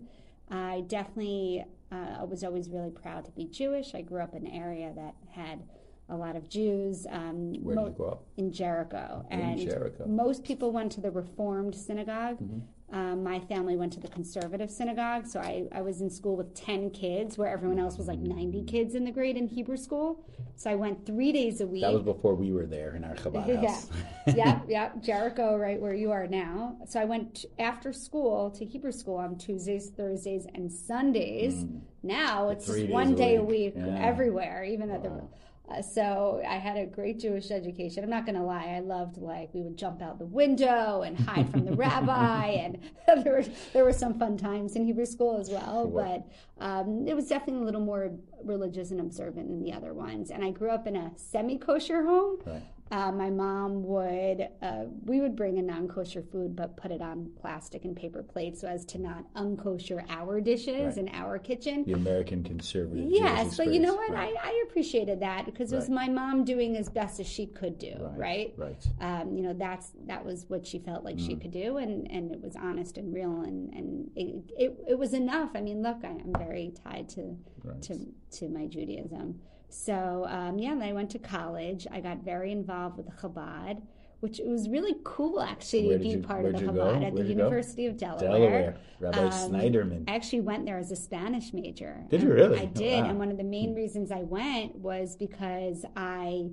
I 0.49 0.83
definitely 0.87 1.65
uh, 1.91 2.25
was 2.25 2.43
always 2.43 2.69
really 2.69 2.91
proud 2.91 3.25
to 3.25 3.31
be 3.31 3.45
Jewish. 3.45 3.95
I 3.95 4.01
grew 4.01 4.21
up 4.21 4.33
in 4.33 4.45
an 4.45 4.53
area 4.53 4.91
that 4.95 5.15
had 5.31 5.63
a 6.09 6.15
lot 6.15 6.35
of 6.35 6.49
Jews. 6.49 7.07
Um, 7.09 7.53
Where 7.63 7.75
did 7.75 7.85
you 7.85 7.89
grow 7.91 8.09
up? 8.09 8.23
In 8.37 8.51
Jericho. 8.51 9.25
In 9.31 9.39
and 9.39 9.59
Jericho. 9.59 10.05
Most 10.05 10.43
people 10.43 10.71
went 10.71 10.91
to 10.93 11.01
the 11.01 11.11
Reformed 11.11 11.75
synagogue. 11.75 12.37
Mm-hmm. 12.37 12.59
Um, 12.93 13.23
my 13.23 13.39
family 13.39 13.75
went 13.75 13.91
to 13.93 13.99
the 13.99 14.07
conservative 14.07 14.69
synagogue, 14.69 15.25
so 15.25 15.39
I, 15.39 15.63
I 15.71 15.81
was 15.81 16.01
in 16.01 16.11
school 16.11 16.35
with 16.35 16.53
10 16.53 16.91
kids, 16.91 17.39
where 17.39 17.49
everyone 17.49 17.79
else 17.79 17.97
was 17.97 18.07
like 18.07 18.19
90 18.19 18.65
kids 18.65 18.93
in 18.93 19.03
the 19.03 19.11
grade 19.11 19.35
in 19.35 19.47
Hebrew 19.47 19.77
school. 19.77 20.23
So 20.55 20.69
I 20.69 20.75
went 20.75 21.03
three 21.03 21.31
days 21.31 21.59
a 21.61 21.65
week. 21.65 21.81
That 21.81 21.91
was 21.91 22.03
before 22.03 22.35
we 22.35 22.51
were 22.51 22.67
there 22.67 22.95
in 22.95 23.03
our 23.03 23.15
Chabad 23.15 23.65
house. 23.65 23.89
yeah, 24.27 24.35
yeah, 24.35 24.59
yeah, 24.67 24.89
Jericho, 25.01 25.57
right 25.57 25.81
where 25.81 25.95
you 25.95 26.11
are 26.11 26.27
now. 26.27 26.77
So 26.87 26.99
I 26.99 27.05
went 27.05 27.45
after 27.57 27.91
school 27.91 28.51
to 28.51 28.63
Hebrew 28.63 28.91
school 28.91 29.17
on 29.17 29.39
Tuesdays, 29.39 29.89
Thursdays, 29.89 30.45
and 30.53 30.71
Sundays. 30.71 31.63
Mm. 31.63 31.81
Now 32.03 32.49
it's 32.49 32.67
just 32.67 32.89
one 32.89 33.15
day 33.15 33.37
a 33.37 33.41
week, 33.41 33.73
a 33.75 33.79
week 33.79 33.87
yeah. 33.87 34.05
everywhere, 34.05 34.63
even 34.65 34.89
wow. 34.89 34.95
at 34.95 35.03
the 35.03 35.21
uh, 35.69 35.81
so 35.81 36.41
I 36.47 36.55
had 36.55 36.75
a 36.75 36.85
great 36.85 37.19
Jewish 37.19 37.49
education. 37.49 38.03
I'm 38.03 38.09
not 38.09 38.25
going 38.25 38.35
to 38.35 38.43
lie. 38.43 38.75
I 38.75 38.79
loved 38.81 39.17
like 39.17 39.53
we 39.53 39.61
would 39.61 39.77
jump 39.77 40.01
out 40.01 40.19
the 40.19 40.25
window 40.25 41.03
and 41.03 41.17
hide 41.17 41.49
from 41.49 41.63
the 41.65 41.71
rabbi, 41.75 42.47
and 42.47 42.79
there 43.23 43.33
were 43.33 43.45
there 43.71 43.85
were 43.85 43.93
some 43.93 44.19
fun 44.19 44.37
times 44.37 44.75
in 44.75 44.85
Hebrew 44.85 45.05
school 45.05 45.39
as 45.39 45.49
well. 45.49 45.89
Sure. 45.89 46.21
But 46.59 46.63
um, 46.63 47.07
it 47.07 47.15
was 47.15 47.27
definitely 47.27 47.61
a 47.61 47.65
little 47.65 47.81
more 47.81 48.11
religious 48.43 48.91
and 48.91 48.99
observant 48.99 49.47
than 49.47 49.63
the 49.63 49.71
other 49.71 49.93
ones. 49.93 50.31
And 50.31 50.43
I 50.43 50.51
grew 50.51 50.69
up 50.69 50.85
in 50.85 50.97
a 50.97 51.11
semi 51.15 51.57
kosher 51.57 52.03
home. 52.03 52.39
Right. 52.45 52.63
Uh, 52.93 53.11
my 53.11 53.31
mom 53.31 53.83
would, 53.83 54.49
uh, 54.61 54.83
we 55.05 55.19
would 55.19 55.35
bring 55.35 55.57
a 55.57 55.61
non 55.63 55.87
kosher 55.87 56.21
food, 56.21 56.55
but 56.55 56.77
put 56.77 56.91
it 56.91 57.01
on 57.01 57.27
plastic 57.41 57.85
and 57.85 57.95
paper 57.95 58.21
plates 58.21 58.61
so 58.61 58.67
as 58.67 58.85
to 58.85 58.99
not 58.99 59.25
unkosher 59.33 60.05
our 60.09 60.39
dishes 60.39 60.95
right. 60.95 60.97
in 60.97 61.09
our 61.11 61.39
kitchen. 61.39 61.83
The 61.85 61.93
American 61.93 62.43
conservative. 62.43 63.07
Yes, 63.09 63.57
but 63.57 63.73
you 63.73 63.79
know 63.79 63.95
what? 63.95 64.11
Right. 64.11 64.35
I, 64.39 64.49
I, 64.49 64.63
appreciated 64.69 65.19
that 65.21 65.45
because 65.45 65.73
it 65.73 65.75
was 65.75 65.89
my 65.89 66.07
mom 66.07 66.45
doing 66.45 66.77
as 66.77 66.87
best 66.87 67.19
as 67.19 67.25
she 67.25 67.47
could 67.47 67.79
do, 67.79 67.95
right? 68.15 68.53
Right. 68.57 68.87
Um, 69.01 69.35
you 69.35 69.41
know, 69.41 69.53
that's 69.53 69.93
that 70.05 70.23
was 70.23 70.45
what 70.47 70.67
she 70.67 70.77
felt 70.77 71.03
like 71.03 71.15
mm. 71.15 71.25
she 71.25 71.35
could 71.35 71.51
do, 71.51 71.77
and, 71.77 72.09
and 72.11 72.31
it 72.31 72.41
was 72.43 72.55
honest 72.55 72.99
and 72.99 73.11
real, 73.11 73.41
and, 73.41 73.73
and 73.73 74.11
it, 74.15 74.53
it, 74.55 74.77
it 74.89 74.99
was 74.99 75.13
enough. 75.13 75.49
I 75.55 75.61
mean, 75.61 75.81
look, 75.81 75.97
I, 76.03 76.09
am 76.09 76.33
very 76.37 76.73
tied 76.83 77.09
to, 77.09 77.35
to, 77.81 78.05
to 78.37 78.49
my 78.49 78.67
Judaism. 78.67 79.39
So 79.73 80.25
um, 80.29 80.59
yeah, 80.59 80.71
and 80.71 80.83
I 80.83 80.93
went 80.93 81.09
to 81.11 81.19
college. 81.19 81.87
I 81.91 81.99
got 81.99 82.19
very 82.19 82.51
involved 82.51 82.97
with 82.97 83.09
Chabad, 83.17 83.81
which 84.19 84.39
was 84.45 84.69
really 84.69 84.95
cool 85.03 85.41
actually 85.41 85.87
Where 85.87 85.97
to 85.97 86.03
be 86.03 86.09
you, 86.11 86.19
part 86.19 86.45
of 86.45 86.53
the 86.53 86.59
Chabad 86.59 86.73
go? 86.75 86.89
at 86.93 87.13
Where'd 87.13 87.25
the 87.25 87.29
University 87.29 87.85
go? 87.85 87.89
of 87.89 87.97
Delaware. 87.97 88.29
Delaware, 88.29 88.77
Rabbi 88.99 89.17
um, 89.17 89.31
Sneiderman. 89.31 90.03
I 90.07 90.15
actually 90.15 90.41
went 90.41 90.65
there 90.65 90.77
as 90.77 90.91
a 90.91 90.95
Spanish 90.95 91.53
major. 91.53 92.05
Did 92.09 92.21
you 92.21 92.31
really? 92.31 92.59
I 92.59 92.65
did, 92.65 92.99
oh, 92.99 93.01
wow. 93.01 93.09
and 93.09 93.19
one 93.19 93.31
of 93.31 93.37
the 93.37 93.43
main 93.43 93.73
reasons 93.81 94.11
I 94.11 94.21
went 94.21 94.75
was 94.75 95.15
because 95.15 95.85
I 95.95 96.51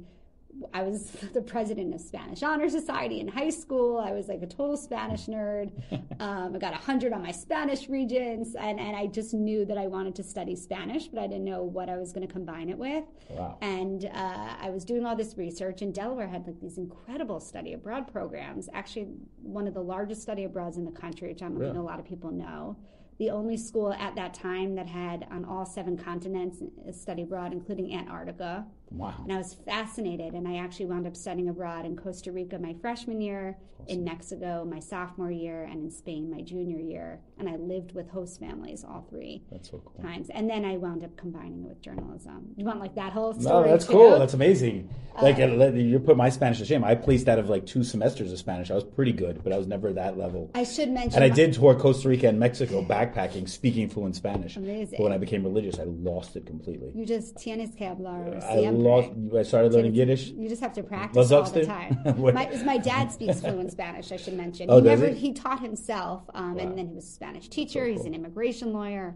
I 0.73 0.83
was 0.83 1.11
the 1.33 1.43
president 1.43 1.95
of 1.95 2.01
Spanish 2.01 2.43
Honor 2.43 2.69
Society 2.69 3.21
in 3.21 3.29
high 3.29 3.51
school. 3.51 3.99
I 3.99 4.13
was 4.13 4.29
like 4.29 4.43
a 4.43 4.47
total 4.47 4.77
Spanish 4.77 5.27
nerd. 5.27 5.71
Um, 6.21 6.55
I 6.55 6.59
got 6.59 6.73
100 6.73 7.15
on 7.15 7.23
my 7.23 7.31
Spanish 7.31 7.89
regents, 7.89 8.55
and, 8.55 8.79
and 8.79 8.95
I 8.95 9.07
just 9.07 9.33
knew 9.33 9.65
that 9.65 9.79
I 9.79 9.87
wanted 9.87 10.15
to 10.17 10.23
study 10.23 10.55
Spanish, 10.55 11.09
but 11.09 11.19
I 11.19 11.27
didn't 11.27 11.47
know 11.47 11.63
what 11.63 11.89
I 11.89 11.97
was 11.97 12.13
going 12.13 12.27
to 12.27 12.31
combine 12.31 12.69
it 12.69 12.77
with. 12.77 13.05
Wow. 13.31 13.57
And 13.63 14.05
uh, 14.05 14.49
I 14.61 14.69
was 14.69 14.85
doing 14.85 15.07
all 15.07 15.17
this 15.17 15.39
research, 15.39 15.81
and 15.81 15.95
Delaware 15.95 16.29
had 16.29 16.47
like 16.47 16.61
these 16.61 16.77
incredible 16.77 17.41
study 17.41 17.73
abroad 17.73 18.13
programs. 18.13 18.69
Actually, 18.75 19.09
one 19.41 19.67
of 19.67 19.73
the 19.73 19.81
largest 19.81 20.21
study 20.21 20.45
abroads 20.45 20.77
in 20.77 20.85
the 20.85 20.91
country, 20.91 21.29
which 21.29 21.41
I 21.41 21.47
don't 21.47 21.57
really? 21.57 21.73
think 21.73 21.83
a 21.83 21.87
lot 21.87 21.99
of 21.99 22.05
people 22.05 22.31
know 22.31 22.77
the 23.21 23.31
only 23.31 23.57
school 23.57 23.93
at 23.93 24.15
that 24.17 24.33
time 24.33 24.75
that 24.75 24.87
had 24.87 25.27
on 25.31 25.45
all 25.45 25.67
seven 25.67 25.97
continents 25.97 26.63
study 26.91 27.23
abroad, 27.23 27.53
including 27.53 27.95
Antarctica. 27.95 28.65
Wow. 28.91 29.15
And 29.23 29.33
I 29.33 29.39
was 29.39 29.55
fascinated, 29.55 30.35
and 30.35 30.49
I 30.49 30.57
actually 30.57 30.87
wound 30.87 31.07
up 31.07 31.17
studying 31.17 31.49
abroad 31.49 31.85
in 31.85 31.97
Costa 31.97 32.33
Rica 32.33 32.59
my 32.59 32.75
freshman 32.81 33.21
year, 33.21 33.57
awesome. 33.81 33.99
in 33.99 34.05
Mexico 34.05 34.67
my 34.69 34.81
sophomore 34.81 35.31
year, 35.31 35.65
and 35.65 35.85
in 35.85 35.91
Spain 35.91 36.31
my 36.31 36.41
junior 36.41 36.79
year. 36.79 37.21
And 37.39 37.49
I 37.49 37.57
lived 37.57 37.95
with 37.95 38.11
host 38.11 38.41
families 38.41 38.85
all 38.85 39.07
three 39.09 39.43
so 39.63 39.79
cool. 39.79 40.03
times. 40.03 40.29
And 40.31 40.51
then 40.51 40.65
I 40.65 40.77
wound 40.77 41.05
up 41.05 41.17
combining 41.17 41.63
it 41.65 41.69
with 41.69 41.81
journalism. 41.81 42.49
You 42.57 42.65
want 42.65 42.81
like 42.81 42.95
that 42.97 43.13
whole 43.13 43.33
story? 43.33 43.65
No, 43.65 43.71
that's 43.71 43.87
too? 43.87 43.93
cool. 43.93 44.19
That's 44.19 44.35
amazing. 44.35 44.91
Uh, 45.17 45.23
like 45.23 45.39
you 45.39 45.99
put 46.01 46.17
my 46.17 46.29
Spanish 46.29 46.59
to 46.59 46.65
shame. 46.65 46.85
I 46.85 46.95
placed 46.95 47.29
out 47.29 47.39
of 47.39 47.49
like 47.49 47.67
two 47.67 47.85
semesters 47.85 48.33
of 48.33 48.39
Spanish. 48.39 48.71
I 48.71 48.75
was 48.75 48.85
pretty 48.85 49.13
good, 49.13 49.43
but 49.43 49.53
I 49.53 49.59
was 49.59 49.67
never 49.67 49.93
that 49.93 50.19
level. 50.19 50.51
I 50.55 50.65
should 50.65 50.91
mention. 50.91 51.23
And 51.23 51.25
I 51.25 51.35
did 51.35 51.53
tour 51.53 51.75
Costa 51.75 52.09
Rica 52.09 52.29
and 52.29 52.39
Mexico 52.39 52.85
backpacking, 52.85 53.49
speaking 53.49 53.89
fluent 53.89 54.17
Spanish. 54.17 54.57
Amazing. 54.57 54.97
But 54.99 55.05
when 55.05 55.13
I 55.13 55.19
became 55.19 55.45
religious, 55.45 55.79
I 55.79 55.85
lost 55.85 56.37
it 56.37 56.47
completely. 56.47 56.93
You 56.95 57.07
just 57.07 57.37
tienes 57.37 57.75
que 57.75 57.87
hablar. 57.87 58.43
I 58.45 58.57
lost. 58.81 59.11
I 59.37 59.43
started 59.43 59.73
learning 59.73 59.95
Yiddish. 59.95 60.29
You 60.29 60.49
just 60.49 60.63
have 60.63 60.73
to 60.75 60.83
practice 60.83 61.31
all 61.31 61.43
the 61.43 61.65
time. 61.65 61.99
my, 62.19 62.63
my, 62.65 62.79
dad 62.79 63.13
speaks 63.13 63.41
fluent 63.41 63.71
Spanish. 63.73 64.13
I 64.13 64.17
should 64.17 64.35
mention. 64.35 64.71
Oh, 64.71 64.77
he 64.77 64.83
never 64.83 65.09
he? 65.09 65.29
he 65.29 65.33
taught 65.33 65.61
himself, 65.61 66.23
um, 66.35 66.55
wow. 66.55 66.63
and 66.63 66.79
then 66.79 66.89
he 66.89 66.95
was 66.95 67.05
a 67.05 67.13
Spanish 67.13 67.49
teacher. 67.49 67.81
So 67.81 67.87
cool. 67.87 67.93
He's 67.93 68.05
an 68.05 68.15
immigration 68.15 68.73
lawyer. 68.73 69.15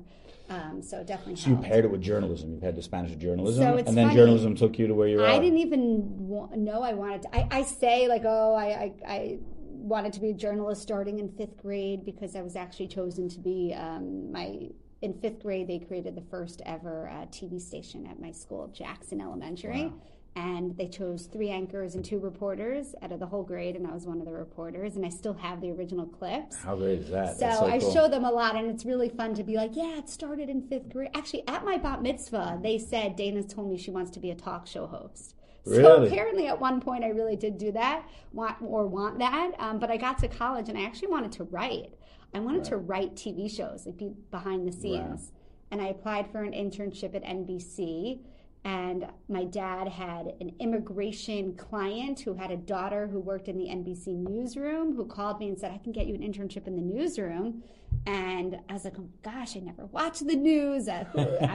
Um, 0.51 0.83
so 0.83 1.03
definitely. 1.03 1.37
So 1.37 1.51
helped. 1.51 1.65
you 1.65 1.71
paired 1.71 1.85
it 1.85 1.91
with 1.91 2.03
journalism. 2.03 2.53
You've 2.53 2.63
had 2.63 2.77
the 2.77 2.83
Spanish 2.83 3.15
journalism, 3.17 3.63
so 3.63 3.77
and 3.79 3.97
then 3.97 4.09
funny. 4.09 4.15
journalism 4.15 4.55
took 4.55 4.79
you 4.79 4.87
to 4.87 4.95
where 4.95 5.09
you're 5.09 5.27
I. 5.27 5.37
I 5.37 5.39
didn't 5.39 5.59
even 5.59 6.29
know 6.57 6.83
I 6.83 6.93
wanted 6.93 7.23
to. 7.23 7.37
I, 7.37 7.49
I 7.51 7.63
say 7.63 8.09
like, 8.09 8.23
oh, 8.25 8.55
I, 8.55 8.67
I, 8.67 8.93
I 9.09 9.39
wanted 9.85 10.13
to 10.15 10.21
be 10.21 10.31
a 10.31 10.35
journalist 10.35 10.83
starting 10.83 11.19
in 11.19 11.31
fifth 11.31 11.57
grade 11.57 12.05
because 12.05 12.37
I 12.37 12.43
was 12.43 12.57
actually 12.57 12.89
chosen 12.89 13.29
to 13.31 13.39
be 13.39 13.75
um, 13.77 14.33
my 14.33 14.69
in 15.05 15.13
fifth 15.13 15.43
grade, 15.43 15.69
they 15.69 15.79
created 15.79 16.17
the 16.17 16.23
first 16.23 16.63
ever 16.65 17.09
uh, 17.11 17.27
TV 17.27 17.61
station 17.61 18.07
at 18.07 18.19
my 18.19 18.33
school, 18.33 18.69
Jackson 18.69 19.21
Elementary. 19.21 19.87
Wow. 19.87 19.93
And 20.37 20.77
they 20.77 20.89
chose 20.89 21.27
three 21.27 21.51
anchors 21.51 21.95
and 21.95 22.05
two 22.05 22.19
reporters 22.19 22.97
out 23.03 23.13
of 23.13 23.21
the 23.21 23.27
whole 23.27 23.45
grade, 23.45 23.77
and 23.77 23.87
I 23.87 23.93
was 23.93 24.05
one 24.05 24.19
of 24.19 24.25
the 24.25 24.33
reporters. 24.33 24.97
And 24.97 25.07
I 25.07 25.09
still 25.09 25.35
have 25.35 25.61
the 25.61 25.71
original 25.71 26.07
clips. 26.07 26.57
How 26.57 26.75
great 26.75 27.01
is 27.01 27.11
that? 27.11 27.39
So, 27.39 27.51
so 27.51 27.67
I 27.67 27.79
cool. 27.79 27.93
show 27.93 28.09
them 28.09 28.25
a 28.25 28.33
lot, 28.33 28.57
and 28.57 28.69
it's 28.69 28.85
really 28.85 29.11
fun 29.11 29.35
to 29.35 29.45
be 29.45 29.57
like, 29.57 29.77
yeah, 29.77 29.99
it 29.99 30.09
started 30.09 30.49
in 30.49 30.67
fifth 30.67 30.89
grade. 30.89 31.11
Actually, 31.15 31.47
at 31.47 31.65
my 31.65 31.77
bat 31.77 32.03
mitzvah, 32.03 32.59
they 32.61 32.79
said 32.79 33.15
Dana 33.15 33.45
told 33.45 33.71
me 33.71 33.79
she 33.79 33.93
wants 33.93 34.11
to 34.13 34.19
be 34.19 34.33
a 34.33 34.35
talk 34.35 34.67
show 34.67 34.89
host. 34.89 35.37
Really? 35.67 35.83
So 35.83 36.05
apparently, 36.05 36.49
at 36.49 36.61
one 36.61 36.81
point, 36.81 37.05
I 37.05 37.09
really 37.11 37.37
did 37.37 37.57
do 37.57 37.71
that, 37.73 38.05
want 38.33 38.57
or 38.61 38.89
want 38.89 39.19
that. 39.21 39.53
Um, 39.61 39.79
but 39.79 39.89
I 39.89 39.97
got 39.97 40.19
to 40.19 40.29
college, 40.29 40.69
and 40.69 40.77
I 40.77 40.83
actually 40.83 41.09
wanted 41.09 41.31
to 41.33 41.45
write. 41.45 41.93
I 42.35 42.41
wanted 42.41 42.59
right. 42.59 42.65
to 42.67 42.77
write 42.77 43.15
TV 43.15 43.55
shows, 43.55 43.87
like 43.87 43.97
be 43.97 44.13
behind 44.31 44.67
the 44.67 44.73
scenes. 44.73 45.33
And 45.71 45.81
I 45.81 45.87
applied 45.87 46.31
for 46.31 46.43
an 46.43 46.53
internship 46.53 47.15
at 47.15 47.25
NBC. 47.25 48.21
And 48.65 49.07
my 49.29 49.45
dad 49.45 49.89
had 49.89 50.35
an 50.41 50.53
immigration 50.59 51.55
client 51.55 52.21
who 52.21 52.33
had 52.33 52.51
a 52.51 52.57
daughter 52.57 53.07
who 53.07 53.21
worked 53.21 53.49
in 53.49 53.59
the 53.59 53.67
NBC 53.67 54.17
newsroom 54.17 54.97
who 54.97 55.05
called 55.05 55.39
me 55.39 55.49
and 55.49 55.59
said, 55.59 55.71
I 55.71 55.79
can 55.79 55.93
get 55.93 56.07
you 56.07 56.15
an 56.15 56.23
internship 56.23 56.67
in 56.67 56.75
the 56.75 56.83
newsroom. 56.83 57.63
And 58.07 58.59
I 58.69 58.73
was 58.73 58.85
like, 58.85 58.95
oh 58.99 59.09
gosh, 59.23 59.57
I 59.57 59.61
never 59.61 59.85
watch 59.87 60.21
the 60.21 60.35
news. 60.35 60.89
I'm, 60.89 61.09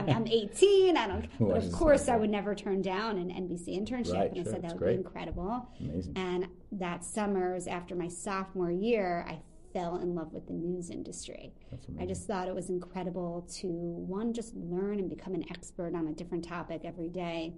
I'm, 0.08 0.26
18. 0.26 0.96
I 0.96 1.06
don't, 1.08 1.26
but 1.40 1.64
of 1.64 1.72
course, 1.72 2.08
I 2.08 2.16
would 2.16 2.30
never 2.30 2.54
turn 2.54 2.80
down 2.80 3.18
an 3.18 3.28
NBC 3.28 3.68
internship. 3.68 4.14
Right, 4.14 4.32
and 4.32 4.46
I 4.46 4.50
said 4.50 4.62
that 4.62 4.72
would 4.72 4.78
great. 4.78 4.92
be 4.92 4.98
incredible. 4.98 5.68
Amazing. 5.80 6.12
And 6.16 6.48
that 6.72 7.04
summers 7.04 7.66
after 7.66 7.94
my 7.94 8.08
sophomore 8.08 8.70
year, 8.70 9.26
I 9.28 9.40
fell 9.72 9.96
in 9.96 10.14
love 10.14 10.32
with 10.32 10.46
the 10.46 10.52
news 10.52 10.90
industry. 10.90 11.52
I 12.00 12.06
just 12.06 12.26
thought 12.26 12.48
it 12.48 12.54
was 12.54 12.70
incredible 12.70 13.48
to 13.58 13.68
one 13.68 14.32
just 14.32 14.54
learn 14.56 14.98
and 14.98 15.08
become 15.08 15.34
an 15.34 15.44
expert 15.50 15.94
on 15.94 16.08
a 16.08 16.12
different 16.12 16.44
topic 16.44 16.82
every 16.84 17.08
day. 17.08 17.54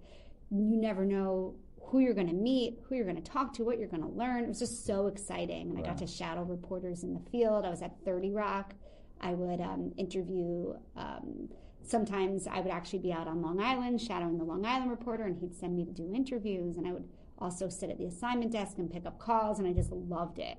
You 0.51 0.77
never 0.77 1.05
know 1.05 1.57
who 1.81 2.01
you're 2.01 2.15
going 2.15 2.29
to 2.29 2.35
meet, 2.35 2.81
who 2.85 2.95
you're 2.95 3.05
going 3.05 3.23
to 3.23 3.31
talk 3.31 3.53
to, 3.55 3.65
what 3.65 3.79
you're 3.79 3.89
going 3.89 4.03
to 4.03 4.09
learn. 4.09 4.45
It 4.45 4.49
was 4.49 4.59
just 4.59 4.87
so 4.87 5.07
exciting. 5.09 5.71
And 5.71 5.79
I 5.79 5.83
got 5.83 5.99
to 5.99 6.07
shadow 6.07 6.43
reporters 6.43 7.03
in 7.03 7.13
the 7.13 7.21
field. 7.31 7.65
I 7.65 7.71
was 7.71 7.83
at 7.83 7.95
30 8.05 8.31
Rock. 8.31 8.75
I 9.21 9.35
would 9.35 9.61
um, 9.61 9.93
interview. 9.97 10.75
Um, 10.97 11.49
sometimes 11.83 12.47
I 12.47 12.61
would 12.61 12.71
actually 12.73 13.01
be 13.01 13.13
out 13.13 13.29
on 13.29 13.43
Long 13.43 13.61
Island 13.61 14.01
shadowing 14.01 14.39
the 14.39 14.45
Long 14.45 14.65
Island 14.65 14.91
reporter, 14.91 15.25
and 15.25 15.37
he'd 15.37 15.55
send 15.55 15.77
me 15.77 15.85
to 15.85 15.93
do 15.93 16.13
interviews. 16.15 16.77
And 16.77 16.87
I 16.87 16.93
would 16.93 17.09
also 17.39 17.69
sit 17.69 17.91
at 17.91 17.99
the 17.99 18.07
assignment 18.07 18.53
desk 18.53 18.79
and 18.79 18.91
pick 18.91 19.05
up 19.05 19.19
calls, 19.19 19.59
and 19.59 19.69
I 19.69 19.73
just 19.73 19.93
loved 19.93 20.39
it. 20.39 20.59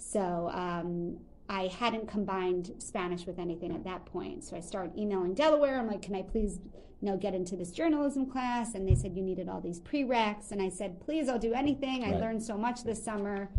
So 0.00 0.50
um, 0.52 1.18
I 1.48 1.66
hadn't 1.66 2.08
combined 2.08 2.72
Spanish 2.78 3.26
with 3.26 3.38
anything 3.38 3.72
at 3.72 3.84
that 3.84 4.06
point. 4.06 4.44
So 4.44 4.56
I 4.56 4.60
started 4.60 4.96
emailing 4.98 5.34
Delaware. 5.34 5.78
I'm 5.78 5.86
like, 5.86 6.02
can 6.02 6.14
I 6.14 6.22
please, 6.22 6.58
you 7.00 7.08
know, 7.08 7.16
get 7.16 7.34
into 7.34 7.54
this 7.54 7.70
journalism 7.70 8.26
class? 8.30 8.74
And 8.74 8.88
they 8.88 8.94
said 8.94 9.14
you 9.14 9.22
needed 9.22 9.48
all 9.48 9.60
these 9.60 9.78
prereqs. 9.80 10.52
And 10.52 10.62
I 10.62 10.70
said, 10.70 11.00
please, 11.00 11.28
I'll 11.28 11.38
do 11.38 11.52
anything. 11.52 12.02
I 12.04 12.12
Right. 12.12 12.20
learned 12.20 12.42
so 12.42 12.56
much 12.56 12.82
this 12.82 13.02
summer. 13.02 13.50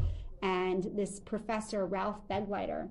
And 0.41 0.89
this 0.95 1.19
professor, 1.19 1.86
Ralph 1.86 2.27
Begleiter, 2.27 2.89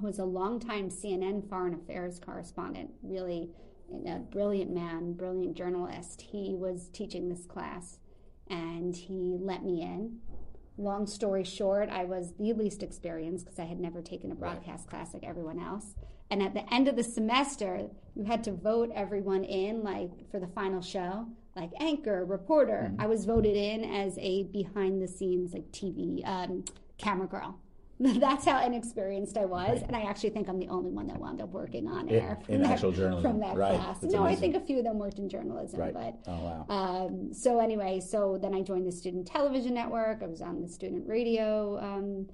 who 0.00 0.06
was 0.06 0.20
a 0.20 0.24
longtime 0.24 0.88
CNN 0.90 1.48
foreign 1.48 1.74
affairs 1.74 2.20
correspondent, 2.24 2.90
really 3.02 3.50
a 4.06 4.18
brilliant 4.18 4.72
man, 4.72 5.12
brilliant 5.14 5.56
journalist. 5.56 6.20
He 6.20 6.54
was 6.54 6.88
teaching 6.92 7.28
this 7.28 7.44
class 7.46 7.98
and 8.48 8.94
he 8.94 9.36
let 9.40 9.64
me 9.64 9.82
in. 9.82 10.18
Long 10.76 11.06
story 11.06 11.44
short, 11.44 11.88
I 11.88 12.04
was 12.04 12.32
the 12.38 12.52
least 12.52 12.82
experienced 12.82 13.44
because 13.44 13.58
I 13.60 13.64
had 13.64 13.78
never 13.78 14.02
taken 14.02 14.32
a 14.32 14.34
broadcast 14.34 14.88
class 14.88 15.14
like 15.14 15.24
everyone 15.24 15.60
else. 15.60 15.94
And 16.30 16.42
at 16.42 16.54
the 16.54 16.72
end 16.72 16.88
of 16.88 16.96
the 16.96 17.04
semester, 17.04 17.88
you 18.14 18.24
had 18.24 18.42
to 18.44 18.52
vote 18.52 18.90
everyone 18.94 19.44
in, 19.44 19.84
like 19.84 20.10
for 20.30 20.40
the 20.40 20.48
final 20.48 20.80
show, 20.80 21.28
like 21.54 21.70
anchor, 21.78 22.24
reporter. 22.24 22.92
I 22.98 23.06
was 23.06 23.24
voted 23.24 23.56
in 23.56 23.84
as 23.84 24.18
a 24.18 24.44
behind 24.44 25.00
the 25.00 25.06
scenes, 25.06 25.52
like 25.52 25.70
TV 25.70 26.26
um, 26.26 26.64
camera 26.98 27.28
girl. 27.28 27.60
That's 28.00 28.44
how 28.44 28.64
inexperienced 28.64 29.36
I 29.38 29.44
was, 29.44 29.80
and 29.86 29.94
I 29.94 30.02
actually 30.02 30.30
think 30.30 30.48
I'm 30.48 30.58
the 30.58 30.68
only 30.68 30.90
one 30.90 31.06
that 31.06 31.18
wound 31.18 31.40
up 31.40 31.50
working 31.50 31.86
on 31.86 32.08
In- 32.08 32.14
air 32.20 32.38
in 32.48 32.56
from 32.56 32.62
that, 32.62 32.70
actual 32.72 32.92
journalism. 32.92 33.30
from 33.30 33.40
that 33.40 33.56
Right. 33.56 33.76
class. 33.78 34.00
That's 34.00 34.12
no, 34.12 34.24
I 34.24 34.34
think 34.34 34.56
a 34.56 34.60
few 34.60 34.78
of 34.78 34.84
them 34.84 34.98
worked 34.98 35.18
in 35.18 35.28
journalism, 35.28 35.78
Right. 35.80 35.94
but 35.94 36.14
Oh 36.26 36.44
wow. 36.44 36.66
um, 36.68 37.32
so 37.32 37.60
anyway, 37.60 38.00
so 38.00 38.36
then 38.40 38.52
I 38.54 38.62
joined 38.62 38.86
the 38.86 38.92
student 38.92 39.26
television 39.26 39.74
network. 39.74 40.22
I 40.22 40.26
was 40.26 40.42
on 40.42 40.60
the 40.60 40.68
student 40.68 41.06
radio 41.06 41.78
um, 41.78 42.26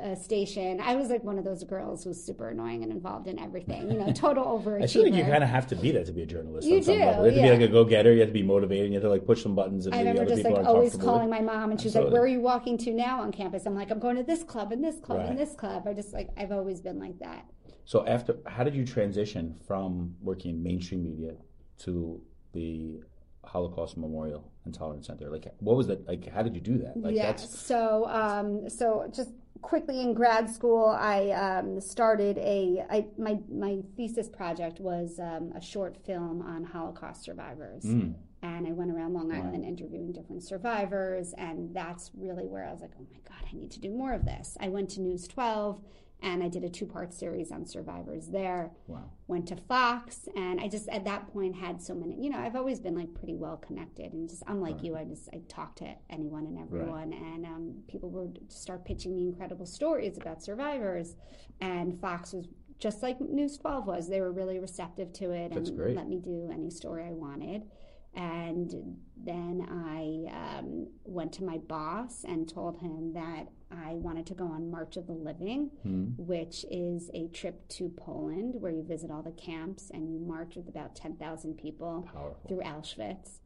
uh, 0.00 0.14
station. 0.14 0.80
I 0.80 0.96
was 0.96 1.08
like 1.08 1.22
one 1.22 1.38
of 1.38 1.44
those 1.44 1.64
girls 1.64 2.04
who's 2.04 2.22
super 2.22 2.48
annoying 2.48 2.82
and 2.82 2.90
involved 2.90 3.26
in 3.26 3.38
everything. 3.38 3.90
You 3.90 3.98
know, 3.98 4.12
total 4.14 4.44
overachiever. 4.44 4.82
I 4.82 4.86
feel 4.86 5.02
like 5.02 5.14
you 5.14 5.24
kind 5.24 5.44
of 5.44 5.50
have 5.50 5.66
to 5.68 5.76
be 5.76 5.92
that 5.92 6.06
to 6.06 6.12
be 6.12 6.22
a 6.22 6.26
journalist. 6.26 6.66
You 6.66 6.76
on 6.76 6.82
some 6.82 6.94
do, 6.94 7.00
level. 7.00 7.24
You 7.24 7.30
have 7.30 7.34
to 7.34 7.40
yeah. 7.40 7.54
be 7.54 7.60
like 7.60 7.70
a 7.70 7.72
go-getter. 7.72 8.12
You 8.12 8.20
have 8.20 8.28
to 8.28 8.32
be 8.32 8.42
motivated. 8.42 8.88
You 8.88 8.94
have 8.94 9.02
to 9.02 9.10
like 9.10 9.26
push 9.26 9.42
some 9.42 9.54
buttons, 9.54 9.86
and 9.86 9.94
I 9.94 9.98
maybe 9.98 10.08
remember 10.18 10.32
other 10.32 10.42
just 10.42 10.46
people 10.46 10.62
like 10.62 10.66
always 10.66 10.96
calling 10.96 11.28
my 11.28 11.40
mom, 11.40 11.70
and 11.70 11.80
she's 11.80 11.96
Absolutely. 11.96 12.10
like, 12.10 12.12
"Where 12.14 12.22
are 12.22 12.26
you 12.26 12.40
walking 12.40 12.78
to 12.78 12.92
now 12.92 13.20
on 13.20 13.32
campus?" 13.32 13.66
I'm 13.66 13.74
like, 13.74 13.90
"I'm 13.90 14.00
going 14.00 14.16
to 14.16 14.22
this 14.22 14.42
club 14.42 14.72
and 14.72 14.82
this 14.82 14.98
club 15.00 15.18
Right. 15.18 15.28
and 15.28 15.38
this 15.38 15.54
club." 15.54 15.86
I 15.86 15.92
just 15.92 16.12
like 16.12 16.30
I've 16.36 16.52
always 16.52 16.80
been 16.80 16.98
like 16.98 17.18
that. 17.18 17.46
So 17.84 18.06
after, 18.06 18.36
how 18.46 18.64
did 18.64 18.74
you 18.74 18.84
transition 18.86 19.56
from 19.66 20.14
working 20.20 20.52
in 20.52 20.62
mainstream 20.62 21.02
media 21.02 21.34
to 21.80 22.22
the 22.52 23.00
Holocaust 23.44 23.96
Memorial 23.96 24.50
and 24.64 24.72
Tolerance 24.72 25.06
Center? 25.06 25.28
Like, 25.28 25.46
what 25.58 25.76
was 25.76 25.88
that? 25.88 26.06
Like, 26.06 26.28
how 26.28 26.42
did 26.42 26.54
you 26.54 26.60
do 26.60 26.78
that? 26.78 26.96
Like, 26.96 27.14
yeah. 27.14 27.32
that's 27.32 27.58
So, 27.58 28.06
um, 28.08 28.68
so 28.70 29.10
just 29.14 29.30
quickly 29.60 30.00
in 30.00 30.14
grad 30.14 30.48
school, 30.48 30.86
I 30.86 31.30
um, 31.30 31.80
started 31.80 32.38
a 32.38 32.84
I, 32.90 33.06
my 33.18 33.38
my 33.50 33.78
thesis 33.96 34.28
project 34.28 34.80
was 34.80 35.18
um, 35.18 35.52
a 35.56 35.60
short 35.60 35.96
film 36.04 36.42
on 36.42 36.64
Holocaust 36.64 37.22
survivors. 37.24 37.84
Mm. 37.84 38.14
And 38.44 38.66
I 38.66 38.72
went 38.72 38.90
around 38.90 39.14
Long 39.14 39.30
Island 39.30 39.64
interviewing 39.64 40.10
different 40.10 40.42
survivors, 40.42 41.32
and 41.38 41.72
that's 41.72 42.10
really 42.12 42.48
where 42.48 42.66
I 42.66 42.72
was 42.72 42.80
like, 42.80 42.90
"Oh 42.98 43.06
my 43.12 43.20
God, 43.28 43.46
I 43.48 43.54
need 43.54 43.70
to 43.72 43.80
do 43.80 43.90
more 43.90 44.12
of 44.12 44.24
this." 44.24 44.56
I 44.60 44.68
went 44.68 44.90
to 44.90 45.00
News 45.00 45.28
12, 45.28 45.80
and 46.22 46.42
I 46.42 46.48
did 46.48 46.64
a 46.64 46.68
two-part 46.68 47.12
series 47.12 47.50
on 47.50 47.66
survivors 47.66 48.28
there 48.28 48.70
wow. 48.86 49.10
went 49.26 49.48
to 49.48 49.56
Fox, 49.56 50.28
and 50.36 50.60
I 50.60 50.68
just 50.68 50.88
at 50.88 51.04
that 51.04 51.32
point 51.32 51.56
had 51.56 51.82
so 51.82 51.94
many. 51.94 52.22
You 52.22 52.30
know, 52.30 52.38
I've 52.38 52.56
always 52.56 52.80
been 52.80 52.94
like 52.94 53.12
pretty 53.14 53.34
well 53.34 53.56
connected, 53.56 54.12
and 54.12 54.28
just 54.28 54.42
unlike 54.46 54.82
you, 54.82 54.96
I 54.96 55.04
just 55.04 55.28
I 55.32 55.40
talk 55.48 55.76
to 55.76 55.94
anyone 56.10 56.46
and 56.46 56.58
everyone, 56.58 57.12
and 57.12 57.44
um, 57.44 57.74
people 57.88 58.10
would 58.10 58.40
start 58.50 58.84
pitching 58.84 59.14
me 59.14 59.26
incredible 59.26 59.66
stories 59.66 60.16
about 60.16 60.42
survivors, 60.42 61.16
and 61.60 62.00
Fox 62.00 62.32
was 62.32 62.46
just 62.78 63.02
like 63.02 63.20
News 63.20 63.58
12 63.58 63.86
was. 63.86 64.08
They 64.08 64.20
were 64.20 64.32
really 64.32 64.58
receptive 64.58 65.12
to 65.14 65.30
it 65.30 65.52
That's 65.54 65.68
and 65.68 65.78
great. 65.78 65.96
let 65.96 66.08
me 66.08 66.18
do 66.18 66.50
any 66.52 66.68
story 66.68 67.04
I 67.04 67.12
wanted. 67.12 67.62
And 68.14 68.98
then 69.16 69.66
I 69.70 70.58
um, 70.58 70.88
went 71.04 71.32
to 71.34 71.44
my 71.44 71.58
boss 71.58 72.24
and 72.24 72.48
told 72.48 72.78
him 72.80 73.12
that 73.14 73.46
I 73.70 73.94
wanted 73.94 74.26
to 74.26 74.34
go 74.34 74.44
on 74.44 74.70
March 74.70 74.96
of 74.98 75.06
the 75.06 75.14
Living, 75.14 75.70
Hmm. 75.82 76.08
which 76.18 76.64
is 76.70 77.10
a 77.14 77.28
trip 77.28 77.66
to 77.70 77.88
Poland 77.88 78.54
where 78.60 78.70
you 78.72 78.82
visit 78.82 79.10
all 79.10 79.22
the 79.22 79.30
camps 79.32 79.90
and 79.94 80.10
you 80.12 80.18
march 80.18 80.56
with 80.56 80.68
about 80.68 80.94
10,000 80.94 81.56
people 81.56 82.06
Powerful. 82.12 82.48
through 82.48 82.60
Auschwitz. 82.60 83.38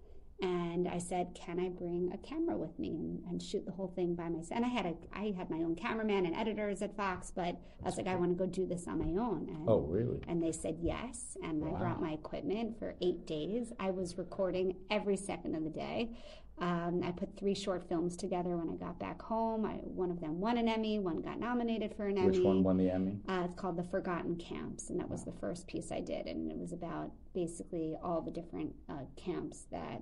And 0.43 0.87
I 0.87 0.99
said, 0.99 1.35
"Can 1.35 1.59
I 1.59 1.71
bring 1.71 2.11
a 2.13 2.19
camera 2.19 2.57
with 2.59 2.79
me 2.79 2.91
and, 2.91 3.25
and 3.31 3.43
shoot 3.43 3.65
the 3.65 3.73
whole 3.73 3.89
thing 3.97 4.15
by 4.15 4.29
myself?" 4.29 4.53
And 4.57 4.65
I 4.67 4.69
had 4.69 4.85
a, 4.85 4.95
I 5.15 5.35
had 5.37 5.49
my 5.49 5.59
own 5.59 5.75
cameraman 5.75 6.27
and 6.27 6.37
editors 6.37 6.83
at 6.83 6.95
Fox, 6.95 7.33
but 7.35 7.57
I 7.83 7.85
was 7.85 7.97
like, 7.97 8.07
"I 8.07 8.17
want 8.17 8.33
to 8.33 8.45
go 8.45 8.45
do 8.47 8.67
this 8.67 8.87
on 8.87 8.99
my 8.99 9.19
own." 9.21 9.47
And, 9.49 9.67
Oh, 9.67 9.81
really? 9.81 10.21
and 10.29 10.43
they 10.43 10.53
said 10.53 10.77
yes, 10.83 11.39
and 11.43 11.65
I 11.65 11.71
brought 11.71 12.03
my 12.03 12.11
equipment 12.13 12.79
for 12.79 12.97
eight 13.01 13.27
days. 13.27 13.73
I 13.81 13.91
was 13.91 14.19
recording 14.19 14.77
every 14.91 15.17
second 15.17 15.55
of 15.55 15.65
the 15.65 15.71
day. 15.71 16.11
Um, 16.59 17.03
I 17.05 17.13
put 17.13 17.37
three 17.39 17.55
short 17.55 17.87
films 17.87 18.17
together 18.17 18.57
when 18.57 18.71
I 18.71 18.77
got 18.77 18.99
back 18.99 19.21
home. 19.21 19.67
I, 19.67 19.73
one 19.75 20.11
of 20.11 20.21
them 20.21 20.41
won 20.41 20.57
an 20.57 20.69
Emmy. 20.69 20.99
One 20.99 21.21
got 21.21 21.39
nominated 21.39 21.95
for 21.95 22.07
an 22.07 22.15
Which 22.15 22.25
Emmy. 22.25 22.39
Which 22.39 22.45
one 22.47 22.63
won 22.63 22.77
the 22.79 22.91
Emmy? 22.91 23.19
Uh, 23.29 23.43
it's 23.45 23.61
called 23.61 23.77
The 23.77 23.85
Forgotten 23.85 24.37
Camps, 24.37 24.89
and 24.91 24.99
that 25.01 25.09
was 25.11 25.25
the 25.25 25.33
first 25.33 25.67
piece 25.67 25.93
I 25.93 26.01
did. 26.01 26.27
And 26.27 26.51
it 26.51 26.57
was 26.59 26.73
about 26.73 27.11
basically 27.35 27.97
all 28.03 28.23
the 28.23 28.31
different 28.31 28.75
uh, 28.89 29.05
camps 29.17 29.67
that, 29.71 30.01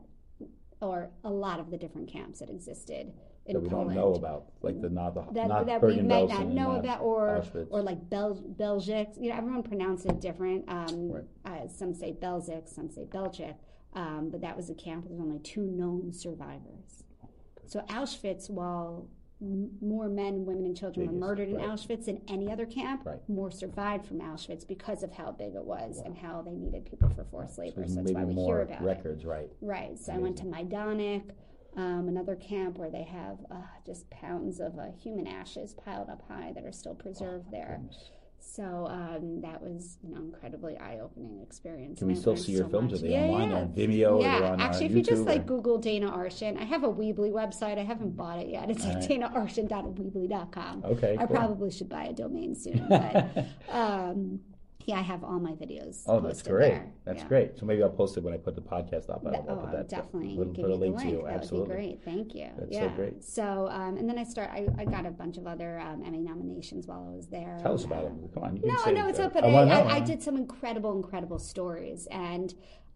or 0.80 1.10
a 1.24 1.30
lot 1.30 1.60
of 1.60 1.70
the 1.70 1.76
different 1.76 2.08
camps 2.08 2.40
that 2.40 2.50
existed 2.50 3.12
in 3.46 3.54
That 3.54 3.60
we 3.60 3.68
Poland. 3.68 3.94
don't 3.94 3.96
know 3.96 4.14
about, 4.14 4.46
like 4.62 4.80
the 4.80 4.88
not 4.88 5.14
the 5.14 5.22
That, 5.32 5.48
not 5.48 5.66
that 5.66 5.82
we 5.82 5.96
Belsen 5.98 6.04
not 6.06 6.46
know 6.48 6.72
not 6.72 6.78
about, 6.80 7.00
or 7.02 7.40
Auschwitz. 7.42 7.66
or 7.70 7.82
like 7.82 8.08
Bel- 8.08 8.42
Belzec. 8.58 9.20
You 9.20 9.30
know, 9.30 9.36
everyone 9.36 9.62
pronounces 9.62 10.06
it 10.06 10.20
different. 10.20 10.64
Um, 10.68 11.10
Right. 11.12 11.24
uh, 11.44 11.68
some 11.68 11.92
say 11.94 12.12
Belzec, 12.12 12.68
some 12.68 12.88
say 12.90 13.04
Belzec. 13.04 13.54
Um, 13.94 14.30
but 14.30 14.40
that 14.40 14.56
was 14.56 14.70
a 14.70 14.74
camp 14.74 15.06
with 15.08 15.20
only 15.20 15.38
two 15.40 15.62
known 15.62 16.12
survivors. 16.12 17.04
So 17.66 17.80
Auschwitz, 17.88 18.50
while 18.50 19.08
more 19.40 20.08
men, 20.08 20.44
women, 20.46 20.64
and 20.64 20.76
children 20.76 21.06
were 21.06 21.12
murdered 21.12 21.48
in 21.48 21.56
right. 21.56 21.68
Auschwitz 21.68 22.06
than 22.06 22.20
any 22.28 22.50
other 22.50 22.66
camp, 22.66 23.04
Right. 23.04 23.28
more 23.28 23.50
survived 23.50 24.06
from 24.06 24.20
Auschwitz 24.20 24.66
because 24.66 25.02
of 25.02 25.12
how 25.12 25.32
big 25.32 25.54
it 25.54 25.64
was 25.64 26.00
and 26.04 26.16
how 26.16 26.40
they 26.42 26.52
needed 26.54 26.84
people 26.86 27.08
for 27.10 27.24
forced 27.24 27.58
labor. 27.58 27.76
there's 27.80 27.94
So 27.94 28.00
that's 28.02 28.12
why 28.12 28.24
we 28.24 28.34
more 28.34 28.56
hear 28.56 28.62
about 28.62 28.80
it. 28.80 28.84
records, 28.84 29.24
right? 29.24 29.50
Right. 29.60 29.98
So 29.98 30.12
I 30.12 30.18
went 30.18 30.36
to 30.38 30.44
Majdanek, 30.44 31.30
um, 31.76 32.08
another 32.08 32.36
camp 32.36 32.78
where 32.78 32.90
they 32.90 33.02
have 33.02 33.38
uh, 33.50 33.56
just 33.84 34.08
pounds 34.10 34.60
of 34.60 34.78
uh, 34.78 34.92
human 34.92 35.26
ashes 35.26 35.74
piled 35.74 36.08
up 36.08 36.22
high 36.28 36.52
that 36.54 36.64
are 36.64 36.72
still 36.72 36.94
preserved 36.94 37.50
there. 37.50 37.78
Goodness. 37.80 38.10
So 38.46 38.86
um, 38.88 39.40
that 39.40 39.60
was 39.60 39.98
an 40.04 40.16
incredibly 40.16 40.76
eye 40.76 41.00
opening 41.02 41.40
experience. 41.40 41.98
Can 41.98 42.08
we 42.08 42.14
still 42.14 42.36
see 42.36 42.52
your 42.52 42.64
so 42.64 42.70
films? 42.70 42.92
much. 42.92 43.00
Are 43.00 43.02
they 43.02 43.12
yeah, 43.12 43.22
online? 43.22 43.50
Yeah. 43.50 43.56
On 43.56 43.68
Vimeo? 43.68 44.22
yeah, 44.22 44.36
or 44.36 44.40
they're 44.40 44.52
uh, 44.52 44.56
actually, 44.58 44.86
if 44.86 44.92
you 44.92 45.02
just 45.02 45.22
YouTube, 45.22 45.26
like 45.26 45.46
Google 45.46 45.78
Dana 45.78 46.10
Arshin, 46.12 46.60
I 46.60 46.64
have 46.64 46.84
a 46.84 46.88
Weebly 46.88 47.32
website. 47.32 47.78
I 47.78 47.84
haven't 47.84 48.16
bought 48.16 48.38
it 48.38 48.48
yet. 48.48 48.70
It's 48.70 48.84
like 48.84 48.98
Alright. 49.10 49.32
danaarshin.weebly.com. 49.34 50.84
Okay, 50.84 51.16
I 51.18 51.26
cool. 51.26 51.36
probably 51.36 51.70
should 51.70 51.88
buy 51.88 52.04
a 52.04 52.12
domain 52.12 52.54
soon, 52.54 52.86
but 52.88 53.46
um, 53.70 54.40
yeah, 54.86 54.98
I 54.98 55.02
have 55.02 55.24
all 55.24 55.38
my 55.40 55.52
videos. 55.52 56.02
Oh, 56.06 56.20
that's 56.20 56.42
great. 56.42 56.68
there. 56.70 56.92
That's 57.04 57.22
Yeah. 57.22 57.28
great. 57.28 57.58
So 57.58 57.64
maybe 57.66 57.82
I'll 57.82 57.88
post 57.90 58.16
it 58.16 58.22
when 58.22 58.34
I 58.34 58.36
put 58.36 58.54
the 58.54 58.60
podcast 58.60 59.08
up. 59.10 59.22
I'll, 59.26 59.34
oh, 59.34 59.56
put 59.56 59.66
I'll 59.68 59.72
that. 59.72 59.88
definitely 59.88 60.36
We'll 60.36 60.46
give 60.52 60.64
put 60.66 60.70
a 60.72 60.76
link 60.76 60.96
link. 60.96 61.08
to 61.10 61.16
you. 61.16 61.22
That 61.24 61.34
Absolutely. 61.34 61.68
would 61.68 61.76
be 61.76 61.86
great. 61.88 62.04
Thank 62.04 62.34
you. 62.34 62.48
That's 62.58 62.76
so 62.76 62.82
yeah. 62.82 62.94
great. 62.94 63.24
So, 63.24 63.68
um, 63.70 63.96
and 63.96 64.08
then 64.08 64.18
I 64.18 64.24
start. 64.24 64.50
I, 64.52 64.66
I 64.78 64.84
got 64.84 65.06
a 65.06 65.10
bunch 65.10 65.36
of 65.38 65.46
other 65.46 65.80
um, 65.80 66.02
Emmy 66.04 66.20
nominations 66.20 66.86
while 66.86 67.08
I 67.10 67.16
was 67.16 67.28
there. 67.28 67.58
Tell 67.62 67.74
us 67.74 67.84
about 67.84 68.04
them. 68.04 68.28
Come 68.34 68.42
on. 68.42 68.56
You 68.56 68.62
No, 68.66 68.90
no, 68.90 69.08
it's 69.08 69.18
up. 69.18 69.32
But 69.32 69.44
I 69.44 69.48
I, 69.48 69.52
wanna 69.52 69.66
know. 69.66 69.88
I, 69.88 69.96
I 69.96 70.00
did 70.00 70.22
some 70.22 70.36
incredible, 70.36 70.94
incredible 70.96 71.38
stories, 71.38 72.06
and 72.10 72.52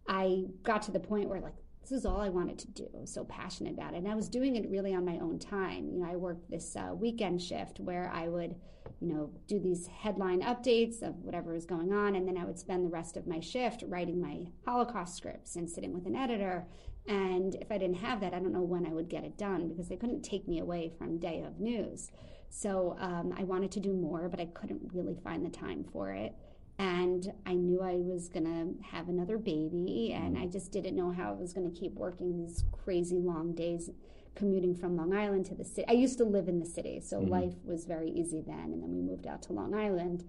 I 0.06 0.44
got 0.62 0.82
to 0.82 0.90
the 0.90 1.00
point 1.00 1.28
where 1.28 1.40
like 1.40 1.54
this 1.88 2.00
is 2.00 2.06
all 2.06 2.20
I 2.20 2.28
wanted 2.28 2.58
to 2.58 2.66
do. 2.68 2.86
I 2.94 3.00
was 3.00 3.12
so 3.12 3.24
passionate 3.24 3.72
about 3.72 3.94
it, 3.94 3.98
and 3.98 4.08
I 4.08 4.14
was 4.14 4.28
doing 4.28 4.56
it 4.56 4.68
really 4.68 4.94
on 4.94 5.04
my 5.04 5.18
own 5.20 5.38
time. 5.38 5.88
You 5.88 6.00
know, 6.00 6.10
I 6.10 6.16
worked 6.16 6.50
this 6.50 6.76
uh, 6.76 6.94
weekend 6.94 7.40
shift 7.40 7.80
where 7.80 8.10
I 8.12 8.28
would, 8.28 8.56
you 9.00 9.08
know, 9.08 9.30
do 9.46 9.58
these 9.58 9.86
headline 9.86 10.42
updates 10.42 11.02
of 11.02 11.14
whatever 11.24 11.54
was 11.54 11.64
going 11.64 11.92
on, 11.92 12.14
and 12.14 12.28
then 12.28 12.36
I 12.36 12.44
would 12.44 12.58
spend 12.58 12.84
the 12.84 12.90
rest 12.90 13.16
of 13.16 13.26
my 13.26 13.40
shift 13.40 13.84
writing 13.86 14.20
my 14.20 14.48
Holocaust 14.66 15.16
scripts 15.16 15.56
and 15.56 15.68
sitting 15.68 15.94
with 15.94 16.06
an 16.06 16.16
editor. 16.16 16.66
And 17.06 17.54
if 17.54 17.72
I 17.72 17.78
didn't 17.78 17.96
have 17.96 18.20
that, 18.20 18.34
I 18.34 18.38
don't 18.38 18.52
know 18.52 18.60
when 18.60 18.86
I 18.86 18.92
would 18.92 19.08
get 19.08 19.24
it 19.24 19.38
done 19.38 19.68
because 19.68 19.88
they 19.88 19.96
couldn't 19.96 20.22
take 20.22 20.46
me 20.46 20.58
away 20.58 20.92
from 20.98 21.18
day 21.18 21.42
of 21.42 21.58
news. 21.58 22.10
So 22.50 22.96
um, 23.00 23.32
I 23.38 23.44
wanted 23.44 23.72
to 23.72 23.80
do 23.80 23.94
more, 23.94 24.28
but 24.28 24.40
I 24.40 24.46
couldn't 24.46 24.90
really 24.92 25.16
find 25.24 25.44
the 25.44 25.50
time 25.50 25.84
for 25.90 26.12
it. 26.12 26.34
And 26.78 27.32
I 27.44 27.54
knew 27.54 27.82
I 27.82 27.94
was 27.94 28.28
going 28.28 28.44
to 28.44 28.86
have 28.90 29.08
another 29.08 29.36
baby, 29.36 30.12
and 30.14 30.36
mm-hmm. 30.36 30.44
I 30.44 30.46
just 30.46 30.70
didn't 30.70 30.94
know 30.94 31.10
how 31.10 31.30
I 31.30 31.32
was 31.32 31.52
going 31.52 31.68
to 31.68 31.76
keep 31.76 31.94
working 31.94 32.36
these 32.36 32.64
crazy 32.70 33.18
long 33.18 33.52
days 33.52 33.90
commuting 34.36 34.74
from 34.76 34.96
Long 34.96 35.12
Island 35.12 35.46
to 35.46 35.54
the 35.56 35.64
city. 35.64 35.84
I 35.88 35.92
used 35.92 36.18
to 36.18 36.24
live 36.24 36.46
in 36.46 36.60
the 36.60 36.66
city, 36.66 37.00
so 37.00 37.18
mm-hmm. 37.18 37.30
life 37.30 37.54
was 37.64 37.84
very 37.84 38.10
easy 38.10 38.42
then. 38.46 38.72
And 38.72 38.82
then 38.82 38.92
we 38.92 39.02
moved 39.02 39.26
out 39.26 39.42
to 39.42 39.52
Long 39.52 39.74
Island. 39.74 40.22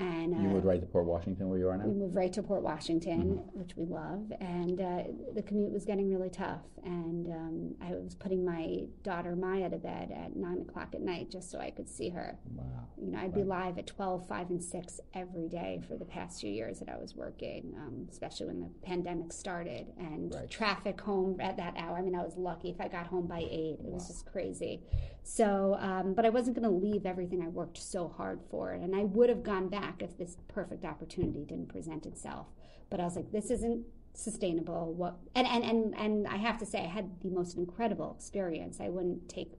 And 0.00 0.32
you 0.32 0.48
uh, 0.48 0.52
moved 0.54 0.64
right 0.64 0.80
to 0.80 0.86
Port 0.86 1.04
Washington, 1.04 1.50
where 1.50 1.58
you 1.58 1.68
are 1.68 1.76
now. 1.76 1.84
we 1.84 1.92
moved 1.92 2.14
right 2.14 2.32
to 2.32 2.42
Port 2.42 2.62
Washington, 2.62 3.20
Mm-hmm. 3.20 3.58
which 3.58 3.76
we 3.76 3.84
love, 3.84 4.32
and 4.40 4.80
uh, 4.80 5.02
the 5.34 5.42
commute 5.42 5.70
was 5.72 5.84
getting 5.84 6.10
really 6.10 6.30
tough. 6.30 6.62
And 6.82 7.26
um, 7.28 7.74
I 7.82 7.90
was 7.92 8.14
putting 8.14 8.42
my 8.42 8.84
daughter 9.02 9.36
Maya 9.36 9.68
to 9.68 9.76
bed 9.76 10.10
at 10.10 10.34
nine 10.36 10.62
o'clock 10.66 10.94
at 10.94 11.02
night 11.02 11.30
just 11.30 11.50
so 11.50 11.58
I 11.58 11.70
could 11.70 11.86
see 11.88 12.08
her. 12.08 12.38
Wow. 12.56 12.64
You 12.98 13.10
know, 13.12 13.18
I'd 13.18 13.34
be 13.34 13.42
live 13.44 13.76
at 13.76 13.86
12, 13.86 14.26
5, 14.26 14.48
and 14.50 14.64
6 14.64 15.00
every 15.12 15.48
day 15.48 15.82
for 15.86 15.96
the 15.98 16.06
past 16.06 16.40
few 16.40 16.50
years 16.50 16.78
that 16.78 16.88
I 16.88 16.96
was 16.96 17.14
working, 17.14 17.74
um, 17.76 18.06
especially 18.10 18.46
when 18.46 18.60
the 18.60 18.70
pandemic 18.82 19.34
started 19.34 19.88
and 19.98 20.34
Right. 20.34 20.48
traffic 20.50 20.98
home 21.02 21.38
at 21.40 21.58
that 21.58 21.74
hour. 21.76 21.98
I 21.98 22.00
mean, 22.02 22.14
I 22.14 22.22
was 22.22 22.36
lucky 22.38 22.70
if 22.70 22.80
I 22.80 22.88
got 22.88 23.06
home 23.06 23.26
by 23.26 23.40
8. 23.40 23.80
It 23.80 23.92
was 23.92 24.06
just 24.06 24.24
crazy. 24.24 24.80
So, 25.22 25.76
um, 25.80 26.14
but 26.14 26.24
I 26.24 26.30
wasn't 26.30 26.56
going 26.56 26.68
to 26.68 26.74
leave 26.74 27.06
everything 27.06 27.42
I 27.42 27.48
worked 27.48 27.78
so 27.78 28.08
hard 28.08 28.40
for. 28.50 28.72
And 28.72 28.96
I 28.96 29.04
would 29.04 29.28
have 29.28 29.42
gone 29.42 29.68
back 29.68 30.02
if 30.02 30.16
this 30.16 30.36
perfect 30.48 30.84
opportunity 30.84 31.44
didn't 31.44 31.68
present 31.68 32.06
itself. 32.06 32.46
But 32.88 33.00
I 33.00 33.04
was 33.04 33.16
like, 33.16 33.30
this 33.30 33.50
isn't 33.50 33.84
sustainable. 34.14 34.92
What? 34.94 35.18
And, 35.34 35.46
and, 35.46 35.64
and, 35.64 35.96
and 35.96 36.26
I 36.26 36.36
have 36.36 36.58
to 36.58 36.66
say, 36.66 36.80
I 36.80 36.88
had 36.88 37.20
the 37.20 37.30
most 37.30 37.56
incredible 37.56 38.14
experience. 38.16 38.80
I 38.80 38.88
wouldn't 38.88 39.28
take 39.28 39.52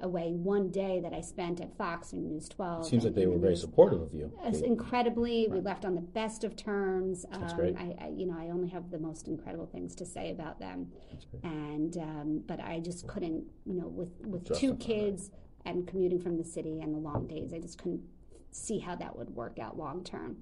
away 0.00 0.32
one 0.32 0.70
day 0.70 1.00
that 1.00 1.12
I 1.12 1.20
spent 1.20 1.60
at 1.60 1.76
Fox 1.76 2.12
and 2.12 2.24
News 2.24 2.48
12. 2.48 2.86
Seems 2.86 3.04
like 3.04 3.14
they 3.14 3.26
were 3.26 3.38
very 3.38 3.56
supportive 3.56 4.00
of 4.00 4.12
you. 4.14 4.32
Us 4.44 4.60
incredibly, 4.60 5.48
we 5.48 5.60
left 5.60 5.84
on 5.84 5.94
the 5.94 6.00
best 6.00 6.44
of 6.44 6.56
terms. 6.56 7.24
That's 7.30 7.52
um, 7.52 7.58
great. 7.58 7.76
I, 7.76 7.94
I, 8.00 8.08
you 8.08 8.26
know, 8.26 8.36
I 8.38 8.50
only 8.50 8.68
have 8.68 8.90
the 8.90 8.98
most 8.98 9.28
incredible 9.28 9.66
things 9.66 9.94
to 9.96 10.04
say 10.06 10.30
about 10.30 10.58
them, 10.60 10.88
That's 11.12 11.24
great. 11.26 11.44
and 11.44 11.96
um, 11.98 12.42
but 12.46 12.60
I 12.60 12.80
just 12.80 13.06
couldn't, 13.06 13.44
you 13.64 13.74
know, 13.74 13.88
with 13.88 14.10
with 14.26 14.44
Justify 14.44 14.60
two 14.60 14.74
kids 14.76 15.30
and 15.64 15.86
commuting 15.86 16.20
from 16.20 16.36
the 16.36 16.44
city 16.44 16.80
and 16.80 16.94
the 16.94 16.98
long 16.98 17.26
days, 17.26 17.52
I 17.52 17.58
just 17.58 17.78
couldn't 17.78 18.02
see 18.50 18.78
how 18.78 18.94
that 18.96 19.16
would 19.16 19.30
work 19.30 19.58
out 19.58 19.76
long 19.76 20.02
term. 20.04 20.36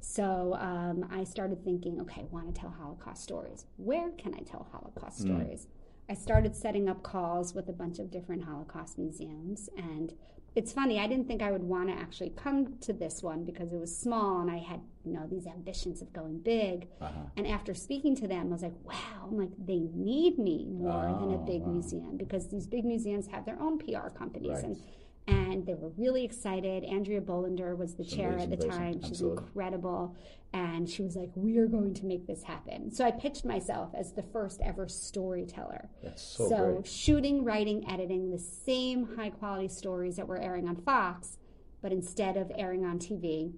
So 0.00 0.54
um, 0.58 1.06
I 1.12 1.24
started 1.24 1.62
thinking, 1.62 2.00
okay, 2.00 2.22
I 2.22 2.24
want 2.30 2.52
to 2.52 2.58
tell 2.60 2.70
Holocaust 2.70 3.22
stories. 3.22 3.66
Where 3.76 4.10
can 4.12 4.34
I 4.34 4.40
tell 4.40 4.66
Holocaust 4.72 5.20
Mm. 5.20 5.26
stories? 5.26 5.68
I 6.10 6.14
started 6.14 6.56
setting 6.56 6.88
up 6.88 7.04
calls 7.04 7.54
with 7.54 7.68
a 7.68 7.72
bunch 7.72 8.00
of 8.00 8.10
different 8.10 8.42
Holocaust 8.44 8.98
museums. 8.98 9.68
And 9.76 10.12
it's 10.56 10.72
funny, 10.72 10.98
I 10.98 11.06
didn't 11.06 11.28
think 11.28 11.40
I 11.40 11.52
would 11.52 11.62
want 11.62 11.88
to 11.88 11.94
actually 11.94 12.30
come 12.30 12.74
to 12.80 12.92
this 12.92 13.22
one 13.22 13.44
because 13.44 13.72
it 13.72 13.78
was 13.78 13.96
small 13.96 14.40
and 14.40 14.50
I 14.50 14.58
had, 14.58 14.80
you 15.04 15.12
know, 15.12 15.28
these 15.30 15.46
ambitions 15.46 16.02
of 16.02 16.12
going 16.12 16.38
big. 16.40 16.88
Uh-huh. 17.00 17.12
And 17.36 17.46
after 17.46 17.72
speaking 17.74 18.16
to 18.16 18.26
them, 18.26 18.48
I 18.48 18.52
was 18.52 18.62
like, 18.62 18.74
wow, 18.82 19.28
I'm 19.28 19.38
like, 19.38 19.52
they 19.64 19.88
need 19.94 20.36
me 20.40 20.64
more 20.68 21.04
than 21.20 21.30
a 21.30 21.36
Oh, 21.40 21.44
big 21.46 21.62
wow. 21.62 21.68
museum 21.74 22.16
because 22.16 22.48
these 22.48 22.66
big 22.66 22.84
museums 22.84 23.28
have 23.28 23.46
their 23.46 23.60
own 23.62 23.78
PR 23.78 24.08
companies. 24.08 24.50
Right. 24.50 24.64
And 24.64 24.82
and 25.30 25.64
they 25.66 25.74
were 25.74 25.90
really 25.96 26.24
excited. 26.24 26.84
Andrea 26.84 27.20
Bolender 27.20 27.76
was 27.76 27.94
the 27.94 28.02
It's 28.02 28.12
chair 28.12 28.38
at 28.38 28.50
the 28.50 28.56
time. 28.56 28.94
She's 29.00 29.10
Absolutely. 29.12 29.44
incredible. 29.44 30.16
And 30.52 30.88
she 30.90 31.02
was 31.02 31.14
like, 31.14 31.30
We 31.36 31.58
are 31.58 31.66
going 31.66 31.94
to 31.94 32.06
make 32.06 32.26
this 32.26 32.42
happen. 32.42 32.90
So 32.90 33.04
I 33.04 33.12
pitched 33.12 33.44
myself 33.44 33.90
as 33.94 34.12
the 34.12 34.22
first 34.24 34.60
ever 34.64 34.88
storyteller. 34.88 35.88
That's 36.02 36.22
so, 36.22 36.48
So, 36.48 36.72
great. 36.74 36.86
shooting, 36.86 37.44
writing, 37.44 37.88
editing 37.88 38.30
the 38.30 38.38
same 38.38 39.16
high 39.16 39.30
quality 39.30 39.68
stories 39.68 40.16
that 40.16 40.26
were 40.26 40.38
airing 40.40 40.68
on 40.68 40.76
Fox, 40.76 41.38
but 41.82 41.92
instead 41.92 42.36
of 42.36 42.50
airing 42.56 42.84
on 42.84 42.98
TV, 42.98 43.52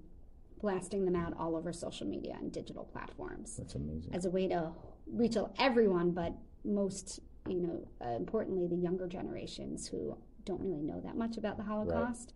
blasting 0.61 1.05
them 1.05 1.17
out 1.17 1.35
all 1.39 1.57
over 1.57 1.73
social 1.73 2.07
media 2.07 2.37
and 2.39 2.53
digital 2.53 2.85
platforms 2.85 3.57
That's 3.57 3.75
amazing. 3.75 4.15
as 4.15 4.27
a 4.27 4.31
way 4.31 4.47
to 4.49 4.71
reach 5.07 5.37
everyone, 5.59 6.13
but 6.13 6.35
most, 6.65 7.19
you 7.49 7.61
know, 7.61 7.89
uh, 8.05 8.11
importantly, 8.17 8.69
the 8.69 8.77
younger 8.77 9.09
generations 9.09 9.89
who 9.89 10.17
don't 10.45 10.61
really 10.61 10.83
know 10.83 11.01
that 11.05 11.17
much 11.17 11.37
about 11.37 11.57
the 11.57 11.63
Holocaust. 11.63 12.35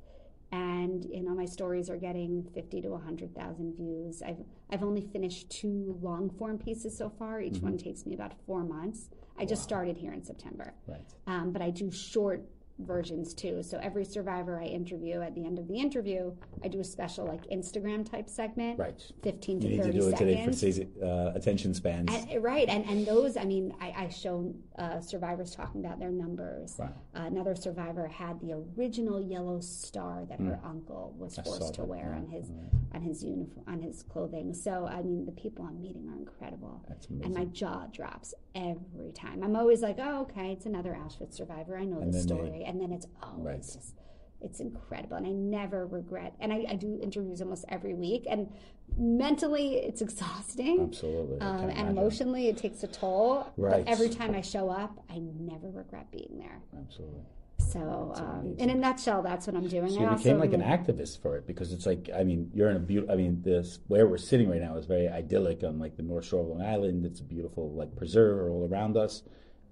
And 0.53 1.05
you 1.07 1.23
know, 1.25 1.35
my 1.35 1.45
stories 1.45 1.90
are 1.90 1.97
getting 1.97 2.45
fifty 2.55 2.81
to 2.83 2.97
hundred 2.97 3.35
thousand 3.35 3.75
views. 3.77 4.23
I've 4.23 4.45
I've 4.71 4.83
only 4.85 5.01
finished 5.01 5.51
two 5.51 5.99
long 6.01 6.31
form 6.31 6.57
pieces 6.59 6.97
so 6.97 7.11
far. 7.11 7.40
Each 7.40 7.59
one 7.59 7.77
takes 7.77 8.07
me 8.07 8.14
about 8.14 8.33
four 8.47 8.62
months. 8.62 9.11
I 9.38 9.45
just 9.45 9.62
started 9.64 9.97
here 9.99 10.12
in 10.12 10.23
September, 10.25 10.73
Right. 10.87 11.05
um, 11.27 11.53
but 11.53 11.61
I 11.62 11.71
do 11.71 11.90
short 11.90 12.47
versions 12.79 13.33
too. 13.35 13.62
So 13.62 13.79
every 13.83 14.05
survivor 14.05 14.61
I 14.61 14.65
interview, 14.67 15.21
at 15.23 15.35
the 15.35 15.45
end 15.45 15.59
of 15.59 15.67
the 15.69 15.79
interview, 15.79 16.33
I 16.62 16.69
do 16.69 16.81
a 16.81 16.85
special 16.85 17.27
like 17.27 17.49
Instagram 17.51 18.09
type 18.09 18.29
segment, 18.29 18.79
Right. 18.79 19.01
fifteen 19.23 19.61
You 19.61 19.69
to 19.69 19.69
need 19.69 19.77
to 19.79 19.83
thirty 19.85 19.99
do 19.99 20.09
it 20.09 20.17
today 20.17 20.45
for 20.45 20.53
seconds. 20.53 20.61
today's 20.61 21.03
uh, 21.03 21.33
attention 21.35 21.75
spans. 21.75 22.11
And, 22.12 22.43
right, 22.43 22.69
and 22.69 22.85
and 22.85 23.07
those, 23.07 23.37
I 23.37 23.45
mean, 23.45 23.75
I, 23.81 23.95
I 24.05 24.09
show 24.09 24.55
uh, 24.79 25.01
survivors 25.01 25.55
talking 25.55 25.85
about 25.85 25.99
their 25.99 26.11
numbers. 26.11 26.77
Wow. 26.79 26.93
Uh, 27.15 27.21
another 27.21 27.55
survivor 27.55 28.07
had 28.07 28.41
the 28.41 28.62
original 28.79 29.21
yellow 29.21 29.61
star 29.61 30.25
that 30.29 30.41
her 30.41 30.61
uncle 30.65 31.15
was. 31.19 31.39
I 31.39 31.43
forced 31.43 31.75
to 31.75 31.85
wear 31.85 32.11
yeah, 32.12 32.19
on 32.19 32.27
his 32.29 32.51
yeah. 32.51 32.97
on 32.97 33.03
his 33.03 33.25
uniform 33.25 33.65
on 33.67 33.81
his 33.81 34.03
clothing. 34.03 34.53
So 34.55 34.87
I 34.87 35.03
mean, 35.03 35.25
the 35.25 35.33
people 35.33 35.65
I'm 35.65 35.81
meeting 35.81 36.09
are 36.11 36.17
incredible, 36.17 36.85
That's 36.89 37.07
and 37.07 37.33
my 37.35 37.45
jaw 37.47 37.87
drops 37.93 38.35
every 38.55 39.12
time. 39.12 39.43
I'm 39.43 39.57
always 39.57 39.81
like, 39.83 39.97
oh, 39.99 40.23
okay, 40.23 40.53
it's 40.53 40.67
another 40.67 40.97
Auschwitz 40.99 41.35
survivor. 41.35 41.77
I 41.77 41.85
know 41.85 42.01
And 42.01 42.12
this 42.12 42.25
then 42.27 42.37
they- 42.39 42.45
story, 42.45 42.65
and 42.66 42.81
then 42.81 42.92
it's 42.92 43.07
oh, 43.22 43.35
Right. 43.38 43.57
it's 43.57 43.74
just. 43.74 43.94
It's 44.42 44.61
incredible, 44.61 45.16
and 45.16 45.26
I 45.26 45.31
never 45.31 45.87
regret. 45.87 46.35
And 46.40 46.52
I, 46.52 46.66
I 46.68 46.74
do 46.74 47.00
interviews 47.02 47.40
almost 47.40 47.64
every 47.70 47.94
week, 47.94 48.26
and 48.29 48.52
mentally, 48.98 49.76
it's 49.76 50.02
exhausting. 50.02 50.81
Absolutely. 50.83 51.40
Um, 51.40 51.70
and 51.70 51.88
emotionally, 51.88 52.48
it 52.48 52.59
takes 52.59 52.83
a 52.83 52.87
toll. 52.87 53.50
Right. 53.57 53.85
But 53.85 53.90
every 53.90 54.11
time 54.11 54.35
I 54.35 54.42
show 54.42 54.68
up, 54.68 55.02
I 55.11 55.18
never 55.18 55.70
regret 55.70 56.11
being 56.11 56.37
there. 56.38 56.61
Absolutely. 56.79 57.22
So, 57.59 58.12
um, 58.16 58.55
in 58.59 58.68
a 58.68 58.74
nutshell, 58.74 59.22
that's 59.22 59.46
what 59.46 59.57
I'm 59.57 59.66
doing. 59.68 59.88
So 59.88 60.00
I 60.00 60.11
you 60.11 60.16
became 60.18 60.37
also- 60.37 60.38
like 60.38 60.52
an 60.52 60.61
activist 60.62 61.22
for 61.22 61.37
it 61.38 61.46
because 61.46 61.72
it's 61.72 61.87
like 61.87 62.11
I 62.14 62.22
mean 62.22 62.50
you're 62.55 62.68
in 62.70 62.76
a 62.76 62.81
beautiful. 62.81 63.14
I 63.14 63.16
mean 63.16 63.40
this 63.42 63.79
where 63.88 64.07
we're 64.07 64.18
sitting 64.18 64.50
right 64.50 64.61
now 64.61 64.76
is 64.76 64.85
very 64.85 65.09
idyllic 65.09 65.64
on 65.64 65.79
like 65.79 65.96
the 65.96 66.02
North 66.02 66.26
Shore 66.26 66.42
of 66.42 66.48
Long 66.48 66.62
Island. 66.62 67.07
It's 67.07 67.20
a 67.20 67.24
beautiful 67.24 67.72
like 67.72 67.96
preserve 67.96 68.50
all 68.52 68.68
around 68.70 68.98
us, 68.98 69.22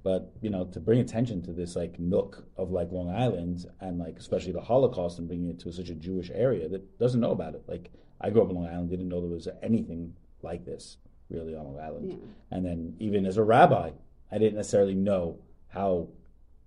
but 0.05 0.33
you 0.40 0.51
know 0.51 0.64
to 0.67 0.79
bring 0.79 1.01
attention 1.01 1.43
to 1.43 1.53
this 1.53 1.75
like 1.75 1.99
nook 1.99 2.47
of 2.57 2.71
like 2.71 2.93
Long 2.93 3.11
Island 3.11 3.67
and 3.81 3.99
like 3.99 4.17
especially 4.19 4.53
the 4.53 4.61
Holocaust 4.61 5.19
and 5.19 5.27
bringing 5.27 5.49
it 5.51 5.59
to 5.61 5.73
such 5.73 5.88
a 5.88 5.95
Jewish 5.95 6.31
area 6.33 6.69
that 6.69 6.99
doesn't 6.99 7.21
know 7.21 7.33
about 7.33 7.55
it. 7.57 7.64
Like 7.67 7.90
I 8.21 8.31
grew 8.31 8.43
up 8.43 8.51
in 8.51 8.55
Long 8.57 8.69
Island, 8.69 8.90
didn't 8.90 9.09
know 9.09 9.21
there 9.21 9.31
was 9.31 9.49
anything 9.62 10.14
like 10.43 10.64
this 10.64 10.99
really 11.31 11.55
on 11.57 11.64
Long 11.64 11.81
Island. 11.81 12.12
Yeah. 12.12 12.17
And 12.57 12.64
then 12.64 12.95
even 13.01 13.27
as 13.27 13.38
a 13.38 13.43
rabbi, 13.43 13.90
I 14.31 14.38
didn't 14.38 14.57
necessarily 14.57 14.95
know 14.95 15.38
how, 15.69 16.09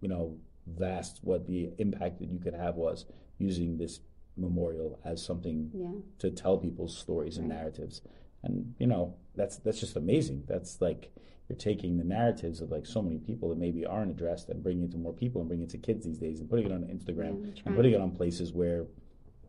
you 0.01 0.09
know, 0.09 0.35
vast 0.65 1.19
what 1.23 1.45
the 1.47 1.69
impact 1.77 2.19
that 2.19 2.29
you 2.29 2.39
could 2.39 2.53
have 2.55 2.75
was 2.75 3.05
using 3.37 3.77
this 3.77 4.01
memorial 4.35 4.99
as 5.05 5.23
something 5.23 5.71
Yeah. 5.73 5.91
to 6.19 6.31
tell 6.31 6.57
people's 6.57 6.97
stories 6.97 7.37
and 7.37 7.49
Right. 7.49 7.57
narratives. 7.59 8.01
And 8.43 8.73
you 8.79 8.87
know, 8.87 9.13
that's 9.35 9.57
that's 9.57 9.79
just 9.79 9.95
amazing. 9.95 10.43
That's 10.47 10.81
like 10.81 11.11
you're 11.49 11.57
taking 11.57 11.97
the 11.97 12.03
narratives 12.03 12.59
of 12.61 12.71
like 12.71 12.85
so 12.85 13.01
many 13.01 13.17
people 13.17 13.49
that 13.49 13.57
maybe 13.57 13.85
aren't 13.85 14.11
addressed 14.11 14.49
and 14.49 14.61
bringing 14.61 14.83
it 14.83 14.91
to 14.91 14.97
more 14.97 15.13
people 15.13 15.41
and 15.41 15.47
bringing 15.47 15.65
it 15.65 15.69
to 15.71 15.77
kids 15.77 16.05
these 16.05 16.17
days 16.17 16.39
and 16.39 16.49
putting 16.49 16.65
it 16.65 16.71
on 16.71 16.81
Instagram 16.81 17.37
mm, 17.37 17.55
Yeah, 17.55 17.61
and 17.65 17.75
putting 17.75 17.93
it 17.93 18.01
on 18.01 18.11
places 18.11 18.51
where 18.51 18.85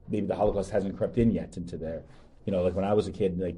maybe 0.09 0.27
the 0.27 0.37
Holocaust 0.37 0.71
hasn't 0.71 0.97
crept 0.97 1.19
in 1.19 1.33
yet 1.33 1.57
into 1.57 1.77
there. 1.77 2.05
You 2.45 2.53
know, 2.53 2.63
like 2.63 2.75
when 2.75 2.85
I 2.85 2.95
was 2.95 3.09
a 3.09 3.13
kid, 3.13 3.39
like 3.41 3.57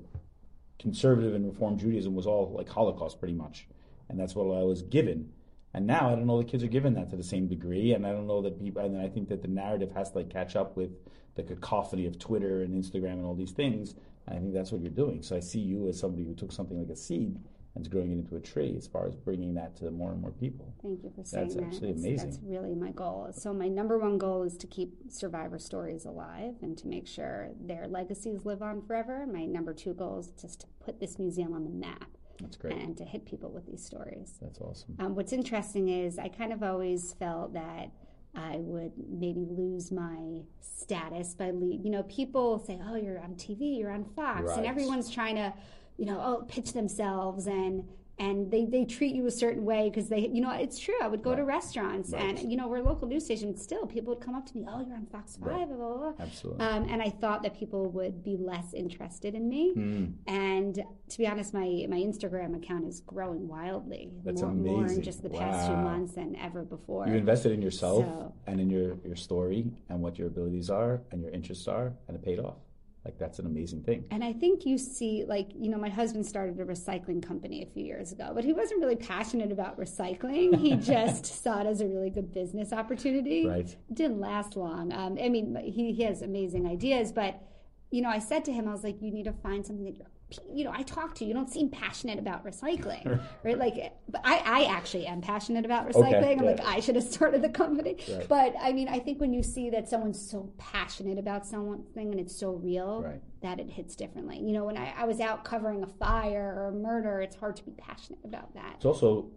conservative 0.79 1.35
and 1.35 1.47
reform 1.47 1.79
Judaism 1.79 2.15
was 2.15 2.27
all 2.27 2.53
like 2.57 2.69
Holocaust 2.69 3.19
pretty 3.19 3.35
much, 3.35 3.69
and 4.09 4.19
that's 4.19 4.35
what 4.35 4.45
I 4.45 4.63
was 4.63 4.83
given. 4.83 5.31
And 5.75 5.87
now 5.87 6.11
I 6.11 6.17
don't 6.17 6.27
know 6.27 6.39
the 6.39 6.49
kids 6.49 6.65
are 6.65 6.69
given 6.69 6.95
that 6.95 7.11
to 7.11 7.17
the 7.17 7.23
same 7.23 7.47
degree, 7.47 7.93
and 7.93 8.07
I 8.07 8.13
don't 8.13 8.27
know 8.27 8.41
that 8.43 8.59
people. 8.59 8.83
And 8.83 9.01
I 9.01 9.09
think 9.09 9.29
that 9.29 9.43
the 9.43 9.49
narrative 9.49 9.93
has 9.93 10.11
to 10.13 10.19
like 10.19 10.31
catch 10.31 10.57
up 10.57 10.77
with 10.77 10.91
the 11.35 11.43
cacophony 11.43 12.07
of 12.07 12.19
Twitter 12.19 12.63
and 12.63 12.75
Instagram 12.75 13.13
and 13.13 13.27
all 13.27 13.35
these 13.35 13.53
things. 13.53 13.95
I 14.27 14.35
think 14.35 14.55
that's 14.55 14.73
what 14.73 14.81
you're 14.81 14.91
doing. 14.91 15.23
So 15.23 15.37
I 15.37 15.41
see 15.41 15.61
you 15.61 15.89
as 15.89 15.99
somebody 15.99 16.25
who 16.25 16.35
took 16.35 16.53
something 16.53 16.79
like 16.79 16.91
a 16.91 16.97
seed 16.97 17.39
and 17.75 17.85
is 17.85 17.89
growing 17.89 18.11
it 18.11 18.15
into 18.15 18.37
a 18.37 18.41
tree, 18.41 18.75
as 18.77 18.87
far 18.87 19.07
as 19.07 19.15
bringing 19.15 19.55
that 19.55 19.77
to 19.77 19.91
more 19.91 20.11
and 20.11 20.21
more 20.21 20.33
people. 20.33 20.75
Thank 20.83 21.05
you 21.05 21.11
for 21.15 21.23
saying 21.25 21.45
That's 21.49 21.55
that. 21.57 21.65
That's- 21.71 21.81
amazing. 21.81 22.17
That's 22.31 22.39
really 22.43 22.75
my 22.75 22.91
goal. 22.91 23.29
So 23.33 23.53
my 23.53 23.69
number 23.69 23.99
one 23.99 24.19
goal 24.19 24.43
is 24.43 24.57
to 24.59 24.67
keep 24.67 24.93
survivor 25.09 25.59
stories 25.59 26.05
alive 26.05 26.55
and 26.63 26.77
to 26.79 26.89
make 26.89 27.07
sure 27.07 27.51
their 27.61 27.87
legacies 27.87 28.45
live 28.45 28.61
on 28.63 28.83
forever. 28.83 29.25
My 29.27 29.45
number 29.45 29.73
two 29.73 29.95
goal 29.95 30.19
is 30.19 30.29
just 30.41 30.61
to 30.63 30.67
put 30.85 30.99
this 30.99 31.19
museum 31.19 31.55
on 31.55 31.63
the 31.65 31.71
map 31.71 32.09
That's 32.41 32.57
great. 32.57 32.75
and 32.75 32.97
to 32.97 33.05
hit 33.05 33.25
people 33.25 33.51
with 33.51 33.67
these 33.67 33.85
stories. 33.85 34.35
That's 34.43 34.61
awesome. 34.61 34.97
Um, 34.99 35.15
what's 35.15 35.33
interesting 35.33 35.89
is 35.89 36.19
I 36.19 36.29
kind 36.29 36.53
of 36.53 36.65
always 36.65 37.13
felt 37.15 37.53
that 37.55 37.91
I 38.35 38.57
would 38.59 38.93
maybe 39.09 39.45
lose 39.49 39.91
my 39.93 40.41
status 40.61 41.35
by, 41.35 41.51
le- 41.51 41.75
you 41.77 41.91
know, 41.91 42.03
people 42.05 42.59
say, 42.59 42.81
oh, 42.85 42.95
you're 42.97 43.21
on 43.21 43.35
TV, 43.35 43.79
you're 43.79 43.91
on 43.91 44.05
Fox, 44.05 44.43
Right. 44.43 44.59
and 44.59 44.67
everyone's 44.67 45.11
trying 45.11 45.35
to, 45.37 45.53
you 45.97 46.07
know, 46.07 46.21
oh, 46.21 46.45
pitch 46.49 46.73
themselves 46.73 47.47
and 47.47 47.85
and 48.19 48.51
they, 48.51 48.67
they 48.67 48.85
treat 48.85 49.15
you 49.15 49.25
a 49.25 49.31
certain 49.31 49.65
way 49.65 49.89
because 49.89 50.11
they, 50.11 50.29
you 50.29 50.43
know, 50.43 50.51
it's 50.53 50.79
true. 50.79 50.93
I 51.01 51.09
would 51.09 51.23
go 51.23 51.35
to 51.35 51.43
restaurants 51.43 52.11
Right. 52.13 52.39
and, 52.39 52.51
you 52.53 52.59
know, 52.59 52.69
we're 52.69 52.77
a 52.77 52.83
local 52.83 53.09
news 53.09 53.25
station. 53.25 53.57
Still, 53.57 53.87
people 53.87 54.13
would 54.15 54.23
come 54.23 54.35
up 54.35 54.45
to 54.51 54.59
me, 54.59 54.67
oh, 54.69 54.85
you're 54.87 54.95
on 54.95 55.07
Fox 55.07 55.39
5, 55.39 55.49
Right. 55.49 55.67
blah, 55.67 55.75
blah, 55.79 55.97
blah. 55.97 56.13
Absolutely. 56.21 56.63
Um, 56.67 56.87
and 56.91 57.01
I 57.01 57.09
thought 57.09 57.43
that 57.45 57.59
people 57.59 57.87
would 57.93 58.23
be 58.23 58.37
less 58.37 58.75
interested 58.75 59.35
in 59.35 59.49
me. 59.49 59.73
Mm. 59.75 60.13
And 60.27 60.85
to 61.09 61.17
be 61.19 61.27
honest, 61.27 61.55
my, 61.55 61.87
my 61.89 61.97
Instagram 61.97 62.55
account 62.57 62.85
is 62.87 63.01
growing 63.01 63.49
wildly. 63.49 64.11
That's 64.23 64.43
more, 64.43 64.53
more 64.53 64.87
in 64.87 65.01
just 65.01 65.23
the 65.23 65.31
past 65.31 65.67
few 65.69 65.77
months 65.77 66.13
than 66.13 66.37
ever 66.37 66.63
before. 66.63 67.07
You 67.09 67.15
invested 67.15 67.53
in 67.53 67.63
yourself 67.63 68.05
So- 68.05 68.35
and 68.47 68.61
in 68.61 68.69
your, 68.69 68.99
your 69.03 69.17
story 69.17 69.73
and 69.89 70.03
what 70.03 70.19
your 70.19 70.29
abilities 70.29 70.69
are 70.69 71.01
and 71.11 71.23
your 71.23 71.31
interests 71.31 71.67
are, 71.69 71.95
and 72.07 72.19
it 72.19 72.23
paid 72.23 72.39
off. 72.39 72.59
Like 73.05 73.19
that's 73.19 73.39
an 73.39 73.47
amazing 73.47 73.83
thing. 73.83 74.05
And 74.11 74.23
I 74.23 74.33
think 74.33 74.67
you 74.67 74.77
see, 74.77 75.25
like, 75.27 75.51
you 75.55 75.71
know, 75.71 75.79
my 75.79 75.89
husband 75.89 76.27
started 76.27 76.61
a 76.61 76.65
recycling 76.65 77.27
company 77.27 77.63
a 77.63 77.67
few 77.67 77.85
years 77.85 78.13
ago, 78.13 78.33
but 78.35 78.45
he 78.45 78.53
wasn't 78.53 78.81
really 78.81 78.97
passionate 78.97 79.51
about 79.51 79.79
recycling. 79.79 80.59
He 80.59 80.77
just 80.77 81.43
saw 81.43 81.61
it 81.61 81.67
as 81.67 81.81
a 81.81 81.87
really 81.87 82.11
good 82.11 82.33
business 82.33 82.73
opportunity. 82.73 83.47
Right. 83.47 83.77
It 83.89 83.95
didn't 83.95 84.21
last 84.21 84.55
long. 84.55 84.93
Um, 84.93 85.17
I 85.23 85.31
mean, 85.31 85.57
he, 85.65 85.93
he 85.93 86.03
has 86.03 86.21
amazing 86.21 86.67
ideas, 86.67 87.11
but, 87.11 87.43
you 87.91 88.03
know, 88.03 88.11
I 88.11 88.19
said 88.19 88.45
to 88.47 88.53
him, 88.53 88.69
I 88.69 88.73
was 88.73 88.85
like, 88.85 89.01
you 89.01 89.11
need 89.11 89.25
to 89.25 89.33
find 89.33 89.65
something 89.65 89.85
that 89.87 89.97
you're 89.97 90.07
you 90.53 90.65
know, 90.65 90.73
I 90.73 90.83
talk 90.83 91.15
to 91.17 91.25
you. 91.25 91.29
You 91.29 91.35
don't 91.35 91.51
seem 91.51 91.69
passionate 91.69 92.19
about 92.19 92.45
recycling, 92.45 93.21
right? 93.43 93.59
Like, 93.59 93.93
but 94.09 94.21
I, 94.25 94.43
I 94.45 94.65
actually 94.65 95.07
am 95.07 95.21
passionate 95.21 95.65
about 95.65 95.89
recycling. 95.89 96.19
Okay, 96.19 96.33
I'm 96.33 96.45
yeah. 96.45 96.51
like, 96.51 96.61
I 96.61 96.81
should 96.81 96.95
have 96.97 97.05
started 97.05 97.43
the 97.43 97.49
company. 97.49 97.97
Right. 98.09 98.29
But 98.29 98.55
I 98.61 98.73
mean, 98.73 98.89
I 98.89 98.99
think 98.99 99.21
when 99.21 99.33
you 99.33 99.43
see 99.43 99.71
that 99.71 99.89
someone's 99.89 100.21
so 100.21 100.53
passionate 100.59 101.19
about 101.19 101.47
something 101.47 102.11
and 102.11 102.21
it's 102.21 102.35
so 102.35 102.53
real, 102.53 103.03
right. 103.03 103.21
that 103.43 103.59
it 103.59 103.71
hits 103.71 103.97
differently. 103.97 104.39
You 104.39 104.53
know, 104.53 104.65
when 104.65 104.77
I, 104.77 104.93
I 104.97 105.05
was 105.05 105.21
out 105.21 105.45
covering 105.45 105.83
a 105.83 105.87
fire 105.87 106.55
or 106.57 106.69
a 106.69 106.73
murder, 106.73 107.21
it's 107.21 107.37
hard 107.37 107.57
to 107.57 107.65
be 107.65 107.73
passionate 107.73 108.21
about 108.25 108.55
that. 108.55 108.75
It's 108.77 108.85
also, 108.85 109.31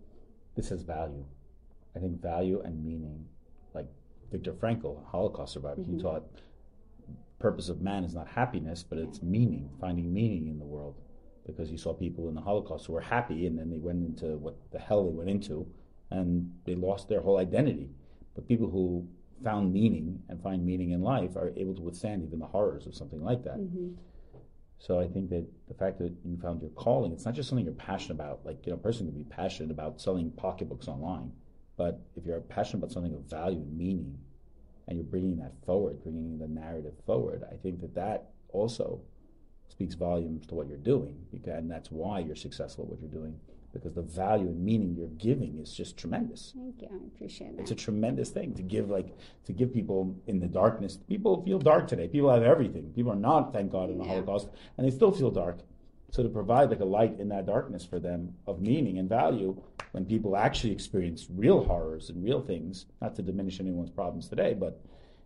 this 0.56 0.70
has 0.70 0.84
value. 0.84 1.26
I 1.96 2.00
think 2.00 2.22
value 2.22 2.62
and 2.64 2.84
meaning, 2.84 3.26
like 3.74 3.88
Viktor 4.32 4.54
Frankl, 4.54 5.06
Holocaust 5.06 5.54
survivor, 5.54 5.82
mm-hmm. 5.82 5.98
he 5.98 6.02
taught 6.02 6.24
purpose 7.44 7.68
of 7.68 7.82
man 7.82 8.06
is 8.06 8.16
not 8.16 8.26
happiness, 8.26 8.84
but 8.88 8.98
it's 8.98 9.22
meaning, 9.22 9.70
finding 9.82 10.14
meaning 10.14 10.48
in 10.48 10.58
the 10.58 10.66
world. 10.66 10.96
Because 11.46 11.70
you 11.70 11.78
saw 11.78 11.94
people 11.94 12.30
in 12.30 12.36
the 12.36 12.42
Holocaust 12.42 12.86
who 12.86 12.94
were 12.94 13.02
happy 13.02 13.48
and 13.48 13.60
then 13.60 13.70
they 13.70 13.78
went 13.78 14.02
into 14.02 14.38
what 14.38 14.56
the 14.72 14.80
hell 14.80 15.04
they 15.04 15.12
went 15.12 15.30
into 15.30 15.68
and 16.10 16.50
they 16.64 16.74
lost 16.74 17.10
their 17.10 17.20
whole 17.20 17.38
identity. 17.38 17.90
But 18.34 18.48
people 18.48 18.70
who 18.70 19.06
found 19.44 19.74
meaning 19.74 20.24
and 20.30 20.42
find 20.42 20.66
meaning 20.66 20.92
in 20.92 21.02
life 21.02 21.36
are 21.36 21.52
able 21.58 21.76
to 21.76 21.82
withstand 21.82 22.24
even 22.24 22.40
the 22.40 22.46
horrors 22.46 22.88
of 22.88 22.96
something 22.96 23.22
like 23.22 23.44
that. 23.44 23.58
Mm-hmm. 23.58 23.90
So 24.80 25.02
I 25.02 25.08
think 25.08 25.30
that 25.32 25.46
the 25.68 25.74
fact 25.74 26.00
that 26.00 26.14
you 26.24 26.38
found 26.42 26.62
your 26.62 26.72
calling, 26.72 27.12
it's 27.12 27.26
not 27.26 27.36
just 27.36 27.50
something 27.50 27.66
you're 27.66 27.74
passionate 27.74 28.16
about. 28.16 28.46
Like, 28.46 28.66
you 28.66 28.72
know, 28.72 28.78
a 28.78 28.82
person 28.82 29.06
can 29.06 29.16
be 29.16 29.26
passionate 29.26 29.70
about 29.70 30.00
selling 30.00 30.32
pocketbooks 30.32 30.88
online, 30.88 31.34
but 31.76 32.00
if 32.16 32.26
you're 32.26 32.40
passionate 32.40 32.80
about 32.80 32.94
something 32.94 33.14
of 33.14 33.30
value 33.30 33.60
and 33.60 33.78
meaning, 33.78 34.18
and 34.88 34.98
you're 34.98 35.06
bringing 35.06 35.38
that 35.38 35.54
forward, 35.66 36.04
bringing 36.04 36.38
the 36.38 36.48
narrative 36.48 36.94
forward, 37.06 37.44
I 37.52 37.56
think 37.56 37.82
that 37.82 37.96
that 37.96 38.30
also 38.50 39.02
speaks 39.70 39.96
volumes 39.96 40.46
to 40.48 40.56
what 40.56 40.68
you're 40.68 40.78
doing, 40.78 41.18
and 41.46 41.70
that's 41.70 41.92
why 41.92 42.20
you're 42.20 42.36
successful 42.36 42.86
at 42.86 42.90
what 42.90 43.02
you're 43.02 43.10
doing 43.10 43.40
because 43.74 43.94
the 43.94 44.04
value 44.04 44.48
and 44.48 44.64
meaning 44.64 44.96
you're 44.96 45.08
giving 45.08 45.60
is 45.60 45.74
just 45.74 45.98
tremendous. 45.98 46.54
Thank 46.56 46.82
you. 46.82 46.88
I 46.92 47.08
appreciate 47.08 47.56
that. 47.56 47.64
It's 47.64 47.72
a 47.72 47.76
tremendous 47.76 48.30
thing 48.30 48.54
to 48.54 48.62
give 48.62 48.90
like 48.90 49.18
to 49.46 49.52
give 49.52 49.74
people 49.74 50.16
in 50.28 50.40
the 50.40 50.48
darkness. 50.48 50.98
People 51.10 51.44
feel 51.44 51.60
dark 51.60 51.88
today. 51.88 52.08
People 52.08 52.32
have 52.32 52.44
everything. 52.44 52.92
People 52.96 53.12
are 53.12 53.18
not, 53.18 53.52
thank 53.52 53.72
God, 53.72 53.90
in 53.90 53.98
the 53.98 54.04
yeah. 54.04 54.12
Holocaust, 54.12 54.48
and 54.78 54.86
they 54.86 54.92
still 54.92 55.12
feel 55.12 55.32
dark. 55.32 55.60
So 56.14 56.22
to 56.22 56.30
provide 56.30 56.70
like 56.70 56.80
a 56.80 56.86
light 56.86 57.20
in 57.20 57.28
that 57.30 57.48
darkness 57.48 57.84
for 57.84 58.00
them 58.00 58.36
of 58.46 58.62
meaning 58.62 59.00
and 59.00 59.10
value 59.10 59.60
when 59.94 60.06
people 60.06 60.38
actually 60.38 60.72
experience 60.72 61.26
real 61.28 61.64
horrors 61.64 62.12
and 62.12 62.24
real 62.24 62.40
things, 62.40 62.86
not 63.02 63.16
to 63.16 63.24
diminish 63.24 63.60
anyone's 63.60 63.90
problems 63.90 64.28
today, 64.28 64.54
but 64.54 64.80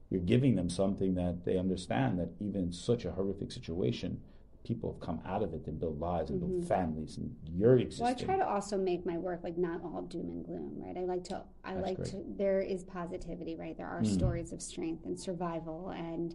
you're 0.09 0.21
giving 0.21 0.55
them 0.55 0.69
something 0.69 1.13
that 1.15 1.43
they 1.43 1.57
understand 1.57 2.17
that 2.19 2.29
even 2.39 2.61
in 2.61 2.71
such 2.71 3.03
a 3.03 3.11
horrific 3.11 3.51
situation, 3.51 4.21
people 4.63 4.93
have 4.93 5.01
come 5.01 5.19
out 5.25 5.43
of 5.43 5.53
it 5.53 5.67
and 5.67 5.77
build 5.77 5.99
lives 5.99 6.29
and 6.29 6.41
mm-hmm. 6.41 6.59
build 6.59 6.67
families 6.69 7.17
and 7.17 7.35
you're 7.53 7.77
existing. 7.77 8.05
Well, 8.05 8.15
I 8.17 8.23
try 8.23 8.37
to 8.37 8.47
also 8.47 8.77
make 8.77 9.05
my 9.05 9.17
work 9.17 9.41
like 9.43 9.57
not 9.57 9.81
all 9.83 10.03
doom 10.03 10.29
and 10.29 10.45
gloom, 10.45 10.71
right? 10.77 10.95
I 10.95 11.01
like 11.01 11.25
to 11.25 11.43
I 11.65 11.73
That's 11.73 11.85
like 11.85 11.97
great. 11.97 12.11
to 12.11 12.23
there 12.37 12.61
is 12.61 12.85
positivity, 12.85 13.57
right? 13.57 13.75
There 13.75 13.87
are 13.87 14.03
mm. 14.03 14.07
stories 14.07 14.53
of 14.53 14.61
strength 14.61 15.03
and 15.03 15.19
survival 15.19 15.89
and 15.89 16.33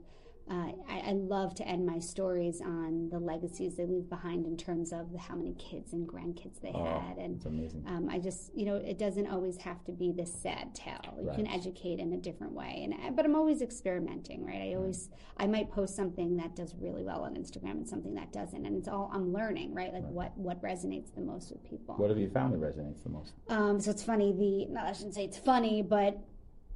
uh, 0.51 0.73
I, 0.89 1.03
I, 1.07 1.13
love 1.13 1.55
to 1.57 1.67
end 1.67 1.87
my 1.87 1.99
stories 1.99 2.61
on 2.61 3.09
the 3.11 3.19
legacies 3.19 3.77
they 3.77 3.87
leave 3.87 4.09
behind 4.09 4.45
in 4.45 4.57
terms 4.57 4.93
of 4.93 5.07
how 5.17 5.37
many 5.37 5.55
kids 5.55 5.93
and 5.93 6.07
grandkids 6.07 6.61
they 6.61 6.73
oh, 6.75 6.85
had. 6.85 7.17
And 7.19 7.45
amazing. 7.47 7.85
Um, 7.87 8.09
I 8.11 8.19
just, 8.19 8.51
you 8.55 8.67
know, 8.67 8.77
it 8.77 8.99
doesn't 8.99 9.29
always 9.29 9.57
have 9.59 9.85
to 9.85 9.93
be 9.93 10.13
this 10.13 10.33
sad 10.33 10.75
tale. 10.75 11.17
You 11.21 11.29
right. 11.29 11.37
can 11.37 11.47
educate 11.47 12.01
in 12.01 12.13
a 12.13 12.17
different 12.17 12.53
way. 12.53 12.83
And 12.85 13.17
but 13.17 13.25
I'm 13.25 13.37
always 13.37 13.63
experimenting, 13.63 14.45
right? 14.45 14.63
I 14.63 14.75
always, 14.75 15.11
I 15.37 15.47
might 15.47 15.71
post 15.71 15.95
something 15.95 16.37
that 16.39 16.57
does 16.57 16.75
really 16.79 17.05
well 17.05 17.23
on 17.23 17.35
Instagram 17.35 17.73
and 17.73 17.89
something 17.89 18.15
that 18.15 18.33
doesn't, 18.33 18.67
and 18.67 18.77
it's 18.77 18.89
all 18.89 19.11
I'm 19.15 19.33
learning, 19.33 19.73
right? 19.75 19.93
Like 19.93 20.03
right. 20.05 20.13
what 20.13 20.37
what 20.37 20.63
resonates 20.63 21.15
the 21.15 21.23
most 21.23 21.53
with 21.53 21.63
people. 21.65 21.95
What 21.97 22.11
have 22.11 22.19
you 22.19 22.29
found 22.31 22.53
that 22.55 22.61
resonates 22.61 23.03
the 23.03 23.11
most? 23.11 23.33
Um, 23.49 23.81
so 23.81 23.91
it's 23.91 24.03
funny. 24.03 24.33
The 24.33 24.73
no, 24.73 24.81
I 24.83 24.93
shouldn't 24.93 25.15
say 25.15 25.25
it's 25.25 25.39
funny, 25.39 25.83
but 25.83 26.19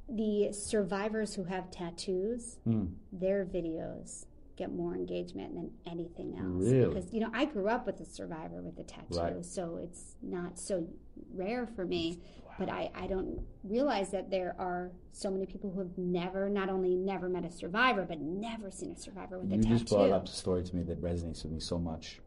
the 0.09 0.51
survivors 0.53 1.35
who 1.35 1.43
have 1.45 1.69
tattoos, 1.69 2.57
mm. 2.67 2.89
their 3.11 3.45
videos 3.45 4.25
get 4.55 4.73
more 4.73 4.95
engagement 4.95 5.53
than 5.53 5.71
anything 5.85 6.35
else. 6.37 6.71
Really? 6.71 6.93
Because 6.93 7.13
you 7.13 7.19
know, 7.19 7.29
I 7.33 7.45
grew 7.45 7.69
up 7.69 7.85
with 7.85 7.99
a 7.99 8.05
survivor 8.05 8.61
with 8.61 8.79
a 8.79 8.83
tattoo, 8.83 9.19
right. 9.19 9.45
so 9.45 9.79
it's 9.81 10.15
not 10.21 10.57
so 10.57 10.87
rare 11.33 11.67
for 11.67 11.85
me. 11.85 12.21
Wow. 12.43 12.53
But 12.59 12.69
I, 12.69 12.89
I 12.95 13.05
don't 13.05 13.39
realize 13.63 14.09
that 14.11 14.31
there 14.31 14.55
are 14.57 14.91
so 15.11 15.29
many 15.29 15.45
people 15.45 15.69
who 15.69 15.79
have 15.79 15.95
never, 15.97 16.49
not 16.49 16.69
only 16.69 16.95
never 16.95 17.29
met 17.29 17.45
a 17.45 17.51
survivor, 17.51 18.03
but 18.07 18.19
never 18.19 18.71
seen 18.71 18.91
a 18.91 18.97
survivor 18.97 19.37
with 19.37 19.51
you 19.51 19.59
a 19.59 19.61
tattoo. 19.61 19.73
You 19.73 19.79
just 19.79 19.91
brought 19.91 20.11
up 20.11 20.25
a 20.25 20.31
story 20.31 20.63
to 20.63 20.75
me 20.75 20.81
that 20.83 20.99
resonates 21.01 21.43
with 21.43 21.51
me 21.51 21.59
so 21.59 21.77
much. 21.77 22.19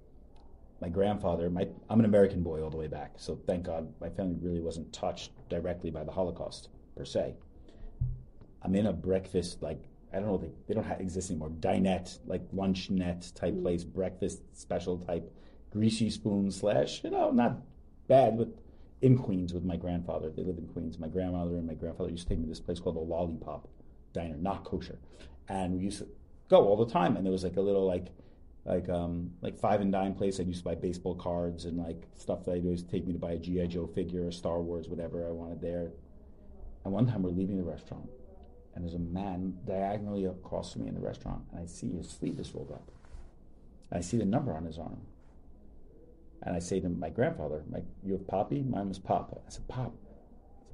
My 0.81 0.88
grandfather, 0.88 1.51
my, 1.51 1.66
I'm 1.90 1.99
an 1.99 2.05
American 2.05 2.43
boy 2.43 2.62
all 2.62 2.71
the 2.71 2.77
way 2.77 2.87
back, 2.87 3.14
so 3.16 3.38
thank 3.47 3.64
God 3.64 3.93
my 4.01 4.09
family 4.09 4.37
really 4.40 4.61
wasn't 4.61 4.93
touched 4.93 5.33
directly 5.49 5.90
by 5.90 6.05
the 6.05 6.12
Holocaust 6.12 6.69
per 6.97 7.05
se. 7.05 7.35
I'm 8.62 8.75
in 8.75 8.87
a 8.87 8.92
breakfast 8.92 9.62
like 9.62 9.81
I 10.12 10.18
don't 10.18 10.27
know 10.27 10.38
they, 10.38 10.51
they 10.66 10.75
don't 10.75 10.85
have, 10.85 11.01
exist 11.01 11.31
anymore. 11.31 11.51
Dinette 11.51 12.18
like 12.27 12.42
lunch 12.53 12.90
net 12.90 13.31
type 13.35 13.53
mm-hmm. 13.53 13.62
place 13.62 13.85
breakfast 13.85 14.40
special 14.53 14.99
type 14.99 15.33
greasy 15.73 16.11
spoon 16.11 16.51
slash 16.51 17.03
you 17.05 17.11
know 17.11 17.31
not 17.31 17.59
bad 18.09 18.37
but 18.37 18.49
in 19.03 19.16
Queens 19.16 19.55
with 19.55 19.64
my 19.64 19.77
grandfather. 19.77 20.31
They 20.31 20.42
live 20.42 20.59
in 20.59 20.66
Queens. 20.66 20.99
My 20.99 21.09
grandmother 21.09 21.57
and 21.57 21.66
my 21.66 21.75
grandfather 21.75 22.11
used 22.11 22.25
to 22.25 22.29
take 22.29 22.38
me 22.38 22.44
to 22.44 22.51
this 22.51 22.61
place 22.61 22.81
called 22.81 22.96
the 22.96 23.01
Lollipop 23.01 23.68
Diner 24.12 24.37
not 24.37 24.64
kosher. 24.64 24.99
And 25.49 25.75
we 25.75 25.85
used 25.85 25.99
to 25.99 26.09
go 26.49 26.66
all 26.66 26.77
the 26.77 26.92
time 26.92 27.16
and 27.16 27.25
there 27.25 27.33
was 27.33 27.44
like 27.44 27.57
a 27.57 27.61
little 27.61 27.87
like 27.87 28.09
like 28.66 28.88
um 28.88 29.31
like 29.40 29.59
five 29.59 29.81
and 29.81 29.90
dime 29.90 30.14
place 30.14 30.38
I 30.38 30.42
used 30.42 30.59
to 30.59 30.64
buy 30.64 30.75
baseball 30.75 31.14
cards 31.14 31.64
and 31.64 31.79
like 31.79 32.07
stuff 32.16 32.44
that 32.44 32.53
I'd 32.53 32.64
always 32.64 32.83
take 32.83 33.07
me 33.07 33.12
to 33.12 33.18
buy 33.18 33.33
a 33.33 33.38
GI 33.38 33.68
Joe 33.68 33.87
figure 33.87 34.27
or 34.27 34.33
Star 34.33 34.61
Wars 34.61 34.88
whatever 34.88 35.27
I 35.27 35.31
wanted 35.31 35.61
there. 35.61 35.92
And 36.85 36.92
one 36.92 37.07
time 37.07 37.23
we're 37.23 37.31
leaving 37.31 37.57
the 37.57 37.64
restaurant 37.64 38.09
and 38.74 38.85
there's 38.85 38.94
a 38.94 38.98
man 38.98 39.59
diagonally 39.66 40.24
across 40.24 40.72
from 40.72 40.83
me 40.83 40.88
in 40.88 40.94
the 40.94 41.00
restaurant, 41.00 41.42
and 41.50 41.61
I 41.61 41.66
see 41.66 41.90
his 41.90 42.09
sleeve 42.09 42.38
is 42.38 42.54
rolled 42.54 42.70
up. 42.70 42.90
And 43.90 43.98
I 43.98 44.00
see 44.00 44.16
the 44.16 44.24
number 44.24 44.54
on 44.54 44.64
his 44.64 44.78
arm. 44.78 45.00
And 46.42 46.56
I 46.56 46.61
say 46.61 46.80
to 46.80 46.88
my 46.88 47.11
grandfather, 47.11 47.62
like, 47.70 47.85
you 48.02 48.12
have 48.12 48.26
Poppy? 48.26 48.62
Mine 48.62 48.88
was 48.88 48.98
Pop. 48.98 49.42
I 49.46 49.50
said, 49.50 49.66
Pop. 49.68 49.92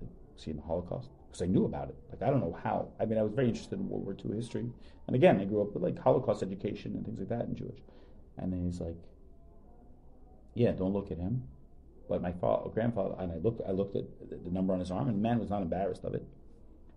I 0.00 0.06
said, 0.36 0.44
he 0.44 0.50
in 0.50 0.56
the 0.58 0.62
Holocaust? 0.62 1.08
Because 1.26 1.42
I 1.42 1.46
knew 1.46 1.64
about 1.64 1.88
it. 1.88 1.96
Like, 2.10 2.22
I 2.22 2.30
don't 2.30 2.40
know 2.40 2.56
how. 2.62 2.88
I 3.00 3.06
mean, 3.06 3.18
I 3.18 3.22
was 3.22 3.32
very 3.32 3.48
interested 3.48 3.78
in 3.78 3.88
World 3.88 4.04
War 4.04 4.14
II 4.14 4.36
history. 4.36 4.70
And 5.06 5.16
again, 5.16 5.40
I 5.40 5.44
grew 5.44 5.62
up 5.62 5.72
with, 5.72 5.82
like, 5.82 5.98
Holocaust 5.98 6.42
education 6.42 6.94
and 6.94 7.04
things 7.04 7.18
like 7.18 7.30
that 7.30 7.46
in 7.46 7.56
Jewish. 7.56 7.80
And 8.36 8.52
then 8.52 8.64
he's 8.64 8.80
like, 8.80 8.96
yeah, 10.54 10.72
don't 10.72 10.92
look 10.92 11.10
at 11.10 11.18
him. 11.18 11.44
But 12.08 12.22
my 12.22 12.32
father, 12.32 12.70
grandfather, 12.70 13.16
and 13.18 13.32
I 13.32 13.36
looked, 13.36 13.62
I 13.66 13.72
looked 13.72 13.96
at 13.96 14.04
the 14.44 14.50
number 14.50 14.72
on 14.72 14.78
his 14.78 14.92
arm, 14.92 15.08
and 15.08 15.16
the 15.16 15.22
man 15.22 15.40
was 15.40 15.50
not 15.50 15.62
embarrassed 15.62 16.04
of 16.04 16.14
it 16.14 16.24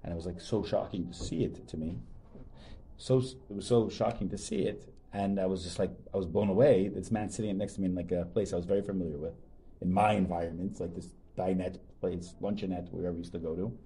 and 0.04 0.12
it 0.14 0.16
was 0.16 0.26
like 0.26 0.40
so 0.40 0.64
shocking 0.64 1.08
to 1.08 1.14
see 1.14 1.44
it 1.44 1.68
to 1.68 1.78
me. 1.78 1.98
So 2.98 3.20
it 3.20 3.56
was 3.56 3.68
so 3.68 3.90
shocking 3.90 4.30
to 4.30 4.38
see 4.38 4.64
it, 4.64 4.94
and 5.14 5.40
I 5.40 5.46
was 5.46 5.64
just 5.64 5.80
like 5.80 5.92
I 6.14 6.18
was 6.18 6.26
blown 6.26 6.50
away. 6.50 6.90
This 6.90 7.12
man 7.12 7.30
sitting 7.30 7.58
next 7.58 7.74
to 7.74 7.82
me 7.82 7.88
in 7.88 7.96
like 7.96 8.12
a 8.12 8.26
place 8.26 8.54
I 8.54 8.58
was 8.58 8.66
very 8.66 8.82
familiar 8.82 9.18
with, 9.18 9.34
in 9.82 9.92
my 9.92 10.14
environment, 10.14 10.80
like 10.80 10.96
this 10.96 11.08
dinette 11.38 11.78
place, 12.02 12.36
luncheonette, 12.42 12.92
wherever 12.92 13.14
we 13.14 13.20
used 13.20 13.32
to 13.34 13.40
go 13.40 13.56
to, 13.56 13.78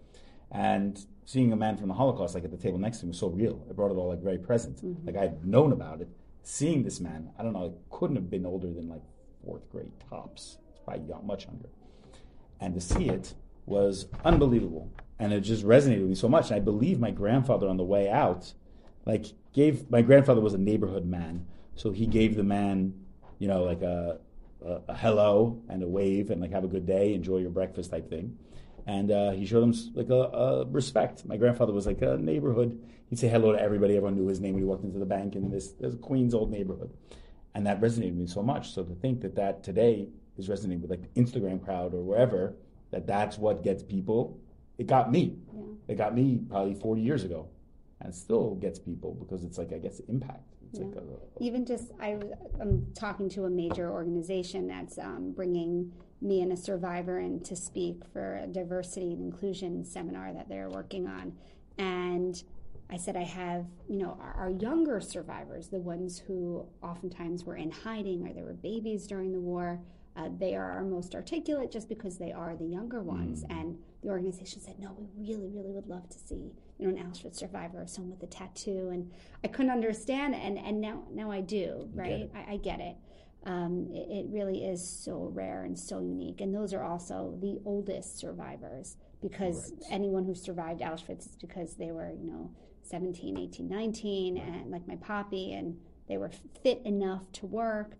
and 0.51 1.05
seeing 1.25 1.51
a 1.53 1.55
man 1.55 1.77
from 1.77 1.87
the 1.87 1.93
Holocaust 1.93 2.35
like 2.35 2.43
at 2.43 2.51
the 2.51 2.57
table 2.57 2.77
next 2.77 2.99
to 2.99 3.05
me 3.05 3.09
was 3.09 3.19
so 3.19 3.27
real. 3.27 3.65
It 3.69 3.75
brought 3.75 3.91
it 3.91 3.95
all 3.95 4.09
like 4.09 4.21
very 4.21 4.37
present. 4.37 4.77
Mm-hmm. 4.77 5.05
Like 5.07 5.17
I 5.17 5.21
had 5.21 5.45
known 5.45 5.71
about 5.71 6.01
it. 6.01 6.09
Seeing 6.43 6.83
this 6.83 6.99
man, 6.99 7.29
I 7.39 7.43
don't 7.43 7.53
know, 7.53 7.65
it 7.65 7.73
couldn't 7.89 8.17
have 8.17 8.29
been 8.29 8.45
older 8.45 8.67
than 8.67 8.89
like 8.89 9.01
fourth 9.45 9.69
grade 9.71 9.91
tops. 10.09 10.57
It's 10.71 10.79
probably 10.79 11.07
young, 11.07 11.25
much 11.25 11.45
younger. 11.45 11.69
And 12.59 12.73
to 12.73 12.81
see 12.81 13.09
it 13.09 13.33
was 13.65 14.07
unbelievable 14.25 14.91
and 15.19 15.31
it 15.33 15.41
just 15.41 15.65
resonated 15.65 16.01
with 16.01 16.09
me 16.09 16.15
so 16.15 16.27
much. 16.27 16.49
And 16.49 16.55
I 16.55 16.59
believe 16.59 16.99
my 16.99 17.11
grandfather 17.11 17.67
on 17.67 17.77
the 17.77 17.83
way 17.83 18.09
out, 18.09 18.53
like 19.05 19.27
gave 19.53 19.89
my 19.89 20.01
grandfather 20.01 20.41
was 20.41 20.53
a 20.53 20.57
neighborhood 20.57 21.05
man, 21.05 21.45
so 21.75 21.91
he 21.91 22.05
gave 22.05 22.35
the 22.35 22.43
man, 22.43 22.93
you 23.39 23.47
know, 23.47 23.63
like 23.63 23.81
a, 23.81 24.19
a, 24.65 24.81
a 24.89 24.95
hello 24.95 25.61
and 25.69 25.83
a 25.83 25.87
wave 25.87 26.29
and 26.29 26.41
like 26.41 26.51
have 26.51 26.63
a 26.63 26.67
good 26.67 26.85
day, 26.85 27.13
enjoy 27.13 27.37
your 27.37 27.49
breakfast 27.49 27.91
type 27.91 28.09
thing. 28.09 28.37
And 28.85 29.11
uh, 29.11 29.31
he 29.31 29.45
showed 29.45 29.63
him 29.63 29.73
like 29.93 30.09
a, 30.09 30.13
a, 30.13 30.65
respect. 30.65 31.25
My 31.25 31.37
grandfather 31.37 31.71
was 31.71 31.85
like 31.85 32.01
a 32.01 32.17
neighborhood. 32.17 32.77
He'd 33.09 33.17
say 33.19 33.29
hello 33.29 33.53
to 33.53 33.61
everybody. 33.61 33.95
Everyone 33.95 34.15
knew 34.15 34.27
his 34.27 34.41
name 34.41 34.55
when 34.55 34.63
he 34.63 34.67
walked 34.67 34.83
into 34.83 34.99
the 34.99 35.05
bank 35.05 35.35
in 35.35 35.49
this, 35.49 35.71
this 35.73 35.95
Queens 36.01 36.33
old 36.33 36.51
neighborhood, 36.51 36.91
and 37.55 37.65
that 37.65 37.79
resonated 37.79 38.09
with 38.09 38.19
me 38.19 38.27
so 38.27 38.43
much. 38.43 38.73
So 38.73 38.83
to 38.83 38.93
think 38.95 39.21
that 39.21 39.35
that 39.35 39.63
today 39.63 40.09
is 40.37 40.49
resonating 40.49 40.81
with 40.81 40.91
like 40.91 41.13
the 41.13 41.21
Instagram 41.21 41.63
crowd 41.63 41.93
or 41.93 42.01
wherever, 42.01 42.55
that 42.91 43.07
that's 43.07 43.37
what 43.37 43.63
gets 43.63 43.83
people 43.83 44.37
it 44.77 44.87
got 44.87 45.11
me. 45.11 45.37
Yeah. 45.53 45.61
It 45.89 45.95
got 45.95 46.15
me 46.15 46.39
probably 46.49 46.73
40 46.75 47.01
years 47.01 47.23
ago, 47.23 47.47
and 48.01 48.13
still 48.13 48.55
gets 48.55 48.79
people 48.79 49.13
because 49.15 49.43
it's 49.43 49.57
like 49.57 49.71
I 49.73 49.77
guess 49.77 49.99
impact. 50.07 50.43
It's 50.69 50.79
Yeah. 50.79 50.85
like 50.87 50.95
a, 50.95 51.43
Even 51.43 51.65
just, 51.65 51.91
I, 52.01 52.17
I'm 52.59 52.87
talking 52.95 53.29
to 53.29 53.45
a 53.45 53.49
major 53.49 53.91
organization 53.91 54.65
that's 54.67 54.97
um, 54.97 55.31
bringing 55.35 55.91
me 56.19 56.41
and 56.41 56.51
a 56.51 56.57
survivor 56.57 57.19
in 57.19 57.41
to 57.41 57.55
speak 57.55 58.01
for 58.11 58.37
a 58.37 58.47
diversity 58.47 59.11
and 59.13 59.21
inclusion 59.21 59.83
seminar 59.85 60.33
that 60.33 60.49
they're 60.49 60.69
working 60.69 61.05
on. 61.07 61.33
And 61.77 62.41
I 62.89 62.97
said, 62.97 63.15
I 63.15 63.23
have, 63.23 63.65
you 63.87 63.97
know, 63.99 64.17
our, 64.19 64.33
our 64.45 64.49
younger 64.49 64.99
survivors, 64.99 65.67
the 65.67 65.79
ones 65.79 66.17
who 66.17 66.65
oftentimes 66.81 67.43
were 67.43 67.55
in 67.57 67.69
hiding 67.71 68.25
or 68.27 68.33
they 68.33 68.41
were 68.43 68.53
babies 68.53 69.05
during 69.05 69.31
the 69.31 69.39
war, 69.39 69.79
uh, 70.15 70.29
they 70.39 70.55
are 70.55 70.71
our 70.71 70.83
most 70.83 71.13
articulate 71.13 71.71
just 71.71 71.87
because 71.89 72.17
they 72.17 72.31
are 72.31 72.55
the 72.55 72.65
younger 72.65 73.01
ones. 73.01 73.43
And 73.49 73.77
the 74.03 74.09
organization 74.09 74.61
said, 74.61 74.79
no, 74.79 74.95
we 74.97 75.07
really, 75.33 75.47
really 75.49 75.71
would 75.71 75.87
love 75.87 76.09
to 76.09 76.17
see, 76.19 76.51
you 76.77 76.87
know, 76.87 76.95
an 76.97 77.03
Auschwitz 77.03 77.35
survivor 77.37 77.81
or 77.81 77.87
someone 77.87 78.11
with 78.11 78.23
a 78.23 78.27
tattoo. 78.31 78.89
And 78.91 79.11
I 79.43 79.47
couldn't 79.47 79.71
understand, 79.71 80.35
and, 80.35 80.57
and 80.57 80.81
now, 80.81 81.03
now 81.11 81.31
I 81.31 81.41
do, 81.41 81.89
right? 81.93 82.11
it. 82.11 82.31
I, 82.35 82.53
I 82.53 82.57
get 82.57 82.79
it. 82.79 82.95
Um, 83.45 83.87
it. 83.91 84.07
It 84.09 84.25
really 84.29 84.63
is 84.65 84.87
so 84.87 85.29
rare 85.33 85.63
and 85.63 85.77
so 85.77 85.99
unique. 85.99 86.41
And 86.41 86.53
those 86.53 86.73
are 86.73 86.83
also 86.83 87.37
the 87.41 87.59
oldest 87.65 88.17
survivors 88.17 88.97
because 89.21 89.71
Right. 89.71 89.83
anyone 89.91 90.25
who 90.25 90.35
survived 90.35 90.81
Auschwitz 90.81 91.27
is 91.27 91.35
because 91.39 91.75
they 91.75 91.91
were, 91.91 92.11
you 92.11 92.29
know, 92.29 92.51
17, 92.83 93.37
18, 93.37 93.69
19, 93.69 94.37
and 94.37 94.69
like 94.71 94.85
my 94.87 94.97
poppy, 94.97 95.53
and 95.53 95.77
they 96.09 96.17
were 96.17 96.31
fit 96.61 96.81
enough 96.85 97.31
to 97.33 97.45
work. 97.45 97.93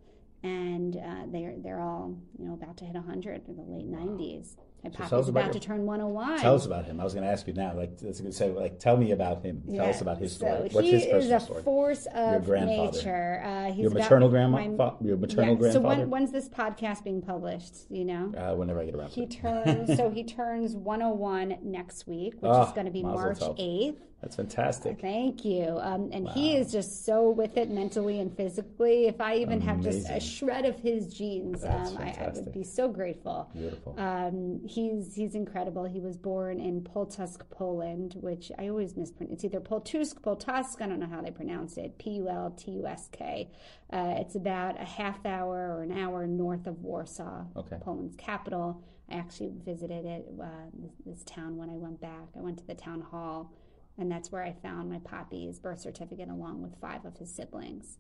And 0.44 0.98
uh, 0.98 1.24
they're 1.32 1.56
they're 1.58 1.80
all 1.80 2.18
you 2.38 2.46
know 2.46 2.54
about 2.54 2.76
to 2.78 2.86
hit 2.86 2.96
100 2.96 3.48
in 3.48 3.56
the 3.56 3.62
late 3.64 3.90
90s. 3.90 4.58
Us 4.86 4.96
poppy's 5.10 5.28
about 5.30 5.42
about 5.44 5.54
to 5.54 5.60
turn 5.60 5.86
101. 5.86 6.40
Tell 6.40 6.56
us 6.56 6.66
about 6.66 6.86
him. 6.86 7.00
I 7.00 7.04
was 7.06 7.14
going 7.14 7.26
to 7.26 7.32
ask 7.32 7.48
you 7.48 7.54
now. 7.54 7.74
Like, 7.74 7.92
I 8.04 8.08
was 8.08 8.20
going 8.20 8.32
to 8.32 8.38
say, 8.38 8.50
like, 8.52 8.80
tell 8.80 8.98
me 8.98 9.12
about 9.12 9.42
him. 9.44 9.64
Tell 9.74 9.86
us 9.86 10.02
about 10.02 10.18
his 10.18 10.34
story. 10.34 10.70
So 10.70 10.76
What's 10.76 10.88
he 10.88 10.92
his 10.94 11.04
is 11.06 11.12
personal 11.12 11.38
a 11.38 11.40
story? 11.40 11.64
force 11.64 12.08
of 12.14 12.46
grandfather. 12.46 12.92
nature. 12.98 13.42
Uh, 13.46 13.66
he's 13.72 13.78
Your 13.84 13.92
maternal 13.92 14.28
my- 14.28 14.32
grandma, 14.68 14.92
your 15.02 15.18
maternal 15.18 15.58
yeah. 15.66 15.72
So 15.72 15.80
when, 15.80 16.10
when's 16.10 16.32
this 16.32 16.50
podcast 16.50 17.04
being 17.04 17.22
published? 17.22 17.76
You 17.90 18.06
know, 18.06 18.34
uh, 18.38 18.56
whenever 18.56 18.82
I 18.82 18.86
get 18.86 18.96
around 18.96 19.10
to 19.12 19.16
he 19.16 19.26
turns. 19.28 19.96
so 19.98 20.10
he 20.10 20.24
turns 20.24 20.76
101 20.76 21.58
next 21.62 22.06
week, 22.08 22.34
which 22.42 22.52
Ah, 22.52 22.68
is 22.68 22.74
going 22.74 22.86
to 22.86 22.92
be 22.92 23.04
March 23.04 23.40
8th. 23.40 23.98
That's 24.24 24.38
fantastic. 24.38 25.02
Thank 25.02 25.44
you. 25.44 25.78
Um, 25.82 26.10
and 26.14 26.30
he 26.30 26.56
is 26.56 26.72
just 26.72 27.06
so 27.06 27.30
with 27.30 27.58
it 27.58 27.70
mentally 27.70 28.22
and 28.22 28.34
physically. 28.34 29.08
If 29.08 29.20
I 29.20 29.36
even 29.36 29.60
have 29.60 29.82
just 29.82 30.10
a 30.10 30.22
shred 30.22 30.64
of 30.64 30.80
his 30.80 31.14
genes, 31.14 31.66
um, 31.66 31.98
I, 31.98 32.16
I 32.18 32.32
would 32.34 32.54
be 32.54 32.64
so 32.64 32.88
grateful. 32.88 33.50
Beautiful. 33.52 34.00
Um, 34.00 34.62
he's 34.66 35.14
he's 35.14 35.36
incredible. 35.36 35.84
He 35.84 36.00
was 36.00 36.16
born 36.16 36.62
in 36.62 36.80
Poltusk, 36.82 37.42
Poland, 37.50 38.16
which 38.22 38.50
I 38.58 38.70
always 38.70 38.96
mispronounce. 38.96 39.34
It's 39.34 39.44
either 39.44 39.60
Poltusk, 39.60 40.22
Poltusk. 40.22 40.82
I 40.82 40.88
don't 40.88 41.02
know 41.02 41.08
how 41.08 41.22
they 41.22 41.32
pronounce 41.32 41.76
it. 41.76 41.98
P 41.98 42.12
U 42.12 42.30
L 42.30 42.52
T 42.58 42.72
U 42.72 42.88
S 42.88 43.10
K. 43.12 43.50
Uh, 43.92 44.16
it's 44.20 44.36
about 44.36 44.80
a 44.82 44.86
half 44.86 45.26
hour 45.26 45.76
or 45.76 45.84
an 45.84 45.92
hour 45.92 46.26
north 46.26 46.66
of 46.66 46.80
Warsaw, 46.82 47.44
Okay. 47.58 47.76
Poland's 47.82 48.16
capital. 48.16 48.82
I 49.12 49.16
actually 49.16 49.52
visited 49.66 50.06
it 50.06 50.26
uh, 50.42 50.46
this, 50.74 50.94
this 51.06 51.24
town 51.26 51.58
when 51.58 51.70
I 51.70 51.76
went 51.76 52.00
back. 52.00 52.30
I 52.38 52.40
went 52.40 52.58
to 52.60 52.66
the 52.66 52.74
town 52.74 53.02
hall, 53.02 53.52
and 53.98 54.12
that's 54.12 54.32
where 54.32 54.44
I 54.44 54.54
found 54.54 54.90
my 54.90 55.00
poppy's 55.00 55.60
birth 55.60 55.80
certificate 55.80 56.30
along 56.30 56.62
with 56.62 56.80
five 56.80 57.06
of 57.06 57.18
his 57.18 57.34
siblings. 57.34 57.98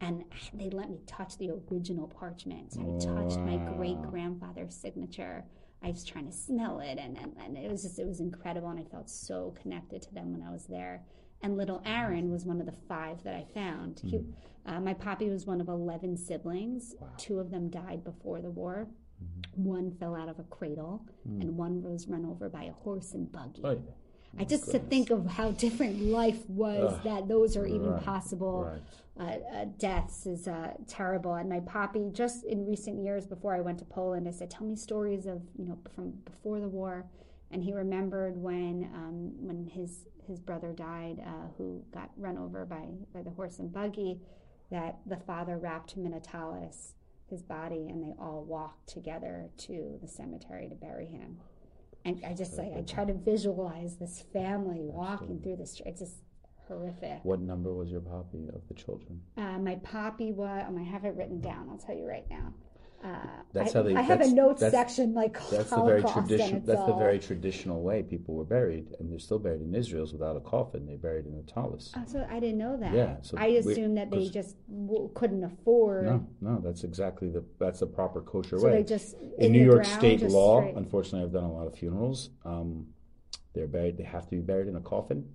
And 0.00 0.24
they 0.52 0.70
let 0.70 0.90
me 0.90 1.00
touch 1.06 1.38
the 1.38 1.50
original 1.70 2.08
parchment. 2.08 2.72
So 2.72 2.80
I 2.80 2.98
touched 2.98 3.38
my 3.38 3.56
great 3.76 4.02
grandfather's 4.02 4.74
signature. 4.74 5.44
I 5.82 5.90
was 5.90 6.04
trying 6.04 6.26
to 6.26 6.32
smell 6.32 6.80
it, 6.80 6.98
and, 6.98 7.16
and, 7.18 7.34
and 7.42 7.56
it 7.58 7.70
was 7.70 7.82
just 7.82 7.98
it 7.98 8.06
was 8.06 8.20
incredible, 8.20 8.70
and 8.70 8.80
I 8.80 8.84
felt 8.84 9.08
so 9.08 9.54
connected 9.60 10.02
to 10.02 10.14
them 10.14 10.32
when 10.32 10.42
I 10.42 10.50
was 10.50 10.64
there. 10.64 11.02
And 11.42 11.56
little 11.56 11.82
Aaron 11.84 12.30
was 12.30 12.46
one 12.46 12.58
of 12.58 12.66
the 12.66 12.74
five 12.88 13.22
that 13.24 13.34
I 13.34 13.44
found. 13.52 14.00
He, 14.02 14.16
mm-hmm. 14.16 14.74
uh, 14.74 14.80
my 14.80 14.94
poppy 14.94 15.28
was 15.28 15.46
one 15.46 15.60
of 15.60 15.68
eleven 15.68 16.16
siblings. 16.16 16.94
Wow. 16.98 17.08
Two 17.18 17.38
of 17.38 17.50
them 17.50 17.68
died 17.68 18.02
before 18.02 18.40
the 18.40 18.50
war. 18.50 18.88
Mm-hmm. 19.22 19.64
One 19.64 19.90
fell 19.92 20.16
out 20.16 20.28
of 20.30 20.38
a 20.38 20.44
cradle, 20.44 21.04
mm. 21.28 21.40
and 21.40 21.56
one 21.56 21.82
was 21.82 22.08
run 22.08 22.24
over 22.24 22.48
by 22.48 22.64
a 22.64 22.72
horse 22.72 23.12
and 23.12 23.30
buggy. 23.30 23.62
I 24.38 24.44
just 24.44 24.70
to 24.72 24.78
think 24.78 25.10
of 25.10 25.26
how 25.26 25.52
different 25.52 26.00
life 26.02 26.48
was 26.48 26.94
Ugh, 26.94 27.04
that 27.04 27.28
those 27.28 27.56
are 27.56 27.66
even 27.66 27.92
right, 27.92 28.04
possible 28.04 28.80
right. 29.16 29.42
uh, 29.52 29.56
uh, 29.56 29.64
deaths 29.78 30.26
is 30.26 30.48
uh, 30.48 30.72
terrible. 30.88 31.34
And 31.34 31.48
my 31.48 31.60
poppy, 31.60 32.10
just 32.12 32.44
in 32.44 32.66
recent 32.66 33.02
years 33.02 33.26
before 33.26 33.54
I 33.54 33.60
went 33.60 33.78
to 33.78 33.84
Poland, 33.84 34.26
I 34.26 34.32
said, 34.32 34.50
"Tell 34.50 34.66
me 34.66 34.76
stories 34.76 35.26
of 35.26 35.42
you 35.56 35.66
know 35.66 35.78
from 35.94 36.10
before 36.24 36.60
the 36.60 36.68
war." 36.68 37.06
And 37.50 37.62
he 37.62 37.72
remembered 37.72 38.36
when 38.36 38.90
um, 38.94 39.32
when 39.46 39.66
his 39.66 40.06
his 40.26 40.40
brother 40.40 40.72
died, 40.72 41.22
uh, 41.24 41.48
who 41.56 41.82
got 41.92 42.10
run 42.16 42.38
over 42.38 42.64
by 42.64 42.86
by 43.12 43.22
the 43.22 43.30
horse 43.30 43.58
and 43.58 43.72
buggy, 43.72 44.20
that 44.70 44.98
the 45.06 45.16
father 45.16 45.58
wrapped 45.58 45.92
him 45.92 46.06
in 46.06 46.14
a 46.14 46.20
tallis, 46.20 46.94
his 47.28 47.42
body, 47.42 47.88
and 47.88 48.02
they 48.02 48.14
all 48.18 48.44
walked 48.46 48.88
together 48.88 49.50
to 49.58 49.98
the 50.02 50.08
cemetery 50.08 50.68
to 50.68 50.74
bury 50.74 51.06
him. 51.06 51.38
And 52.04 52.22
I 52.26 52.34
just 52.34 52.58
like 52.58 52.72
I 52.76 52.82
try 52.82 53.04
to 53.04 53.14
visualize 53.14 53.96
this 53.96 54.24
family 54.32 54.80
walking 54.80 55.40
through 55.40 55.56
the 55.56 55.66
street. 55.66 55.88
It's 55.88 56.00
just 56.00 56.16
horrific. 56.68 57.20
What 57.22 57.40
number 57.40 57.72
was 57.72 57.90
your 57.90 58.00
poppy 58.00 58.48
of 58.52 58.66
the 58.68 58.74
children? 58.74 59.22
Uh, 59.36 59.58
my 59.58 59.76
poppy 59.76 60.32
was. 60.32 60.64
Um, 60.68 60.78
I 60.78 60.82
have 60.82 61.04
it 61.04 61.14
written 61.16 61.40
down. 61.40 61.68
I'll 61.70 61.78
tell 61.78 61.96
you 61.96 62.06
right 62.06 62.28
now. 62.28 62.52
Uh, 63.04 63.18
That's 63.52 63.74
I, 63.74 63.78
how 63.78 63.82
they- 63.84 63.94
I 63.94 64.00
have 64.00 64.22
a 64.22 64.28
notes 64.30 64.60
that's- 64.62 64.72
section 64.96 65.12
like 65.12 65.34
That's 65.50 65.68
the 65.68 65.82
very 65.84 66.02
traditional. 66.02 66.60
That's 66.62 66.86
the 66.86 66.94
very 66.94 67.18
traditional 67.18 67.82
way 67.82 68.02
people 68.02 68.34
were 68.34 68.44
buried, 68.46 68.96
and 68.98 69.12
they're 69.12 69.18
still 69.18 69.38
buried 69.38 69.60
in 69.60 69.74
Israel 69.74 70.08
without 70.10 70.36
a 70.36 70.40
coffin. 70.40 70.86
They're 70.86 70.96
buried 70.96 71.26
in 71.26 71.34
a 71.34 71.42
tallis. 71.42 71.92
Oh, 71.94 72.02
so 72.06 72.26
I 72.30 72.40
didn't 72.40 72.56
know 72.58 72.78
that. 72.78 72.94
Yeah, 72.94 73.16
so 73.20 73.36
I 73.36 73.46
assumed 73.48 73.98
that 73.98 74.10
they 74.10 74.28
just 74.30 74.56
w- 74.68 75.10
couldn't 75.14 75.44
afford. 75.44 76.06
No, 76.06 76.26
no, 76.40 76.60
that's 76.60 76.82
exactly 76.82 77.28
the 77.28 77.44
that's 77.58 77.80
the 77.80 77.86
proper 77.86 78.22
kosher 78.22 78.58
So 78.58 78.64
way. 78.66 78.72
they 78.76 78.82
just 78.84 79.14
in 79.38 79.52
the 79.52 79.58
New 79.58 79.64
York 79.64 79.82
ground, 79.84 79.98
State 80.00 80.22
law, 80.22 80.60
straight. 80.62 80.76
unfortunately, 80.76 81.26
I've 81.26 81.32
done 81.32 81.44
a 81.44 81.52
lot 81.52 81.66
of 81.66 81.74
funerals. 81.74 82.30
Um, 82.46 82.86
they're 83.52 83.66
buried. 83.68 83.98
They 83.98 84.04
have 84.04 84.24
to 84.24 84.30
be 84.30 84.40
buried 84.40 84.66
in 84.68 84.76
a 84.76 84.80
coffin, 84.80 85.28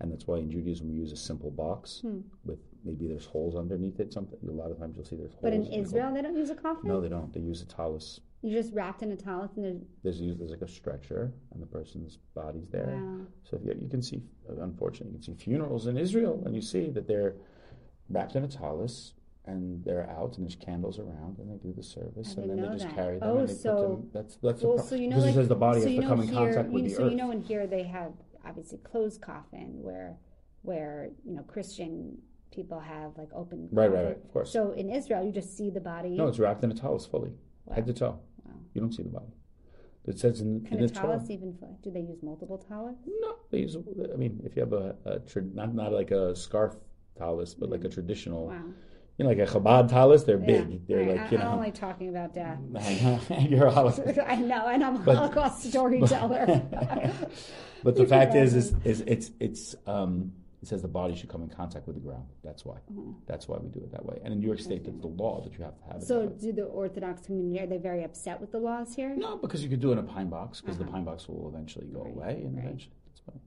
and 0.00 0.12
that's 0.12 0.26
why 0.28 0.38
in 0.38 0.50
Judaism 0.52 0.88
we 0.88 0.94
use 0.94 1.10
a 1.12 1.16
simple 1.16 1.50
box 1.50 2.00
Hmm. 2.02 2.20
with 2.44 2.60
maybe 2.84 3.06
there's 3.06 3.24
holes 3.26 3.56
underneath 3.56 4.00
it. 4.00 4.12
Something 4.12 4.38
a 4.48 4.52
lot 4.52 4.70
of 4.70 4.78
times 4.78 4.96
you'll 4.96 5.04
see 5.04 5.16
there's 5.16 5.32
holes. 5.32 5.42
But 5.42 5.52
in 5.52 5.62
the 5.62 5.70
hole- 5.70 5.80
Israel, 5.80 6.14
they 6.14 6.22
don't 6.22 6.36
use 6.36 6.50
a 6.50 6.54
coffin. 6.54 6.88
no, 6.88 7.00
they 7.00 7.08
don't. 7.08 7.32
They 7.32 7.40
use 7.40 7.62
a 7.62 7.66
tallis. 7.66 8.20
You 8.42 8.50
just 8.50 8.72
wrapped 8.74 9.02
in 9.02 9.12
a 9.12 9.16
tallis 9.16 9.52
and 9.56 9.64
there's 9.64 9.80
There's 10.02 10.20
used 10.20 10.40
there's 10.40 10.50
like 10.50 10.62
a 10.62 10.68
stretcher, 10.68 11.32
and 11.52 11.62
the 11.62 11.66
person's 11.66 12.18
body's 12.34 12.68
there. 12.70 12.98
wow. 13.00 13.20
So 13.44 13.56
if 13.56 13.64
you, 13.64 13.80
you 13.80 13.88
can 13.88 14.02
see, 14.02 14.22
unfortunately, 14.48 15.12
you 15.12 15.24
can 15.24 15.36
see 15.38 15.44
funerals 15.44 15.86
in 15.86 15.96
Israel, 15.96 16.42
and 16.44 16.54
you 16.54 16.60
see 16.62 16.90
that 16.90 17.06
they're 17.06 17.34
wrapped 18.10 18.34
in 18.34 18.42
a 18.44 18.48
tallis, 18.48 19.14
and 19.46 19.84
they're 19.84 20.08
out, 20.10 20.36
and 20.38 20.44
there's 20.46 20.56
candles 20.56 20.98
around, 20.98 21.38
and 21.38 21.50
they 21.50 21.56
do 21.56 21.72
the 21.72 21.82
service, 21.84 22.34
and 22.34 22.50
then 22.50 22.60
they 22.60 22.68
just 22.68 22.84
that. 22.86 22.94
carry 22.96 23.18
them, 23.20 23.28
Oh, 23.28 23.46
so- 23.46 23.80
them. 24.00 24.10
That's 24.12 24.36
that's 24.36 24.62
Well, 24.62 24.72
the 24.76 24.78
pro- 24.82 24.86
so 24.88 24.94
you 24.96 25.06
know, 25.08 25.16
because 25.16 25.24
like, 25.26 25.32
it 25.34 25.36
says 25.36 25.48
the 25.48 25.54
body 25.54 25.80
so 25.80 25.86
has 25.86 25.94
you 25.94 26.00
to 26.02 26.06
come 26.08 26.20
in 26.22 26.26
here, 26.28 26.34
contact 26.36 26.68
you, 26.68 26.74
with 26.74 26.84
the 26.84 26.90
so 26.90 27.04
earth. 27.04 27.10
you 27.12 27.16
know 27.16 27.30
in 27.30 27.40
here 27.42 27.66
they 27.68 27.84
have 27.84 28.12
obviously 28.44 28.78
closed 28.78 29.20
coffin 29.20 29.80
where 29.82 30.16
where 30.62 31.10
you 31.24 31.32
know 31.34 31.42
Christian 31.42 32.18
people 32.52 32.78
have 32.80 33.16
like 33.16 33.28
open. 33.34 33.68
Right, 33.72 33.90
right, 33.92 34.04
right. 34.04 34.16
Of 34.16 34.32
course. 34.32 34.52
So 34.52 34.72
in 34.72 34.90
Israel, 34.90 35.24
you 35.24 35.32
just 35.32 35.56
see 35.56 35.70
the 35.70 35.80
body. 35.80 36.10
no, 36.10 36.28
it's 36.28 36.38
wrapped 36.38 36.62
in 36.64 36.70
a 36.70 36.74
tallis 36.74 37.06
fully, 37.06 37.32
Wow. 37.64 37.74
head 37.74 37.86
to 37.86 37.92
toe. 37.94 38.18
Wow. 38.44 38.52
You 38.74 38.80
don't 38.80 38.92
see 38.92 39.02
the 39.02 39.08
body. 39.10 39.32
It 40.04 40.18
says 40.18 40.40
in, 40.40 40.62
Can 40.64 40.78
in 40.78 40.84
a 40.84 40.86
the 40.88 40.92
Torah. 40.94 41.22
even? 41.30 41.56
Do 41.82 41.90
they 41.92 42.00
use 42.00 42.22
multiple 42.22 42.58
tallis? 42.58 42.96
No, 43.06 43.36
they 43.50 43.58
use. 43.60 43.76
I 43.76 44.16
mean, 44.16 44.40
if 44.44 44.56
you 44.56 44.60
have 44.62 44.72
a, 44.72 44.96
a 45.04 45.18
tra- 45.20 45.42
not 45.42 45.74
not 45.74 45.92
like 45.92 46.10
a 46.10 46.34
scarf 46.34 46.74
tallis, 47.16 47.54
but 47.54 47.70
like 47.70 47.84
a 47.84 47.88
traditional, 47.88 48.48
Wow. 48.48 48.62
you 49.16 49.22
know, 49.24 49.28
like 49.28 49.38
a 49.38 49.46
Chabad 49.46 49.88
tallis. 49.88 50.24
They're 50.24 50.40
Yeah. 50.40 50.46
big. 50.64 50.86
They're 50.88 50.98
Right. 50.98 51.08
like 51.16 51.20
I, 51.20 51.28
you 51.30 51.38
I'm 51.38 51.44
know. 51.44 51.52
only 51.52 51.70
talking 51.70 52.08
about 52.08 52.34
death. 52.34 52.58
You're 53.48 53.66
a 53.66 53.70
Holocaust. 53.70 54.18
I 54.26 54.36
know, 54.36 54.66
and 54.66 54.82
I'm 54.82 54.96
a 54.96 54.98
But- 54.98 55.16
Holocaust 55.16 55.62
storyteller. 55.70 56.62
But 57.84 57.96
the 57.96 58.06
fact 58.06 58.34
is, 58.36 58.54
is, 58.54 58.74
is 58.84 59.00
it's 59.06 59.30
it's 59.40 59.74
um, 59.86 60.32
it 60.62 60.68
says 60.68 60.80
the 60.80 60.88
body 60.88 61.14
should 61.16 61.28
come 61.28 61.42
in 61.42 61.48
contact 61.48 61.86
with 61.88 61.96
the 61.96 62.00
ground. 62.00 62.24
That's 62.44 62.64
why. 62.64 62.76
That's 63.26 63.48
why 63.48 63.58
we 63.58 63.68
do 63.68 63.80
it 63.80 63.90
that 63.90 64.06
way. 64.06 64.20
And 64.24 64.32
in 64.32 64.38
New 64.40 64.46
York 64.46 64.60
State, 64.60 64.84
that's 64.84 65.00
the 65.00 65.08
law 65.08 65.40
that 65.42 65.58
you 65.58 65.64
have 65.64 65.76
to 65.76 65.84
have 65.92 66.02
so, 66.02 66.28
do 66.28 66.52
the 66.52 66.62
Orthodox 66.64 67.22
community 67.26 67.60
are 67.60 67.66
they 67.66 67.78
very 67.78 68.04
upset 68.04 68.40
with 68.40 68.52
the 68.52 68.58
laws 68.58 68.94
here? 68.94 69.14
no, 69.16 69.36
because 69.36 69.62
you 69.64 69.68
could 69.68 69.80
do 69.80 69.90
it 69.90 69.94
in 69.94 69.98
a 69.98 70.02
pine 70.04 70.28
box 70.28 70.60
because 70.60 70.78
the 70.78 70.84
Uh-huh. 70.84 70.92
pine 70.92 71.04
box 71.04 71.28
will 71.28 71.48
eventually 71.48 71.86
go 71.86 72.02
Right, 72.02 72.12
away, 72.14 72.42
and 72.44 72.54
right. 72.56 72.64
eventually 72.64 72.94
that's 73.06 73.20
fine. 73.20 73.40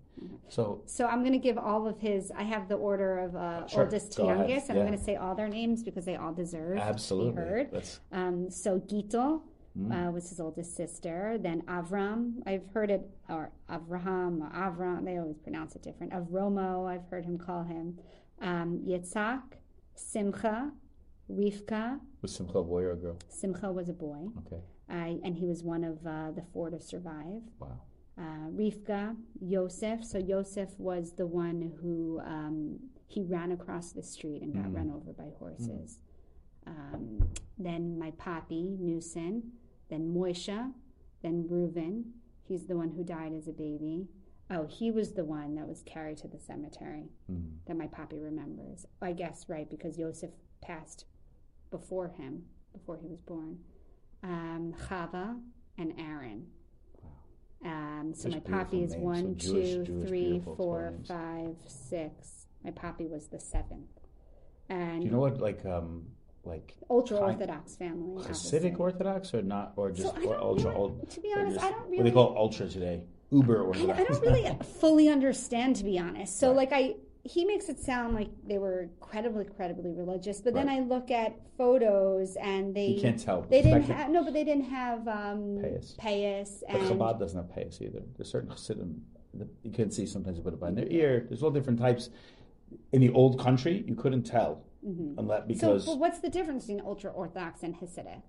So 0.49 0.81
So 0.85 1.07
I'm 1.07 1.21
going 1.21 1.31
to 1.31 1.39
give 1.39 1.57
all 1.57 1.87
of 1.87 1.97
his. 1.99 2.31
I 2.31 2.43
have 2.43 2.67
the 2.67 2.75
order 2.75 3.19
of 3.19 3.35
uh, 3.37 3.65
Sure. 3.67 3.83
oldest 3.85 4.11
to 4.13 4.23
ahead. 4.23 4.37
youngest, 4.49 4.69
and 4.69 4.75
Yeah. 4.75 4.81
I'm 4.83 4.87
going 4.89 4.99
to 4.99 5.03
say 5.05 5.15
all 5.15 5.35
their 5.35 5.47
names 5.49 5.83
because 5.83 6.03
they 6.03 6.17
all 6.17 6.33
deserve 6.33 6.77
absolutely, 6.79 7.41
to 7.41 7.41
be 7.41 7.47
heard. 7.49 7.89
Um, 8.11 8.49
so 8.49 8.79
Gittel 8.81 9.41
Mm. 9.77 10.07
uh, 10.07 10.11
was 10.11 10.29
his 10.29 10.39
oldest 10.39 10.75
sister. 10.75 11.37
Then 11.37 11.61
Avram, 11.63 12.35
I've 12.45 12.65
heard 12.73 12.89
it, 12.89 13.09
or 13.29 13.51
Avraham, 13.69 14.39
or 14.41 14.49
Avram. 14.55 15.03
They 15.03 15.17
always 15.17 15.37
pronounce 15.37 15.75
it 15.75 15.83
different. 15.83 16.13
Avromo, 16.13 16.87
I've 16.89 17.05
heard 17.09 17.25
him 17.25 17.37
call 17.37 17.63
him. 17.63 17.97
Um, 18.41 18.79
Yitzhak, 18.87 19.41
Simcha, 19.95 20.71
Rivka. 21.29 21.99
was 22.21 22.33
Simcha 22.35 22.59
a 22.59 22.63
boy 22.63 22.83
or 22.83 22.91
a 22.91 22.95
girl? 22.95 23.17
Simcha 23.27 23.71
was 23.71 23.89
a 23.89 23.93
boy, 23.93 24.27
Okay, 24.45 24.61
uh, 24.89 24.93
and 25.25 25.35
he 25.35 25.45
was 25.45 25.63
one 25.63 25.83
of 25.83 25.97
uh, 26.07 26.31
the 26.31 26.43
four 26.53 26.69
to 26.69 26.79
survive. 26.79 27.41
wow. 27.59 27.79
uh, 28.17 28.47
Rivka, 28.51 29.15
Yosef. 29.41 30.03
So 30.05 30.17
Yosef 30.19 30.69
was 30.77 31.13
the 31.13 31.25
one 31.27 31.73
who 31.81 32.21
um, 32.25 32.79
he 33.07 33.23
ran 33.23 33.51
across 33.51 33.91
the 33.91 34.03
street 34.03 34.41
and 34.41 34.53
got 34.53 34.65
Mm. 34.65 34.75
run 34.75 34.89
over 34.95 35.11
by 35.13 35.29
horses. 35.39 35.99
Um, 36.67 37.27
then 37.57 37.97
my 37.99 38.11
papi, 38.11 38.77
Newson, 38.79 39.51
then 39.89 40.13
Moisha, 40.13 40.71
then 41.21 41.47
Reuven. 41.49 42.03
He's 42.43 42.67
the 42.67 42.75
one 42.77 42.91
who 42.91 43.03
died 43.03 43.33
as 43.33 43.47
a 43.47 43.51
baby. 43.51 44.07
Oh, 44.51 44.67
he 44.67 44.91
was 44.91 45.13
the 45.13 45.25
one 45.25 45.55
that 45.55 45.67
was 45.67 45.81
carried 45.83 46.17
to 46.17 46.27
the 46.27 46.37
cemetery 46.39 47.09
Mm. 47.31 47.57
that 47.65 47.75
my 47.77 47.87
papi 47.87 48.21
remembers. 48.23 48.85
I 49.01 49.13
guess, 49.13 49.49
right, 49.49 49.67
because 49.69 49.97
Yosef 49.97 50.29
passed 50.61 51.05
before 51.71 52.09
him, 52.09 52.45
before 52.73 52.97
he 52.97 53.07
was 53.07 53.21
born. 53.21 53.59
Um, 54.21 54.73
Chava 54.87 55.39
and 55.77 55.93
Aaron. 55.99 56.47
Um, 57.63 58.13
so 58.13 58.29
Such 58.29 58.33
my 58.33 58.39
papi 58.63 58.83
is 58.83 58.91
names. 58.91 59.03
one, 59.03 59.39
So 59.39 59.51
Jewish- 59.53 59.73
two, 59.73 59.83
Jewish 59.85 60.07
three, 60.09 60.39
four, 60.55 60.93
five, 61.07 61.55
six. 61.67 62.45
My 62.63 62.71
papi 62.71 63.09
was 63.09 63.27
the 63.27 63.39
seventh. 63.39 63.89
And 64.69 65.01
Do 65.01 65.05
you 65.05 65.11
know 65.11 65.19
what 65.19 65.39
like 65.39 65.65
um 65.65 66.05
like 66.45 66.75
ultra 66.89 67.17
orthodox 67.17 67.75
family. 67.75 68.23
Hasidic. 68.23 68.79
Orthodox 68.79 69.33
or 69.33 69.41
not 69.41 69.73
or 69.75 69.91
just 69.91 70.15
So 70.15 70.23
or 70.23 70.37
ultra 70.41 70.69
really, 70.69 70.81
old. 70.81 71.09
To 71.09 71.19
be 71.21 71.33
honest, 71.35 71.55
just, 71.55 71.65
I 71.65 71.71
don't 71.71 71.83
really. 71.89 71.97
What 71.97 72.03
do 72.03 72.09
they 72.09 72.11
call 72.13 72.35
ultra 72.37 72.67
today? 72.67 73.03
Uber 73.31 73.61
Orthodox. 73.63 73.99
I 73.99 74.03
don't 74.03 74.21
really 74.21 74.57
fully 74.79 75.09
understand, 75.09 75.75
to 75.77 75.83
be 75.83 75.97
honest. 75.99 76.39
So, 76.39 76.49
Right. 76.49 76.57
like, 76.57 76.69
I 76.73 76.95
he 77.27 77.43
makes 77.43 77.69
it 77.69 77.79
sound 77.79 78.13
like 78.13 78.29
they 78.47 78.59
were 78.59 78.81
incredibly, 78.83 79.45
incredibly 79.47 79.91
religious, 79.91 80.41
but 80.41 80.53
then 80.53 80.69
I 80.69 80.81
look 80.81 81.09
at 81.09 81.35
photos 81.57 82.35
and 82.35 82.75
they 82.75 82.89
you 82.89 83.01
can't 83.01 83.19
tell. 83.19 83.41
they 83.41 83.63
The 83.63 83.69
didn't 83.69 83.83
have 83.85 84.09
no, 84.11 84.23
but 84.23 84.33
they 84.33 84.43
didn't 84.43 84.65
have 84.65 85.07
um, 85.07 85.57
Payas. 85.57 85.95
payas 85.97 86.63
But 86.71 86.81
and 86.81 86.99
Chabad 86.99 87.19
doesn't 87.19 87.35
have 87.35 87.47
payas 87.57 87.81
either. 87.81 88.03
There's 88.15 88.29
certain 88.29 88.51
Chassidim 88.51 89.01
that 89.33 89.47
you 89.63 89.71
can 89.71 89.89
see 89.89 90.05
sometimes 90.05 90.37
they 90.37 90.43
put 90.43 90.53
it 90.53 90.59
behind 90.59 90.77
their 90.77 90.87
ear. 90.87 91.25
There's 91.27 91.41
all 91.41 91.49
different 91.49 91.79
types. 91.79 92.11
In 92.91 93.01
the 93.01 93.09
old 93.09 93.39
country, 93.39 93.83
you 93.87 93.95
couldn't 93.95 94.23
tell 94.23 94.63
so. 94.85 95.43
because 95.47 95.85
But 95.85 95.97
what's 95.99 96.19
the 96.19 96.29
difference 96.29 96.65
between 96.65 96.81
ultra 96.85 97.11
orthodox 97.11 97.63
and 97.63 97.75
Hasidic? 97.75 98.21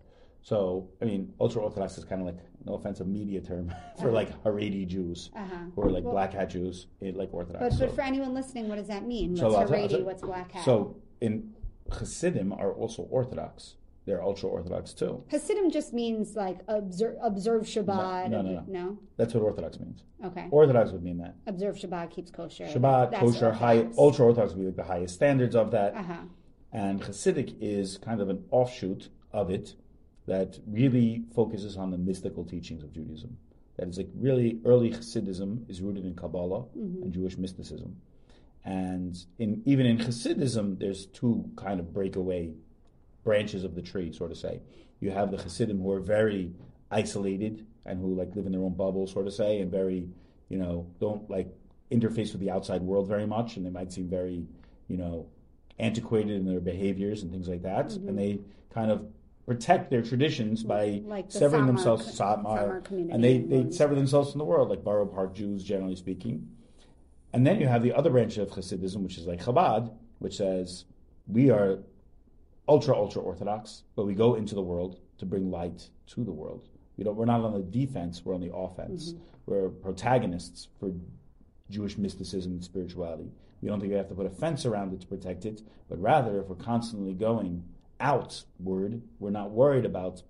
so 0.42 0.88
I 1.02 1.04
mean 1.04 1.32
ultra 1.40 1.60
orthodox 1.62 1.98
is 1.98 2.04
kind 2.04 2.20
of 2.20 2.26
like 2.26 2.38
no 2.64 2.74
offense 2.74 3.00
a 3.00 3.04
media 3.04 3.40
term 3.40 3.72
for 4.00 4.10
like 4.10 4.30
Haredi 4.44 4.86
Jews 4.86 5.30
Uh-huh. 5.36 5.54
who 5.74 5.82
are 5.82 5.90
like 5.90 6.04
Well- 6.04 6.12
black 6.14 6.32
hat 6.32 6.50
Jews 6.50 6.86
eh, 7.02 7.12
like 7.14 7.30
Orthodox. 7.32 7.62
But 7.64 7.72
so, 7.72 7.86
but 7.86 7.94
for 7.94 8.02
anyone 8.02 8.32
listening, 8.34 8.68
what 8.68 8.76
does 8.76 8.88
that 8.88 9.06
mean? 9.06 9.36
So 9.36 9.44
What's 9.52 9.56
I'll- 9.70 9.78
Haredi? 9.78 9.90
so- 9.90 10.04
What's 10.04 10.22
black 10.22 10.52
hat? 10.52 10.64
so 10.64 10.96
in 11.20 11.52
Chassidim 11.92 12.52
are 12.52 12.72
also 12.72 13.02
Orthodox. 13.04 13.76
They're 14.06 14.22
ultra 14.22 14.48
Orthodox 14.48 14.92
too. 14.92 15.24
Hasidim 15.28 15.68
just 15.70 15.92
means 15.92 16.36
like 16.36 16.58
observe 16.68 17.16
observe 17.22 17.62
Shabbat. 17.62 18.30
no, 18.30 18.40
no, 18.42 18.62
no. 18.68 18.98
That's 19.16 19.34
what 19.34 19.42
Orthodox 19.42 19.80
means. 19.80 20.02
Okay. 20.24 20.46
Orthodox 20.52 20.92
would 20.92 21.02
mean 21.02 21.18
that. 21.18 21.34
Observe 21.48 21.74
Shabbat 21.76 22.10
keeps 22.10 22.30
kosher. 22.30 22.66
Shabbat, 22.66 23.10
That's 23.10 23.20
kosher, 23.22 23.52
high, 23.52 23.88
ultra 23.98 24.26
Orthodox 24.26 24.52
would 24.54 24.60
be 24.60 24.66
like 24.66 24.76
the 24.76 24.84
highest 24.84 25.14
standards 25.14 25.54
of 25.56 25.72
that. 25.72 25.94
Uh-huh. 25.94 26.14
And 26.76 27.00
Hasidic 27.00 27.56
is 27.58 27.96
kind 27.96 28.20
of 28.20 28.28
an 28.28 28.44
offshoot 28.50 29.08
of 29.32 29.48
it 29.48 29.74
that 30.26 30.58
really 30.66 31.24
focuses 31.34 31.78
on 31.78 31.90
the 31.90 31.96
mystical 31.96 32.44
teachings 32.44 32.82
of 32.82 32.92
Judaism. 32.92 33.38
That 33.78 33.88
is 33.88 33.96
like 33.96 34.10
really 34.14 34.60
early 34.66 34.90
Hasidism 34.90 35.70
is 35.70 35.80
rooted 35.80 36.04
in 36.04 36.14
Kabbalah 36.14 36.64
mm-hmm. 36.76 37.02
and 37.02 37.12
Jewish 37.14 37.38
mysticism. 37.38 37.96
And 38.62 39.16
in 39.38 39.62
even 39.64 39.86
in 39.86 39.96
Hasidism, 39.96 40.78
there's 40.78 41.06
two 41.06 41.50
kind 41.56 41.80
of 41.80 41.94
breakaway 41.94 42.52
branches 43.24 43.64
of 43.64 43.74
the 43.74 43.80
tree, 43.80 44.12
sort 44.12 44.30
of 44.30 44.36
say. 44.36 44.60
You 45.00 45.12
have 45.12 45.30
the 45.30 45.38
Hasidim 45.38 45.80
who 45.80 45.90
are 45.92 46.00
very 46.00 46.52
isolated 46.90 47.66
and 47.86 47.98
who 47.98 48.14
like 48.14 48.36
live 48.36 48.44
in 48.44 48.52
their 48.52 48.60
own 48.60 48.74
bubble, 48.74 49.06
sort 49.06 49.26
of 49.26 49.32
say, 49.32 49.60
and 49.60 49.70
very, 49.70 50.10
you 50.50 50.58
know, 50.58 50.86
don't 51.00 51.30
like 51.30 51.48
interface 51.90 52.32
with 52.32 52.40
the 52.40 52.50
outside 52.50 52.82
world 52.82 53.08
very 53.08 53.26
much, 53.26 53.56
and 53.56 53.64
they 53.64 53.70
might 53.70 53.94
seem 53.94 54.10
very, 54.10 54.44
you 54.88 54.98
know, 54.98 55.26
antiquated 55.78 56.36
in 56.36 56.46
their 56.46 56.60
behaviors 56.60 57.22
and 57.22 57.30
things 57.30 57.48
like 57.48 57.62
that. 57.62 57.92
And 57.92 58.06
mm-hmm. 58.06 58.16
they 58.16 58.40
kind 58.72 58.90
of 58.90 59.06
protect 59.46 59.90
their 59.90 60.02
traditions 60.02 60.64
by 60.64 61.02
Like 61.04 61.30
the 61.30 61.38
severing 61.38 61.64
Satmar 61.64 61.66
themselves, 61.66 62.18
Satmar 62.18 63.12
and 63.12 63.22
they, 63.22 63.38
they 63.38 63.70
sever 63.70 63.94
themselves 63.94 64.32
from 64.32 64.38
the 64.38 64.44
world, 64.44 64.68
like 64.68 64.82
Borough 64.82 65.06
Park 65.06 65.34
Jews, 65.34 65.62
generally 65.62 65.96
speaking. 65.96 66.48
And 67.32 67.46
then 67.46 67.60
you 67.60 67.68
have 67.68 67.82
the 67.82 67.92
other 67.92 68.10
branch 68.10 68.38
of 68.38 68.50
Hasidism, 68.50 68.98
which 68.98 69.18
is 69.18 69.26
like 69.26 69.42
Chabad, 69.42 69.92
which 70.18 70.36
says 70.36 70.84
we 71.28 71.50
are 71.50 71.78
ultra 72.68 72.96
ultra 72.96 73.22
orthodox, 73.22 73.82
but 73.94 74.06
we 74.06 74.14
go 74.14 74.34
into 74.34 74.54
the 74.54 74.62
world 74.62 74.98
to 75.18 75.26
bring 75.26 75.50
light 75.50 75.88
to 76.08 76.24
the 76.24 76.32
world. 76.32 76.68
We 76.96 77.04
don't. 77.04 77.16
We're 77.16 77.26
not 77.26 77.42
on 77.42 77.52
the 77.52 77.60
defense. 77.60 78.24
We're 78.24 78.34
on 78.34 78.40
the 78.40 78.54
offense. 78.54 79.12
Mm-hmm. 79.12 79.22
We're 79.46 79.68
protagonists 79.68 80.68
for 80.80 80.92
Jewish 81.70 81.98
mysticism 81.98 82.52
and 82.52 82.64
spirituality. 82.64 83.30
We 83.66 83.70
don't 83.70 83.80
think 83.80 83.90
we 83.90 83.98
have 83.98 84.08
to 84.10 84.14
put 84.14 84.26
a 84.26 84.30
fence 84.30 84.64
around 84.64 84.92
it 84.92 85.00
to 85.00 85.08
protect 85.08 85.44
it, 85.44 85.60
but 85.88 86.00
rather, 86.00 86.38
if 86.40 86.46
we're 86.46 86.54
constantly 86.54 87.14
going 87.14 87.64
outward, 87.98 89.02
we're 89.18 89.30
not 89.30 89.50
worried 89.50 89.84
about 89.84 90.22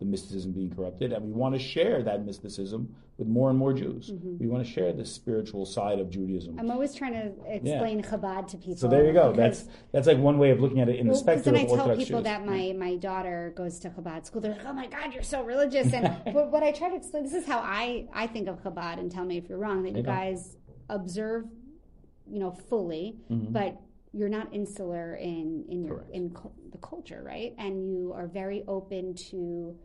the 0.00 0.04
mysticism 0.04 0.50
being 0.50 0.74
corrupted, 0.74 1.12
and 1.12 1.24
we 1.24 1.30
want 1.30 1.54
to 1.54 1.60
share 1.60 2.02
that 2.02 2.26
mysticism 2.26 2.92
with 3.16 3.28
more 3.28 3.48
and 3.48 3.56
more 3.56 3.72
Jews. 3.72 4.10
Mm-hmm. 4.10 4.38
We 4.38 4.48
want 4.48 4.66
to 4.66 4.72
share 4.72 4.92
the 4.92 5.04
spiritual 5.04 5.66
side 5.66 6.00
of 6.00 6.10
Judaism. 6.10 6.58
I'm 6.58 6.68
always 6.68 6.92
trying 6.92 7.12
to 7.12 7.30
explain 7.46 8.02
Chabad 8.02 8.48
to 8.48 8.56
people. 8.56 8.76
so 8.76 8.88
there 8.88 9.06
you 9.06 9.12
go. 9.12 9.32
That's 9.32 9.66
that's 9.92 10.08
like 10.08 10.18
one 10.18 10.38
way 10.38 10.50
of 10.50 10.58
looking 10.58 10.80
at 10.80 10.88
it 10.88 10.96
in 10.96 11.06
the 11.06 11.12
Well, 11.12 11.22
because 11.22 11.42
spectrum 11.44 11.54
then 11.54 11.66
I 11.66 11.68
tell 11.68 11.96
people 11.96 12.18
Jews. 12.18 12.24
that 12.24 12.44
my, 12.44 12.74
my 12.76 12.96
daughter 12.96 13.52
goes 13.56 13.78
to 13.80 13.90
Chabad 13.90 14.26
school. 14.26 14.40
They're 14.40 14.50
like, 14.50 14.66
"Oh 14.66 14.72
my 14.72 14.88
God, 14.88 15.14
you're 15.14 15.22
so 15.22 15.44
religious!" 15.44 15.92
And 15.92 16.24
but 16.34 16.50
what 16.50 16.64
I 16.64 16.72
try 16.72 16.88
to 16.88 16.96
explain, 16.96 17.22
this 17.22 17.34
is 17.34 17.46
how 17.46 17.60
I 17.60 18.08
I 18.12 18.26
think 18.26 18.48
of 18.48 18.60
Chabad, 18.64 18.98
and 18.98 19.12
tell 19.12 19.24
me 19.24 19.36
if 19.36 19.48
you're 19.48 19.58
wrong. 19.58 19.84
That 19.84 19.94
you 19.94 20.02
guys 20.02 20.56
observe, 20.90 21.44
you 22.30 22.38
know, 22.38 22.50
fully, 22.50 23.16
mm-hmm. 23.30 23.52
but 23.52 23.80
you're 24.12 24.28
not 24.28 24.52
insular 24.52 25.16
in 25.16 25.64
in 25.68 25.84
your 25.84 25.98
Correct. 25.98 26.10
in 26.14 26.30
cu- 26.30 26.52
the 26.72 26.78
culture, 26.78 27.22
right? 27.24 27.54
And 27.58 27.88
you 27.88 28.12
are 28.14 28.26
very 28.26 28.64
open 28.66 29.14
to 29.30 29.76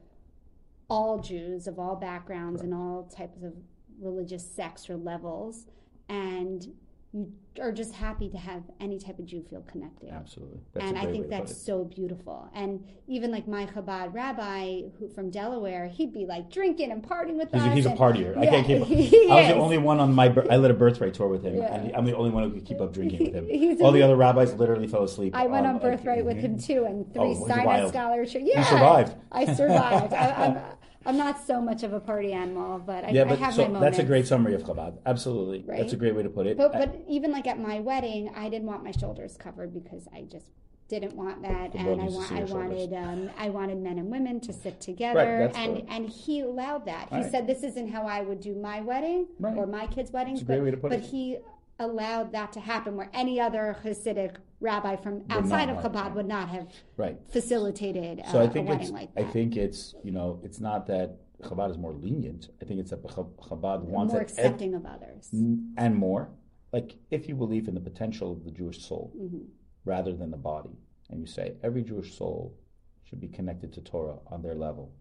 all 0.89 1.19
Jews 1.19 1.67
of 1.67 1.79
all 1.79 1.95
backgrounds 1.95 2.61
and 2.61 2.73
all 2.73 3.11
types 3.15 3.41
of 3.43 3.53
religious 3.99 4.49
sects 4.49 4.89
or 4.89 4.97
levels, 4.97 5.65
and 6.09 6.67
you 7.15 7.31
are 7.61 7.71
just 7.71 7.93
happy 7.93 8.27
to 8.29 8.37
have 8.37 8.61
any 8.81 8.99
type 8.99 9.17
of 9.17 9.25
Jew 9.25 9.41
feel 9.49 9.61
connected 9.61 10.09
Absolutely, 10.09 10.59
that's 10.73 10.85
and 10.85 10.97
I 10.97 11.03
think 11.03 11.11
way 11.11 11.17
to 11.17 11.23
put 11.23 11.29
that's 11.47 11.55
so 11.57 11.85
beautiful. 11.85 12.49
And 12.53 12.85
even 13.07 13.31
like 13.31 13.47
my 13.47 13.65
Chabad 13.65 14.13
rabbi 14.13 14.81
who 14.99 15.07
from 15.07 15.29
Delaware, 15.29 15.87
he'd 15.87 16.11
be 16.11 16.25
like 16.25 16.51
drinking 16.51 16.91
and 16.91 17.01
partying 17.01 17.35
with 17.37 17.53
He's 17.53 17.61
us. 17.61 17.67
a, 17.67 17.71
he's 17.71 17.85
a 17.85 17.91
and- 17.91 17.97
partier. 17.99 18.37
I 18.37 18.45
can't 18.47 18.67
keep. 18.67 18.81
Up. 18.81 18.87
I 18.91 19.39
was 19.41 19.47
the 19.47 19.55
only 19.55 19.77
one 19.77 20.01
on 20.01 20.13
my. 20.13 20.25
I 20.51 20.57
led 20.57 20.69
a 20.69 20.73
birthright 20.73 21.13
tour 21.13 21.29
with 21.29 21.43
him, 21.43 21.55
Yeah. 21.55 21.73
and 21.73 21.95
I'm 21.95 22.03
the 22.03 22.15
only 22.17 22.31
one 22.31 22.43
who 22.43 22.51
could 22.51 22.65
keep 22.65 22.81
up 22.81 22.93
drinking 22.93 23.31
with 23.31 23.33
him. 23.33 23.77
All 23.81 23.91
a- 23.91 23.93
the 23.93 24.03
other 24.03 24.17
rabbis 24.17 24.53
literally 24.55 24.87
fell 24.87 25.03
asleep. 25.03 25.33
I 25.33 25.47
went 25.47 25.65
on 25.65 25.75
like, 25.75 25.81
birthright 25.83 26.25
with 26.25 26.37
him 26.37 26.57
mhm. 26.57 26.65
too, 26.65 26.83
and 26.83 27.05
three 27.13 27.21
Oh, 27.21 27.25
it 27.31 27.39
was 27.39 27.45
Steiner 27.49 27.65
wild. 27.65 27.89
scholarship. 27.93 28.41
Yeah, 28.43 28.63
survived. 28.65 29.15
I 29.31 29.53
survived. 29.53 30.13
I, 30.13 30.61
I'm, 31.05 31.17
not 31.17 31.45
so 31.45 31.61
much 31.61 31.83
of 31.83 31.93
a 31.93 31.99
party 31.99 32.33
animal, 32.33 32.79
but 32.79 33.05
I, 33.05 33.09
Yeah, 33.11 33.21
I 33.23 33.25
but 33.25 33.39
have 33.39 33.53
so 33.53 33.61
my 33.63 33.67
moments. 33.73 33.97
that's 33.97 34.03
a 34.03 34.07
great 34.07 34.27
summary 34.27 34.53
of 34.55 34.63
Chabad. 34.63 34.97
Absolutely, 35.05 35.63
Right? 35.65 35.79
that's 35.79 35.93
a 35.93 35.97
great 35.97 36.15
way 36.15 36.23
to 36.23 36.29
put 36.29 36.47
it. 36.47 36.57
But 36.57 36.75
I- 36.75 36.91
even 37.07 37.31
like 37.31 37.47
at 37.47 37.59
my 37.59 37.79
wedding, 37.79 38.31
I 38.35 38.49
didn't 38.49 38.67
want 38.67 38.83
my 38.83 38.91
shoulders 38.91 39.37
covered 39.37 39.73
because 39.73 40.07
I 40.13 40.21
just 40.23 40.47
didn't 40.87 41.15
want 41.15 41.41
that, 41.41 41.73
and 41.73 41.99
I 41.99 42.05
want 42.05 42.31
I 42.31 42.43
wanted 42.43 42.93
um, 42.93 43.29
I 43.39 43.49
wanted 43.49 43.79
men 43.79 43.97
and 43.97 44.11
women 44.11 44.39
to 44.41 44.53
sit 44.53 44.79
together, 44.79 45.39
that's 45.39 45.57
and 45.57 45.83
and 45.89 46.07
he 46.07 46.41
allowed 46.41 46.85
that. 46.85 47.09
He 47.09 47.15
Right. 47.21 47.31
said 47.31 47.47
this 47.47 47.63
isn't 47.63 47.87
how 47.89 48.03
I 48.05 48.21
would 48.21 48.39
do 48.39 48.53
my 48.53 48.81
wedding 48.81 49.25
Right. 49.39 49.57
or 49.57 49.65
my 49.65 49.87
kids' 49.87 50.11
weddings, 50.11 50.41
a 50.43 50.45
great 50.45 50.57
but 50.57 50.63
way 50.65 50.71
to 50.71 50.77
put 50.77 50.89
but 50.91 50.99
it. 50.99 51.05
he 51.05 51.37
allowed 51.79 52.31
that 52.31 52.53
to 52.53 52.59
happen 52.59 52.95
where 52.95 53.09
any 53.13 53.39
other 53.39 53.75
Hasidic 53.83 54.35
rabbi 54.59 54.95
from 54.95 55.23
outside 55.29 55.69
of 55.69 55.77
Chabad 55.83 56.13
would 56.13 56.27
not 56.27 56.49
have 56.49 56.67
right. 56.97 57.17
facilitated 57.31 58.21
uh, 58.21 58.31
So 58.31 58.41
I 58.41 58.47
think 58.47 58.67
a 58.69 58.71
wedding 58.71 58.93
like 58.93 59.09
I 59.17 59.23
think 59.23 59.55
it's. 59.57 59.95
You 60.03 60.11
know, 60.11 60.39
it's 60.43 60.59
not 60.59 60.87
that 60.87 61.17
Chabad 61.43 61.71
is 61.71 61.77
more 61.77 61.93
lenient. 61.93 62.49
I 62.61 62.65
think 62.65 62.79
it's 62.79 62.91
that 62.91 63.03
Chab- 63.03 63.35
Chabad 63.37 63.81
wants 63.81 64.13
more 64.13 64.21
that 64.23 64.31
ev- 64.31 64.37
accepting 64.45 64.73
of 64.73 64.85
others. 64.85 65.29
and 65.33 65.95
more. 65.95 66.29
Like 66.71 66.95
if 67.11 67.27
you 67.27 67.35
believe 67.35 67.67
in 67.67 67.73
the 67.75 67.81
potential 67.81 68.31
of 68.31 68.43
the 68.43 68.51
Jewish 68.51 68.83
soul 68.85 69.13
Mm-hmm. 69.17 69.39
rather 69.85 70.13
than 70.13 70.31
the 70.31 70.37
body, 70.37 70.77
and 71.09 71.19
you 71.19 71.27
say 71.27 71.55
every 71.63 71.83
Jewish 71.83 72.17
soul 72.17 72.55
should 73.03 73.19
be 73.19 73.27
connected 73.27 73.71
to 73.73 73.81
Torah 73.81 74.17
on 74.27 74.41
their 74.41 74.55
level 74.55 74.91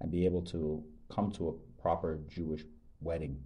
and 0.00 0.10
be 0.10 0.24
able 0.24 0.42
to 0.42 0.82
come 1.10 1.30
to 1.32 1.48
a 1.48 1.80
proper 1.82 2.20
Jewish 2.28 2.64
wedding, 3.00 3.38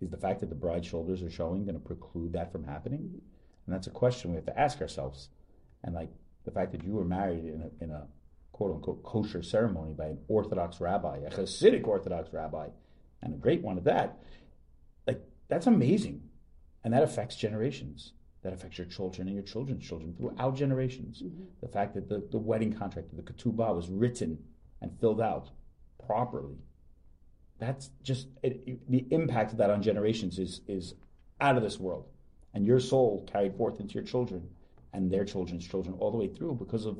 is 0.00 0.10
the 0.10 0.16
fact 0.16 0.40
that 0.40 0.48
the 0.48 0.54
bride's 0.54 0.86
shoulders 0.86 1.22
are 1.22 1.30
showing 1.30 1.64
going 1.64 1.78
to 1.78 1.84
preclude 1.84 2.32
that 2.32 2.52
from 2.52 2.64
happening? 2.64 3.20
And 3.66 3.74
that's 3.74 3.86
a 3.86 3.90
question 3.90 4.30
we 4.30 4.36
have 4.36 4.46
to 4.46 4.58
ask 4.58 4.80
ourselves. 4.80 5.28
And 5.82 5.94
like 5.94 6.10
the 6.44 6.50
fact 6.50 6.72
that 6.72 6.84
you 6.84 6.92
were 6.92 7.04
married 7.04 7.44
in 7.44 7.62
a, 7.62 7.84
in 7.84 7.90
a 7.90 8.06
quote 8.52 8.74
unquote 8.74 9.02
kosher 9.02 9.42
ceremony 9.42 9.94
by 9.94 10.06
an 10.06 10.18
Orthodox 10.28 10.80
rabbi, 10.80 11.18
a 11.18 11.30
Hasidic 11.30 11.86
Orthodox 11.86 12.32
rabbi, 12.32 12.68
and 13.22 13.34
a 13.34 13.38
great 13.38 13.62
one 13.62 13.78
at 13.78 13.84
that, 13.84 14.18
like 15.06 15.20
that's 15.48 15.66
amazing. 15.66 16.22
And 16.82 16.92
that 16.92 17.02
affects 17.02 17.36
generations. 17.36 18.12
That 18.42 18.52
affects 18.52 18.76
your 18.76 18.86
children 18.86 19.26
and 19.26 19.34
your 19.34 19.44
children's 19.44 19.86
children 19.86 20.14
throughout 20.14 20.54
generations. 20.54 21.22
Mm-hmm. 21.22 21.44
The 21.62 21.68
fact 21.68 21.94
that 21.94 22.10
the, 22.10 22.28
the 22.30 22.38
wedding 22.38 22.74
contract, 22.74 23.16
the 23.16 23.22
ketubah, 23.22 23.74
was 23.74 23.88
written 23.88 24.38
and 24.82 24.92
filled 25.00 25.22
out 25.22 25.48
properly. 26.06 26.58
That's 27.64 27.90
just 28.02 28.28
it, 28.42 28.62
it- 28.66 28.90
the 28.90 29.06
impact 29.10 29.52
of 29.52 29.58
that 29.58 29.70
on 29.70 29.82
generations 29.82 30.38
is 30.38 30.60
is 30.68 30.94
out 31.40 31.56
of 31.56 31.62
this 31.62 31.78
world. 31.80 32.06
and 32.56 32.64
your 32.64 32.78
soul 32.78 33.24
carried 33.32 33.52
forth 33.56 33.80
into 33.80 33.94
your 33.94 34.04
children 34.04 34.40
and 34.92 35.10
their 35.10 35.24
children's 35.24 35.66
children 35.66 35.92
all 35.98 36.10
the 36.12 36.16
way 36.16 36.28
through 36.28 36.54
because 36.54 36.86
of 36.86 36.96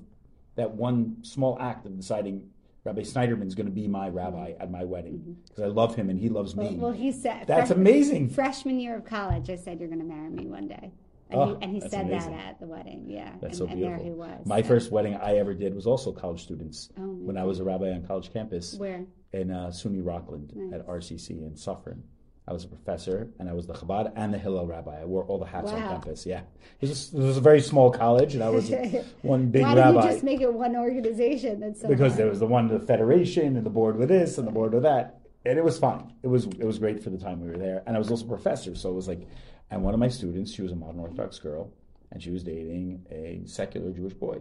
that 0.57 0.69
one 0.87 1.17
small 1.23 1.57
act 1.61 1.87
of 1.87 1.97
deciding 1.97 2.37
Rabbi 2.83 3.03
Sneiderman 3.03 3.47
is 3.47 3.55
going 3.55 3.67
to 3.67 3.73
be 3.83 3.87
my 3.87 4.09
rabbi 4.09 4.49
at 4.59 4.69
my 4.79 4.83
wedding 4.85 5.19
mm-hmm. 5.19 5.33
because 5.49 5.63
I 5.63 5.69
love 5.69 5.95
him 5.95 6.11
and 6.11 6.19
he 6.19 6.29
loves 6.29 6.57
me. 6.57 6.65
Well, 6.71 6.91
well 6.91 6.93
he 6.93 7.13
said 7.13 7.47
That's 7.47 7.69
fresh- 7.69 7.79
amazing. 7.79 8.31
Freshman 8.31 8.81
year 8.81 8.97
of 8.97 9.05
college, 9.05 9.49
I 9.49 9.55
said 9.57 9.79
you're 9.79 9.89
going 9.95 10.01
to 10.09 10.13
marry 10.17 10.29
me 10.29 10.47
one 10.59 10.67
day, 10.67 10.91
and 11.31 11.41
Oh, 11.41 11.47
he, 11.55 11.63
and 11.63 11.73
he 11.73 11.81
said 11.81 12.07
amazing. 12.07 12.33
that 12.37 12.49
at 12.51 12.61
the 12.61 12.67
wedding. 12.67 13.05
Yeah, 13.07 13.31
That's 13.41 13.61
and, 13.61 13.69
so 13.69 13.73
and 13.73 13.81
there 13.83 13.97
he 13.97 14.11
was. 14.11 14.45
My 14.45 14.61
So- 14.61 14.69
first 14.69 14.91
wedding 14.91 15.15
I 15.15 15.37
ever 15.37 15.55
did 15.55 15.73
was 15.75 15.87
also 15.87 16.11
college 16.13 16.43
students 16.43 16.91
Oh, 16.99 17.03
when 17.29 17.37
I 17.39 17.45
was 17.45 17.61
a 17.61 17.65
rabbi 17.65 17.91
on 17.93 18.03
college 18.07 18.33
campus 18.33 18.75
Where? 18.75 19.05
In 19.35 19.51
uh, 19.51 19.67
SUNY 19.69 20.01
Rockland 20.05 20.53
Nice. 20.55 20.81
at 20.81 20.87
RCC 20.87 21.31
in 21.31 21.57
Suffern. 21.57 22.03
I 22.47 22.53
was 22.53 22.65
a 22.65 22.69
professor 22.69 23.31
and 23.39 23.49
I 23.49 23.55
was 23.55 23.67
the 23.67 23.73
Chabad 23.73 24.13
and 24.17 24.33
the 24.33 24.39
Hillel 24.39 24.67
rabbi. 24.67 25.01
I 25.01 25.05
wore 25.07 25.25
all 25.25 25.39
the 25.39 25.47
hats 25.47 25.71
on 25.71 25.81
campus. 25.81 26.27
Yeah, 26.27 26.43
it 26.81 26.89
was, 26.89 27.15
it 27.15 27.19
was 27.19 27.39
a 27.39 27.41
very 27.41 27.63
small 27.63 27.91
college 27.91 28.35
and 28.35 28.45
I 28.45 28.51
was 28.51 28.71
one 29.23 29.47
big 29.47 29.63
Why 29.63 29.75
rabbi. 29.75 30.01
did 30.01 30.05
you 30.05 30.13
just 30.13 30.25
make 30.25 30.41
it 30.43 30.53
one 30.53 30.77
organization? 30.77 31.61
That's 31.61 31.81
so 31.81 31.89
because 31.89 32.13
hard. 32.13 32.19
there 32.19 32.29
was 32.29 32.41
the 32.41 32.47
one 32.47 32.69
the 32.69 32.81
federation 32.81 33.57
and 33.57 33.65
the 33.65 33.71
board 33.71 33.97
with 33.97 34.11
this 34.11 34.37
and 34.37 34.47
the 34.47 34.53
board 34.53 34.75
with 34.75 34.83
that 34.83 35.21
and 35.47 35.59
it 35.59 35.65
was 35.65 35.79
fun 35.79 36.13
it 36.23 36.29
was 36.29 36.47
it 36.47 36.65
was 36.65 36.79
great 36.79 37.03
for 37.03 37.11
the 37.11 37.19
time 37.19 37.41
we 37.41 37.49
were 37.49 37.59
there 37.59 37.83
and 37.87 37.97
i 37.97 37.99
was 37.99 38.11
also 38.11 38.25
a 38.25 38.29
professor 38.29 38.75
so 38.75 38.89
it 38.91 38.95
was 38.95 39.09
like 39.09 39.27
and 39.71 39.83
one 39.83 39.95
of 39.95 40.01
my 40.01 40.09
students 40.09 40.53
she 40.53 40.63
was 40.63 40.73
a 40.73 40.77
modern 40.77 41.01
orthodox 41.01 41.39
girl 41.39 41.73
and 42.13 42.23
she 42.23 42.31
was 42.31 42.43
dating 42.43 43.05
a 43.11 43.43
secular 43.47 43.91
jewish 43.93 44.15
boy 44.15 44.39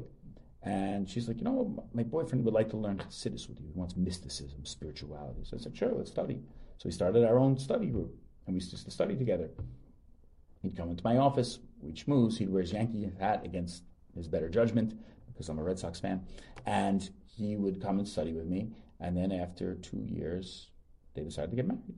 and 0.64 1.10
she's 1.10 1.28
like 1.28 1.38
you 1.38 1.44
know 1.44 1.84
my 1.94 2.04
boyfriend 2.04 2.44
would 2.44 2.54
like 2.54 2.70
to 2.70 2.78
learn 2.78 2.98
Chassidus 2.98 3.48
with 3.48 3.60
you 3.60 3.68
he 3.68 3.74
wants 3.74 3.96
mysticism 3.96 4.66
spirituality 4.66 5.42
so 5.44 5.58
i 5.58 5.60
said 5.60 5.76
sure 5.76 5.92
let's 5.94 6.12
study 6.12 6.40
so 6.78 6.84
we 6.86 6.92
started 6.92 7.24
our 7.26 7.38
own 7.38 7.58
study 7.58 7.88
group 7.88 8.16
and 8.46 8.56
we 8.56 8.60
used 8.60 8.72
to 8.72 8.92
study 8.92 9.16
together 9.16 9.50
he'd 10.62 10.78
come 10.78 10.90
into 10.90 11.04
my 11.04 11.18
office 11.18 11.60
we'd 11.82 11.96
schmooze 11.96 12.38
he'd 12.38 12.50
wear 12.50 12.62
his 12.62 12.74
yankee 12.74 13.12
hat 13.20 13.42
against 13.44 13.84
his 14.16 14.28
better 14.28 14.50
judgment 14.50 14.94
because 15.28 15.50
i'm 15.50 15.60
a 15.60 15.64
red 15.64 15.78
sox 15.80 16.00
fan 16.00 16.26
and 16.66 17.10
he 17.36 17.56
would 17.56 17.82
come 17.82 18.00
and 18.00 18.08
study 18.08 18.34
with 18.34 18.46
me. 18.46 18.70
And 19.00 19.18
then 19.18 19.32
after 19.32 19.76
two 19.76 20.06
years, 20.06 20.70
they 21.14 21.24
decided 21.24 21.50
to 21.52 21.56
get 21.56 21.68
married. 21.68 21.96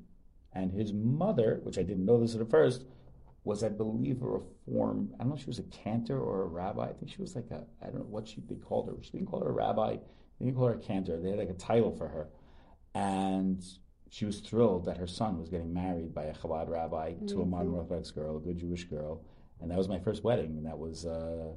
And 0.54 0.72
his 0.72 0.94
mother, 0.94 1.60
which 1.64 1.78
I 1.78 1.84
didn't 1.84 2.06
know 2.06 2.20
this 2.20 2.36
at 2.36 2.50
first, 2.50 2.86
was, 3.46 3.64
I 3.64 3.70
believe, 3.70 4.22
a 4.22 4.28
reform. 4.28 5.12
I 5.16 5.20
don't 5.20 5.30
know 5.30 5.36
if 5.36 5.42
she 5.42 5.48
was 5.48 5.60
a 5.60 5.64
cantor 5.64 6.20
or 6.20 6.44
a 6.44 6.48
rabbi. 6.48 6.90
I 6.90 6.94
think 6.94 7.12
she 7.12 7.22
was 7.22 7.36
like 7.36 7.50
a, 7.52 7.64
I 7.82 7.86
don't 7.86 8.00
know 8.00 8.06
what 8.10 8.28
she, 8.28 8.44
they 8.50 8.56
called 8.56 8.90
her. 8.90 8.96
She 9.02 9.12
didn't 9.12 9.28
call 9.28 9.42
her 9.42 9.50
a 9.50 9.54
rabbi. 9.54 9.98
They 10.40 10.46
didn't 10.46 10.58
call 10.58 10.68
her 10.68 10.74
a 10.74 10.80
cantor. 10.80 11.22
They 11.22 11.30
had 11.30 11.40
like 11.40 11.50
a 11.50 11.54
title 11.54 11.96
for 11.96 12.08
her. 12.08 12.28
And 12.96 13.64
she 14.10 14.26
was 14.26 14.40
thrilled 14.40 14.86
that 14.86 14.98
her 14.98 15.08
son 15.08 15.40
was 15.40 15.50
getting 15.50 15.74
married 15.74 16.14
by 16.14 16.24
a 16.24 16.34
Chabad 16.34 16.70
rabbi 16.70 17.14
to 17.28 17.42
a 17.42 17.46
modern 17.46 17.74
Orthodox 17.74 18.12
girl, 18.12 18.38
a 18.38 18.40
good 18.40 18.58
Jewish 18.58 18.86
girl. 18.86 19.22
And 19.62 19.70
that 19.70 19.78
was 19.78 19.88
my 19.88 20.00
first 20.00 20.24
wedding. 20.24 20.58
And 20.58 20.66
that 20.66 20.78
was 20.78 21.06
uh, 21.06 21.52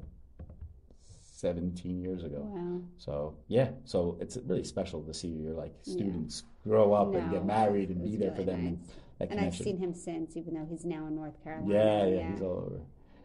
17 1.38 2.00
years 2.00 2.24
ago. 2.24 2.50
Wow. 2.52 2.80
So 2.98 3.36
yeah, 3.46 3.70
so 3.84 4.18
it's 4.20 4.36
really 4.44 4.64
special 4.64 5.02
to 5.02 5.14
see 5.14 5.28
your 5.28 5.54
like 5.54 5.72
students 5.82 6.42
grow 6.64 6.92
up 6.92 7.14
and 7.14 7.30
get 7.30 7.46
married 7.46 7.90
and 7.90 8.02
be 8.02 8.16
there 8.16 8.34
for 8.34 8.42
them. 8.42 8.64
nice. 8.64 8.68
And, 8.68 8.88
that 9.18 9.30
And 9.30 9.40
I've 9.40 9.56
seen 9.56 9.78
him 9.78 9.94
since, 9.94 10.36
even 10.36 10.54
though 10.54 10.66
he's 10.68 10.84
now 10.84 11.06
in 11.06 11.14
North 11.14 11.42
Carolina. 11.42 11.74
yeah, 11.74 12.06
yeah, 12.06 12.30
he's 12.32 12.42
all 12.42 12.64
over. 12.66 12.80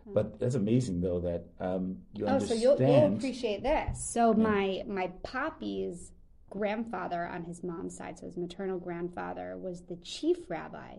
But 0.05 0.39
that's 0.39 0.55
amazing 0.55 0.99
though 0.99 1.19
that 1.21 1.45
um, 1.59 1.97
you 2.13 2.25
Oh, 2.27 2.39
so 2.39 2.53
you'll, 2.53 2.77
you'll 2.79 3.15
appreciate 3.15 3.63
this. 3.63 4.03
So 4.03 4.33
my 4.33 4.83
my 4.85 5.07
poppy's 5.23 6.11
grandfather 6.49 7.25
on 7.25 7.43
his 7.43 7.63
mom's 7.63 7.95
side, 7.97 8.19
so 8.19 8.25
his 8.25 8.37
maternal 8.37 8.77
grandfather, 8.79 9.57
was 9.57 9.81
the 9.83 9.95
chief 10.03 10.49
rabbi 10.49 10.97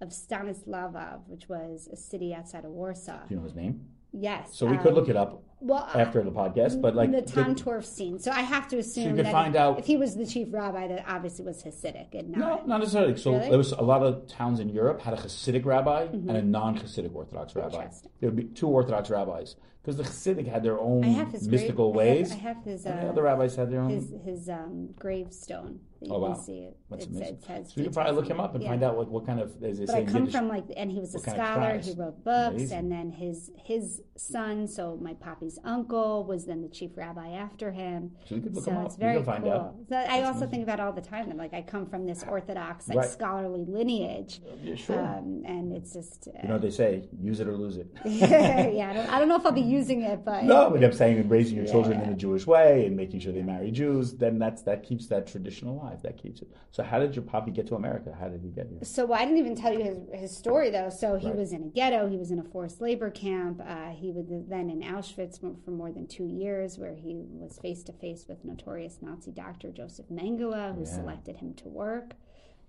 of 0.00 0.10
Stanislavov, 0.10 1.26
which 1.26 1.48
was 1.48 1.88
a 1.92 1.96
city 1.96 2.32
outside 2.34 2.64
of 2.64 2.70
Warsaw. 2.70 3.26
Do 3.26 3.34
you 3.34 3.36
know 3.36 3.44
his 3.44 3.54
name? 3.54 3.86
Yes. 4.14 4.56
So 4.56 4.66
we 4.66 4.76
could 4.78 4.88
um, 4.88 4.94
look 4.94 5.08
it 5.08 5.16
up 5.16 5.42
well, 5.60 5.88
after 5.94 6.22
the 6.22 6.30
podcast, 6.30 6.80
but 6.80 6.94
like 6.94 7.10
the- 7.10 7.22
Torf 7.22 7.84
scene. 7.84 8.18
So 8.18 8.30
I 8.30 8.42
have 8.42 8.68
to 8.68 8.78
assume 8.78 9.16
could 9.16 9.26
that 9.26 9.32
find 9.32 9.54
if, 9.54 9.60
out- 9.60 9.78
if 9.78 9.86
he 9.86 9.96
was 9.96 10.14
the 10.14 10.26
chief 10.26 10.48
rabbi, 10.50 10.86
that 10.88 11.04
obviously 11.08 11.44
was 11.44 11.62
Hasidic 11.62 12.14
and 12.14 12.30
no, 12.30 12.38
not. 12.38 12.68
not 12.68 12.78
necessarily. 12.80 13.16
So 13.16 13.32
Really? 13.32 13.48
there 13.48 13.58
was 13.58 13.72
a 13.72 13.82
lot 13.82 14.02
of 14.02 14.28
towns 14.28 14.60
in 14.60 14.68
Europe 14.68 15.00
had 15.00 15.14
a 15.14 15.16
Hasidic 15.16 15.64
rabbi 15.64 16.02
and 16.02 16.30
a 16.30 16.42
non-Hasidic 16.42 17.14
Orthodox 17.14 17.56
rabbi. 17.56 17.88
There 18.20 18.30
would 18.30 18.36
be 18.36 18.44
two 18.44 18.68
Orthodox 18.68 19.10
rabbis 19.10 19.56
because 19.82 19.96
the 19.96 20.04
Hasidic 20.04 20.46
had 20.46 20.62
their 20.62 20.78
own 20.78 21.04
I 21.04 21.08
have 21.08 21.32
his 21.32 21.48
mystical 21.48 21.92
ways, 21.92 22.30
I 22.30 22.36
have, 22.36 22.44
I 22.44 22.48
have 22.48 22.64
his 22.64 22.86
and 22.86 22.98
the 23.00 23.06
uh, 23.06 23.10
other 23.10 23.22
rabbis 23.22 23.56
had 23.56 23.70
their 23.70 23.80
own. 23.80 23.90
his 23.90 24.12
his 24.24 24.48
um, 24.48 24.90
gravestone. 24.98 25.80
That 26.04 26.10
you 26.10 26.14
Oh, 26.16 26.20
can 26.20 26.30
wow. 26.32 26.36
see 26.36 26.58
it. 26.58 26.76
That's 26.90 27.04
It's- 27.04 27.16
amazing. 27.16 27.36
it 27.36 27.44
has 27.46 27.68
So 27.72 27.80
you 27.80 27.84
could 27.84 27.92
probably 27.94 28.12
look 28.12 28.28
him 28.28 28.40
up 28.40 28.54
and 28.54 28.62
Yeah. 28.62 28.70
find 28.70 28.82
out 28.82 28.98
like 28.98 29.08
what 29.08 29.26
kind 29.26 29.40
of 29.40 29.62
as 29.62 29.78
they 29.78 29.86
But 29.86 29.94
I 29.94 30.04
come 30.04 30.26
from 30.26 30.48
like, 30.48 30.64
and 30.76 30.90
he 30.92 31.00
was 31.00 31.14
a 31.14 31.18
what 31.18 31.24
scholar. 31.30 31.78
He 31.78 31.92
wrote 31.92 32.22
books, 32.24 32.54
Amazing. 32.56 32.78
and 32.78 32.92
then 32.92 33.10
his 33.10 33.50
his 33.56 34.02
son, 34.16 34.66
so 34.68 34.96
my 35.00 35.14
poppy's 35.14 35.58
uncle, 35.64 36.24
was 36.24 36.44
then 36.46 36.60
the 36.62 36.68
chief 36.68 36.96
rabbi 36.96 37.30
after 37.30 37.72
him. 37.72 38.12
So 38.26 38.34
you 38.34 38.42
could 38.42 38.54
look 38.54 38.64
so 38.64 38.70
him 38.70 38.76
up. 38.78 38.86
it's 38.86 38.96
very 38.96 39.22
can 39.22 39.42
cool. 39.42 39.50
out. 39.52 39.74
So 39.88 39.96
I 39.96 40.00
That's 40.04 40.12
also 40.12 40.28
amazing. 40.30 40.48
think 40.50 40.62
about 40.64 40.80
all 40.80 40.92
the 40.92 41.00
time 41.00 41.28
that 41.28 41.36
like 41.36 41.54
I 41.54 41.62
come 41.62 41.86
from 41.86 42.06
this 42.06 42.24
orthodox, 42.28 42.88
like 42.88 42.98
Right. 42.98 43.06
scholarly 43.08 43.64
lineage, 43.64 44.40
Yeah, 44.62 44.74
sure. 44.74 45.00
um, 45.00 45.42
and 45.46 45.72
it's 45.72 45.92
just 45.94 46.28
uh, 46.28 46.32
you 46.42 46.48
know 46.48 46.54
what 46.56 46.62
they 46.62 46.70
say: 46.70 47.08
use 47.20 47.40
it 47.40 47.48
or 47.48 47.56
lose 47.56 47.76
it. 47.78 47.88
yeah. 48.04 48.90
I 48.90 48.92
don't, 48.94 49.08
I 49.14 49.18
don't 49.18 49.28
know 49.28 49.36
if 49.36 49.46
I'll 49.46 49.52
be 49.52 49.60
using 49.80 50.02
it, 50.02 50.24
but 50.24 50.44
no, 50.44 50.70
but 50.70 50.82
I'm 50.84 50.92
saying 50.92 51.28
raising 51.28 51.56
your 51.56 51.66
children 51.66 51.98
Yeah. 52.00 52.06
in 52.08 52.12
a 52.12 52.16
Jewish 52.16 52.46
way 52.46 52.86
and 52.86 52.96
making 52.96 53.20
sure 53.20 53.32
they 53.32 53.42
marry 53.42 53.70
Jews. 53.70 54.14
Then 54.14 54.38
that's 54.38 54.62
that 54.62 54.82
keeps 54.82 55.06
that 55.08 55.26
tradition 55.26 55.68
alive. 55.68 55.93
That 56.02 56.16
keeps 56.18 56.40
it. 56.42 56.48
So 56.70 56.82
how 56.82 56.98
did 56.98 57.14
your 57.16 57.24
poppy 57.24 57.50
get 57.50 57.66
to 57.68 57.74
America? 57.76 58.14
How 58.18 58.28
did 58.28 58.42
he 58.42 58.48
get 58.50 58.68
here? 58.68 58.78
So 58.82 59.12
I 59.12 59.24
didn't 59.24 59.38
even 59.38 59.54
tell 59.56 59.72
you 59.72 59.84
his, 59.84 59.98
his 60.12 60.36
story 60.36 60.70
though. 60.70 60.90
So 60.90 61.16
he 61.16 61.28
Right. 61.28 61.36
was 61.36 61.52
in 61.52 61.62
a 61.62 61.68
ghetto. 61.68 62.08
He 62.08 62.16
was 62.16 62.30
in 62.30 62.38
a 62.38 62.44
forced 62.44 62.80
labor 62.80 63.10
camp. 63.10 63.62
Uh, 63.64 63.90
he 63.90 64.10
was 64.12 64.26
then 64.48 64.70
in 64.70 64.80
Auschwitz 64.80 65.38
for 65.64 65.70
more 65.70 65.90
than 65.92 66.06
two 66.06 66.26
years, 66.26 66.78
where 66.78 66.94
he 66.94 67.14
was 67.28 67.58
face 67.58 67.82
to 67.84 67.92
face 67.92 68.26
with 68.28 68.44
notorious 68.44 68.98
Nazi 69.00 69.30
doctor 69.32 69.70
Joseph 69.70 70.06
Mengele, 70.10 70.74
who 70.74 70.80
Yeah. 70.80 70.86
selected 70.86 71.36
him 71.36 71.54
to 71.54 71.68
work. 71.68 72.14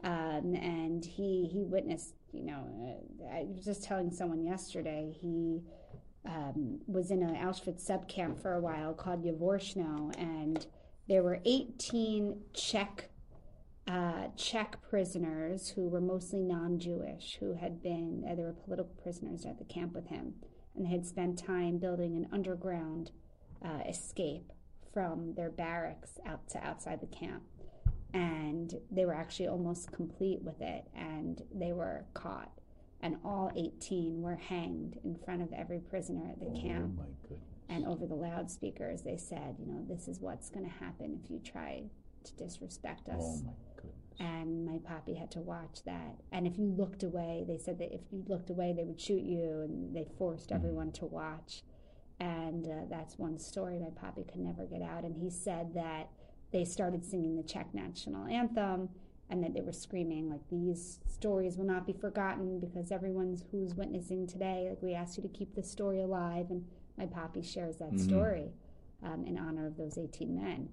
Um, 0.03 0.55
and 0.55 1.03
he 1.03 1.47
he 1.47 1.63
witnessed. 1.63 2.13
You 2.31 2.43
know, 2.43 2.99
uh, 3.23 3.27
I 3.33 3.45
was 3.45 3.63
just 3.63 3.83
telling 3.83 4.11
someone 4.11 4.43
yesterday. 4.43 5.15
He 5.21 5.63
um, 6.25 6.79
was 6.87 7.11
in 7.11 7.21
an 7.23 7.35
Auschwitz 7.35 7.87
subcamp 7.87 8.41
for 8.41 8.53
a 8.53 8.59
while 8.59 8.93
called 8.93 9.23
Jaworzno, 9.23 10.11
and 10.17 10.65
there 11.07 11.21
were 11.23 11.39
18 11.45 12.41
Czech 12.53 13.09
uh, 13.87 14.27
Czech 14.35 14.81
prisoners 14.89 15.69
who 15.69 15.87
were 15.87 16.01
mostly 16.01 16.41
non-Jewish, 16.41 17.37
who 17.39 17.53
had 17.53 17.81
been 17.83 18.25
uh, 18.29 18.35
they 18.35 18.43
were 18.43 18.53
political 18.53 18.91
prisoners 19.01 19.45
at 19.45 19.59
the 19.59 19.65
camp 19.65 19.93
with 19.93 20.07
him, 20.07 20.33
and 20.75 20.87
had 20.87 21.05
spent 21.05 21.37
time 21.37 21.77
building 21.77 22.15
an 22.15 22.27
underground 22.31 23.11
uh, 23.63 23.81
escape 23.87 24.51
from 24.93 25.33
their 25.35 25.49
barracks 25.49 26.19
out 26.25 26.47
to 26.49 26.65
outside 26.65 26.99
the 27.01 27.15
camp, 27.15 27.43
and 28.13 28.75
they 28.89 29.05
were 29.05 29.13
actually 29.13 29.47
almost 29.47 29.91
complete 29.91 30.41
with 30.41 30.61
it, 30.61 30.85
and 30.95 31.43
they 31.53 31.71
were 31.71 32.05
caught, 32.13 32.51
and 33.01 33.17
all 33.23 33.51
18 33.55 34.21
were 34.21 34.35
hanged 34.35 34.97
in 35.03 35.15
front 35.15 35.41
of 35.43 35.53
every 35.53 35.79
prisoner 35.79 36.27
at 36.31 36.39
the 36.39 36.59
camp. 36.59 36.97
Oh 36.97 37.03
my 37.03 37.09
goodness. 37.21 37.39
And 37.67 37.85
over 37.87 38.05
the 38.05 38.15
loudspeakers, 38.15 39.01
they 39.01 39.17
said, 39.17 39.55
you 39.59 39.65
know, 39.65 39.83
this 39.87 40.07
is 40.07 40.19
what's 40.19 40.49
going 40.49 40.65
to 40.65 40.71
happen 40.71 41.19
if 41.23 41.31
you 41.31 41.39
try 41.39 41.83
to 42.23 42.33
disrespect 42.35 43.09
us 43.09 43.41
Oh. 43.45 43.55
And 44.19 44.65
my 44.65 44.77
poppy 44.79 45.13
had 45.15 45.31
to 45.31 45.39
watch 45.39 45.83
that. 45.85 46.15
And 46.31 46.47
if 46.47 46.57
you 46.57 46.67
looked 46.67 47.03
away, 47.03 47.43
they 47.47 47.57
said 47.57 47.77
that 47.79 47.93
if 47.93 48.01
you 48.11 48.23
looked 48.27 48.49
away, 48.49 48.73
they 48.75 48.83
would 48.83 48.99
shoot 48.99 49.23
you, 49.23 49.61
and 49.63 49.95
they 49.95 50.05
forced 50.17 50.47
Mm-hmm. 50.49 50.55
everyone 50.55 50.91
to 50.93 51.05
watch. 51.05 51.63
And 52.19 52.65
uh, 52.67 52.85
that's 52.89 53.17
one 53.19 53.37
story 53.37 53.77
my 53.77 53.89
poppy 53.89 54.23
could 54.23 54.39
never 54.39 54.65
get 54.65 54.81
out. 54.81 55.03
And 55.03 55.15
he 55.17 55.29
said 55.29 55.73
that 55.73 56.09
they 56.53 56.63
started 56.63 57.03
singing 57.05 57.35
the 57.35 57.43
Czech 57.43 57.73
national 57.73 58.25
anthem, 58.27 58.89
and 59.29 59.43
that 59.43 59.53
they 59.53 59.61
were 59.61 59.73
screaming 59.73 60.29
like 60.29 60.47
these 60.49 60.99
stories 61.07 61.57
will 61.57 61.65
not 61.65 61.85
be 61.85 61.93
forgotten 61.93 62.59
because 62.59 62.91
everyone's 62.91 63.43
who's 63.51 63.73
witnessing 63.75 64.27
today. 64.27 64.67
Like 64.69 64.81
we 64.81 64.93
asked 64.93 65.17
you 65.17 65.23
to 65.23 65.29
keep 65.29 65.55
this 65.55 65.69
story 65.69 66.01
alive, 66.01 66.51
and 66.51 66.63
my 66.97 67.05
poppy 67.07 67.41
shares 67.41 67.75
that 67.77 67.99
story 67.99 68.53
um, 69.03 69.25
in 69.25 69.37
honor 69.37 69.67
of 69.67 69.75
those 69.75 69.97
18 69.97 70.33
men. 70.35 70.69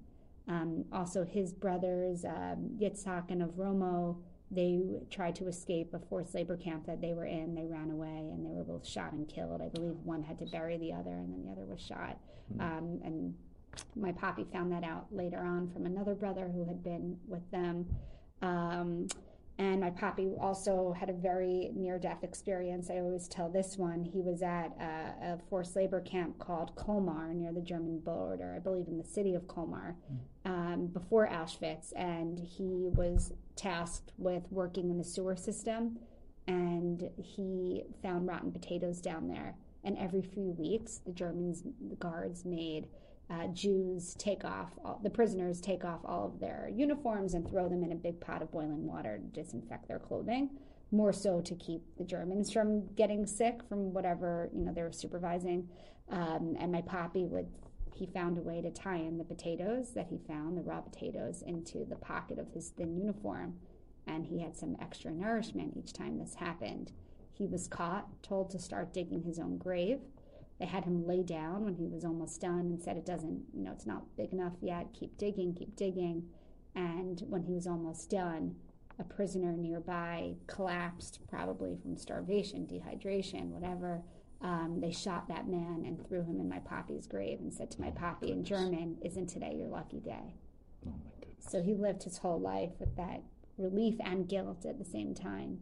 Um, 0.47 0.85
also, 0.91 1.23
his 1.23 1.53
brothers, 1.53 2.25
um, 2.25 2.71
Yitzhak 2.79 3.29
and 3.29 3.41
Avromo, 3.41 4.17
they 4.51 4.81
tried 5.09 5.35
to 5.35 5.47
escape 5.47 5.93
a 5.93 5.99
forced 5.99 6.35
labor 6.35 6.57
camp 6.57 6.85
that 6.85 7.01
they 7.01 7.13
were 7.13 7.25
in. 7.25 7.55
They 7.55 7.65
ran 7.65 7.89
away 7.89 8.29
and 8.31 8.45
they 8.45 8.51
were 8.51 8.63
both 8.63 8.85
shot 8.85 9.13
and 9.13 9.27
killed. 9.27 9.61
I 9.61 9.69
believe 9.69 9.95
one 10.03 10.21
had 10.21 10.37
to 10.39 10.45
bury 10.45 10.77
the 10.77 10.93
other 10.93 11.11
and 11.11 11.33
then 11.33 11.45
the 11.45 11.51
other 11.51 11.65
was 11.65 11.81
shot. 11.81 12.19
Um, 12.59 12.99
and 13.03 13.33
my 13.95 14.11
poppy 14.11 14.45
found 14.51 14.71
that 14.71 14.83
out 14.83 15.07
later 15.11 15.39
on 15.39 15.69
from 15.71 15.85
another 15.85 16.13
brother 16.13 16.51
who 16.53 16.65
had 16.65 16.83
been 16.83 17.17
with 17.27 17.49
them. 17.49 17.87
Um, 18.41 19.07
and 19.59 19.79
my 19.79 19.91
poppy 19.91 20.33
also 20.39 20.93
had 20.97 21.09
a 21.09 21.13
very 21.13 21.71
near 21.75 21.99
death 21.99 22.23
experience. 22.23 22.89
I 22.89 22.95
always 22.95 23.27
tell 23.27 23.49
this 23.49 23.77
one. 23.77 24.03
He 24.03 24.19
was 24.19 24.41
at 24.41 24.75
a, 24.79 25.33
a 25.33 25.39
forced 25.49 25.75
labor 25.75 26.01
camp 26.01 26.39
called 26.39 26.75
Colmar 26.75 27.33
near 27.33 27.53
the 27.53 27.61
German 27.61 27.99
border, 27.99 28.53
I 28.55 28.59
believe 28.59 28.87
in 28.87 28.97
the 28.97 29.03
city 29.03 29.35
of 29.35 29.47
Colmar, 29.47 29.95
um, 30.45 30.87
before 30.87 31.27
Auschwitz. 31.27 31.93
And 31.95 32.39
he 32.39 32.89
was 32.95 33.31
tasked 33.55 34.11
with 34.17 34.43
working 34.49 34.89
in 34.89 34.97
the 34.97 35.03
sewer 35.03 35.35
system 35.35 35.99
and 36.47 37.09
he 37.17 37.83
found 38.01 38.27
rotten 38.27 38.51
potatoes 38.51 39.01
down 39.01 39.27
there. 39.27 39.55
And 39.83 39.97
every 39.97 40.21
few 40.21 40.51
weeks, 40.51 40.99
the 41.05 41.11
Germans, 41.11 41.63
the 41.89 41.95
guards 41.95 42.43
made 42.43 42.87
uh, 43.33 43.47
Jews 43.47 44.15
take 44.15 44.43
off, 44.43 44.71
all, 44.83 44.99
the 45.03 45.09
prisoners 45.09 45.59
take 45.59 45.83
off 45.83 46.01
all 46.05 46.25
of 46.25 46.39
their 46.39 46.69
uniforms 46.73 47.33
and 47.33 47.47
throw 47.47 47.67
them 47.69 47.83
in 47.83 47.91
a 47.91 47.95
big 47.95 48.19
pot 48.19 48.41
of 48.41 48.51
boiling 48.51 48.85
water 48.85 49.17
to 49.17 49.41
disinfect 49.41 49.87
their 49.87 49.99
clothing, 49.99 50.49
more 50.91 51.13
so 51.13 51.41
to 51.41 51.55
keep 51.55 51.81
the 51.97 52.03
Germans 52.03 52.51
from 52.51 52.85
getting 52.95 53.25
sick 53.25 53.61
from 53.67 53.93
whatever 53.93 54.49
you 54.53 54.63
know 54.63 54.73
they 54.73 54.83
were 54.83 54.91
supervising. 54.91 55.67
Um, 56.09 56.55
and 56.59 56.71
my 56.71 56.81
poppy 56.81 57.25
would 57.25 57.47
he 57.95 58.07
found 58.07 58.37
a 58.37 58.41
way 58.41 58.61
to 58.61 58.71
tie 58.71 58.97
in 58.97 59.17
the 59.17 59.23
potatoes 59.23 59.91
that 59.93 60.07
he 60.07 60.17
found, 60.27 60.57
the 60.57 60.63
raw 60.63 60.81
potatoes, 60.81 61.43
into 61.45 61.85
the 61.85 61.95
pocket 61.95 62.39
of 62.39 62.49
his 62.49 62.69
thin 62.69 62.97
uniform, 62.97 63.55
and 64.07 64.25
he 64.25 64.41
had 64.41 64.55
some 64.55 64.75
extra 64.81 65.11
nourishment 65.11 65.77
each 65.77 65.93
time 65.93 66.17
this 66.17 66.35
happened. 66.35 66.91
He 67.31 67.47
was 67.47 67.67
caught, 67.67 68.07
told 68.21 68.49
to 68.51 68.59
start 68.59 68.93
digging 68.93 69.23
his 69.23 69.39
own 69.39 69.57
grave 69.57 69.99
they 70.63 70.69
had 70.69 70.85
him 70.85 71.05
lay 71.05 71.23
down 71.23 71.65
when 71.65 71.75
he 71.75 71.87
was 71.87 72.05
almost 72.05 72.39
done 72.39 72.61
and 72.61 72.81
said, 72.81 72.95
It 72.95 73.05
doesn't, 73.05 73.43
you 73.53 73.65
know, 73.65 73.73
it's 73.73 73.85
not 73.85 74.15
big 74.15 74.31
enough 74.31 74.53
yet. 74.61 74.93
Keep 74.97 75.17
digging, 75.17 75.53
keep 75.53 75.75
digging. 75.75 76.29
And 76.73 77.21
when 77.27 77.43
he 77.43 77.51
was 77.51 77.67
almost 77.67 78.09
done, 78.09 78.55
a 78.97 79.03
prisoner 79.03 79.51
nearby 79.51 80.35
collapsed, 80.47 81.19
probably 81.27 81.75
from 81.81 81.97
starvation, 81.97 82.65
dehydration, 82.65 83.49
whatever. 83.49 84.03
Um, 84.41 84.79
they 84.79 84.91
shot 84.91 85.27
that 85.27 85.49
man 85.49 85.83
and 85.85 86.07
threw 86.07 86.23
him 86.23 86.39
in 86.39 86.47
my 86.47 86.59
poppy's 86.59 87.07
grave 87.07 87.39
and 87.41 87.53
said 87.53 87.69
to 87.71 87.81
my 87.81 87.91
poppy 87.91 88.31
in 88.31 88.45
German, 88.45 88.97
Isn't 89.03 89.27
today 89.27 89.55
your 89.57 89.67
lucky 89.67 89.99
day? 89.99 90.35
Oh 90.87 90.93
my 91.03 91.11
goodness. 91.19 91.45
So 91.45 91.61
he 91.61 91.73
lived 91.73 92.03
his 92.03 92.19
whole 92.19 92.39
life 92.39 92.71
with 92.79 92.95
that 92.95 93.21
relief 93.57 93.95
and 94.01 94.29
guilt 94.29 94.65
at 94.65 94.79
the 94.79 94.85
same 94.85 95.13
time. 95.13 95.59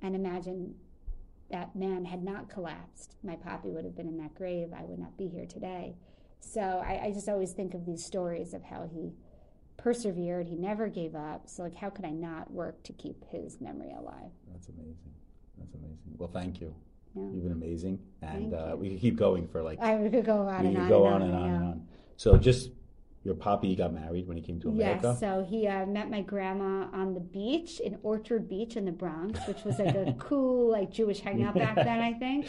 And 0.00 0.14
imagine 0.14 0.76
that 1.50 1.76
man 1.76 2.04
had 2.04 2.22
not 2.22 2.48
collapsed, 2.48 3.14
my 3.22 3.36
poppy 3.36 3.70
would 3.70 3.84
have 3.84 3.96
been 3.96 4.08
in 4.08 4.18
that 4.18 4.34
grave. 4.34 4.68
I 4.76 4.84
would 4.84 4.98
not 4.98 5.16
be 5.16 5.28
here 5.28 5.46
today. 5.46 5.96
So 6.40 6.82
I, 6.84 7.06
I 7.06 7.12
just 7.12 7.28
always 7.28 7.52
think 7.52 7.74
of 7.74 7.86
these 7.86 8.04
stories 8.04 8.54
of 8.54 8.62
how 8.62 8.88
he 8.92 9.12
persevered. 9.76 10.48
He 10.48 10.56
never 10.56 10.88
gave 10.88 11.14
up. 11.14 11.48
So, 11.48 11.62
like, 11.62 11.74
how 11.74 11.90
could 11.90 12.04
I 12.04 12.10
not 12.10 12.50
work 12.50 12.82
to 12.84 12.92
keep 12.92 13.24
his 13.30 13.60
memory 13.60 13.92
alive? 13.96 14.30
That's 14.52 14.68
amazing. 14.68 15.12
That's 15.58 15.74
amazing. 15.74 15.98
Well, 16.16 16.30
thank 16.32 16.60
you. 16.60 16.74
Yeah. 17.14 17.22
You've 17.32 17.44
been 17.44 17.52
amazing, 17.52 17.98
and 18.20 18.52
uh, 18.52 18.76
we 18.76 18.90
could 18.90 19.00
keep 19.00 19.16
going 19.16 19.48
for 19.48 19.62
like. 19.62 19.80
I 19.80 19.96
could 20.10 20.26
go 20.26 20.48
on 20.48 20.66
and 20.66 20.76
on. 20.76 20.88
go 20.88 21.06
on 21.06 21.22
and 21.22 21.34
on 21.34 21.48
and 21.48 21.64
on. 21.64 21.86
So 22.16 22.36
just 22.36 22.70
your 23.26 23.34
poppy 23.34 23.74
got 23.74 23.92
married 23.92 24.28
when 24.28 24.36
he 24.36 24.42
came 24.42 24.60
to 24.60 24.68
America? 24.68 25.08
Yes, 25.08 25.20
so 25.20 25.44
he 25.46 25.66
uh, 25.66 25.84
met 25.84 26.08
my 26.08 26.22
grandma 26.22 26.86
on 26.92 27.12
the 27.12 27.20
beach 27.20 27.80
in 27.80 27.98
Orchard 28.04 28.48
Beach 28.48 28.76
in 28.76 28.84
the 28.84 28.92
Bronx, 28.92 29.40
which 29.48 29.64
was 29.64 29.80
like 29.80 29.94
a 29.96 30.14
cool 30.18 30.70
like 30.70 30.92
Jewish 30.92 31.20
hangout 31.20 31.56
back 31.56 31.74
then, 31.74 32.00
I 32.00 32.12
think. 32.12 32.46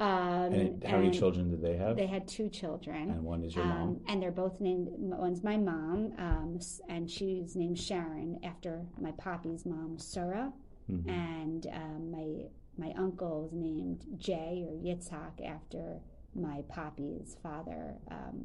Um, 0.00 0.52
and 0.52 0.84
how 0.84 0.98
many 0.98 1.10
children 1.10 1.50
did 1.50 1.60
they 1.60 1.76
have? 1.76 1.96
They 1.96 2.06
had 2.06 2.28
two 2.28 2.48
children. 2.50 3.10
And 3.10 3.24
one 3.24 3.42
is 3.42 3.56
your 3.56 3.64
um, 3.64 3.70
mom? 3.70 4.00
And 4.06 4.22
they're 4.22 4.30
both 4.30 4.60
named, 4.60 4.88
one's 4.92 5.42
my 5.42 5.56
mom, 5.56 6.12
um, 6.18 6.60
and 6.88 7.10
she's 7.10 7.56
named 7.56 7.78
Sharon 7.78 8.38
after 8.44 8.82
my 9.00 9.10
poppy's 9.12 9.66
mom, 9.66 9.96
Sarah. 9.98 10.52
Mm-hmm. 10.90 11.10
And 11.10 11.66
um, 11.72 12.10
my 12.10 12.44
my 12.78 12.92
uncle 12.96 13.44
is 13.44 13.52
named 13.52 14.04
Jay 14.16 14.64
or 14.68 14.72
Yitzhak 14.76 15.44
after 15.44 15.98
my 16.34 16.62
poppy's 16.68 17.36
father, 17.42 17.94
um, 18.10 18.36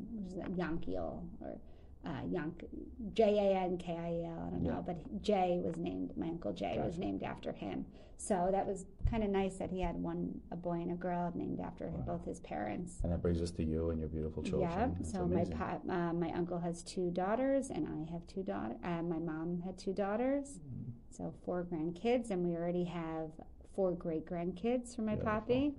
Yankiel 0.57 1.21
or 1.39 1.59
uh, 2.05 2.21
Yank, 2.29 2.65
J 3.13 3.23
A 3.23 3.59
N 3.59 3.77
K 3.77 3.93
I 3.93 4.27
L. 4.29 4.45
I 4.47 4.49
don't 4.49 4.63
know, 4.63 4.83
but 4.85 5.21
Jay 5.21 5.61
was 5.63 5.77
named. 5.77 6.11
My 6.17 6.27
uncle 6.27 6.53
Jay 6.53 6.75
gotcha. 6.75 6.87
was 6.87 6.97
named 6.97 7.23
after 7.23 7.51
him. 7.51 7.85
So 8.17 8.49
that 8.51 8.65
was 8.65 8.85
kind 9.09 9.23
of 9.23 9.29
nice 9.29 9.55
that 9.55 9.69
he 9.69 9.81
had 9.81 9.95
one 9.95 10.39
a 10.51 10.55
boy 10.55 10.73
and 10.73 10.91
a 10.91 10.95
girl 10.95 11.31
named 11.35 11.59
after 11.59 11.87
wow. 11.87 12.15
both 12.15 12.25
his 12.25 12.39
parents. 12.39 12.99
And 13.03 13.11
that 13.11 13.21
brings 13.21 13.41
us 13.41 13.51
to 13.51 13.63
you 13.63 13.89
and 13.89 13.99
your 13.99 14.09
beautiful 14.09 14.43
children. 14.43 14.69
Yeah. 14.69 14.87
That's 14.97 15.11
so 15.11 15.21
amazing. 15.21 15.57
my 15.57 16.09
uh, 16.09 16.13
my 16.13 16.31
uncle 16.31 16.59
has 16.59 16.83
two 16.83 17.09
daughters, 17.11 17.69
and 17.69 17.87
I 17.87 18.11
have 18.11 18.25
two 18.27 18.43
daughters. 18.43 18.77
Uh, 18.83 19.01
my 19.01 19.19
mom 19.19 19.61
had 19.65 19.77
two 19.77 19.93
daughters, 19.93 20.59
mm-hmm. 20.59 20.91
so 21.09 21.33
four 21.45 21.65
grandkids, 21.71 22.31
and 22.31 22.43
we 22.43 22.55
already 22.55 22.85
have 22.85 23.31
four 23.75 23.91
great 23.93 24.25
grandkids 24.25 24.95
for 24.95 25.01
my 25.01 25.15
Beautiful. 25.15 25.31
poppy 25.39 25.73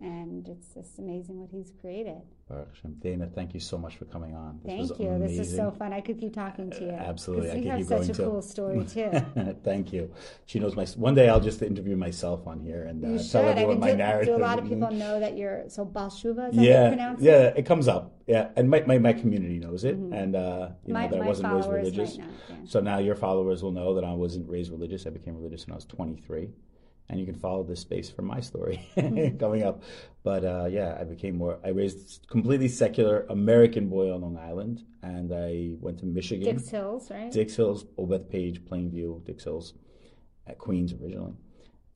and 0.00 0.48
it's 0.48 0.74
just 0.74 0.98
amazing 0.98 1.40
what 1.40 1.50
he's 1.50 1.72
created. 1.80 2.22
Dana, 3.00 3.28
thank 3.34 3.54
you 3.54 3.60
so 3.60 3.76
much 3.76 3.96
for 3.96 4.04
coming 4.04 4.36
on. 4.36 4.60
This 4.64 4.88
thank 4.88 5.00
you. 5.00 5.08
Amazing. 5.08 5.36
This 5.36 5.48
is 5.48 5.56
so 5.56 5.72
fun. 5.72 5.92
I 5.92 6.00
could 6.00 6.20
keep 6.20 6.32
talking 6.32 6.70
to 6.70 6.80
you. 6.80 6.90
Uh, 6.90 6.94
absolutely. 6.94 7.50
I 7.50 7.54
you 7.54 7.70
have 7.70 7.86
such 7.86 8.08
a 8.10 8.12
too. 8.12 8.22
cool 8.22 8.42
story 8.42 8.84
too. 8.88 9.10
thank 9.64 9.92
you. 9.92 10.12
She 10.46 10.60
knows 10.60 10.76
my. 10.76 10.86
One 10.96 11.16
day 11.16 11.28
I'll 11.28 11.40
just 11.40 11.60
interview 11.60 11.96
myself 11.96 12.46
on 12.46 12.60
here 12.60 12.84
and 12.84 13.04
uh, 13.04 13.22
tell 13.22 13.48
everyone 13.48 13.80
my 13.80 13.90
do, 13.90 13.96
narrative. 13.96 14.36
Do 14.36 14.40
a 14.40 14.46
lot 14.46 14.60
of 14.60 14.68
people 14.68 14.92
know 14.92 15.18
that 15.18 15.36
you're 15.36 15.64
so 15.68 15.84
Baal 15.84 16.08
Teshuva? 16.08 16.50
yeah, 16.52 17.16
yeah. 17.18 17.32
It? 17.32 17.58
it 17.58 17.66
comes 17.66 17.88
up. 17.88 18.12
Yeah, 18.28 18.48
and 18.56 18.70
my, 18.70 18.80
my, 18.82 18.98
my 18.98 19.12
community 19.12 19.58
knows 19.58 19.84
it, 19.84 19.96
mm-hmm. 19.96 20.12
and 20.12 20.36
uh, 20.36 20.68
you 20.84 20.92
know 20.92 21.00
my, 21.00 21.08
that 21.08 21.20
I 21.20 21.26
wasn't 21.26 21.52
raised 21.52 21.68
religious. 21.68 22.18
Not, 22.18 22.28
yeah. 22.48 22.56
So 22.64 22.80
now 22.80 22.98
your 22.98 23.16
followers 23.16 23.62
will 23.62 23.72
know 23.72 23.94
that 23.94 24.04
I 24.04 24.12
wasn't 24.12 24.48
raised 24.48 24.70
religious. 24.70 25.06
I 25.06 25.10
became 25.10 25.36
religious 25.36 25.66
when 25.66 25.72
I 25.72 25.76
was 25.76 25.84
23 25.84 26.48
and 27.08 27.20
you 27.20 27.26
can 27.26 27.34
follow 27.34 27.62
this 27.62 27.80
space 27.80 28.10
from 28.10 28.26
my 28.26 28.40
story 28.40 28.86
mm-hmm. 28.96 29.38
coming 29.38 29.62
up. 29.62 29.82
But 30.22 30.44
uh, 30.44 30.66
yeah, 30.70 30.96
I 31.00 31.04
became 31.04 31.36
more. 31.36 31.58
I 31.64 31.68
raised 31.68 32.26
completely 32.28 32.68
secular 32.68 33.26
American 33.30 33.88
boy 33.88 34.12
on 34.12 34.22
Long 34.22 34.36
Island, 34.36 34.84
and 35.02 35.32
I 35.32 35.72
went 35.80 35.98
to 36.00 36.06
Michigan. 36.06 36.56
Dix 36.56 36.68
Hills, 36.68 37.10
right? 37.10 37.30
Dix 37.30 37.54
Hills, 37.54 37.84
Obeth 37.98 38.28
Page, 38.28 38.64
Plainview, 38.64 39.24
Dix 39.24 39.44
Hills, 39.44 39.74
at 40.46 40.58
Queens 40.58 40.92
originally. 40.92 41.34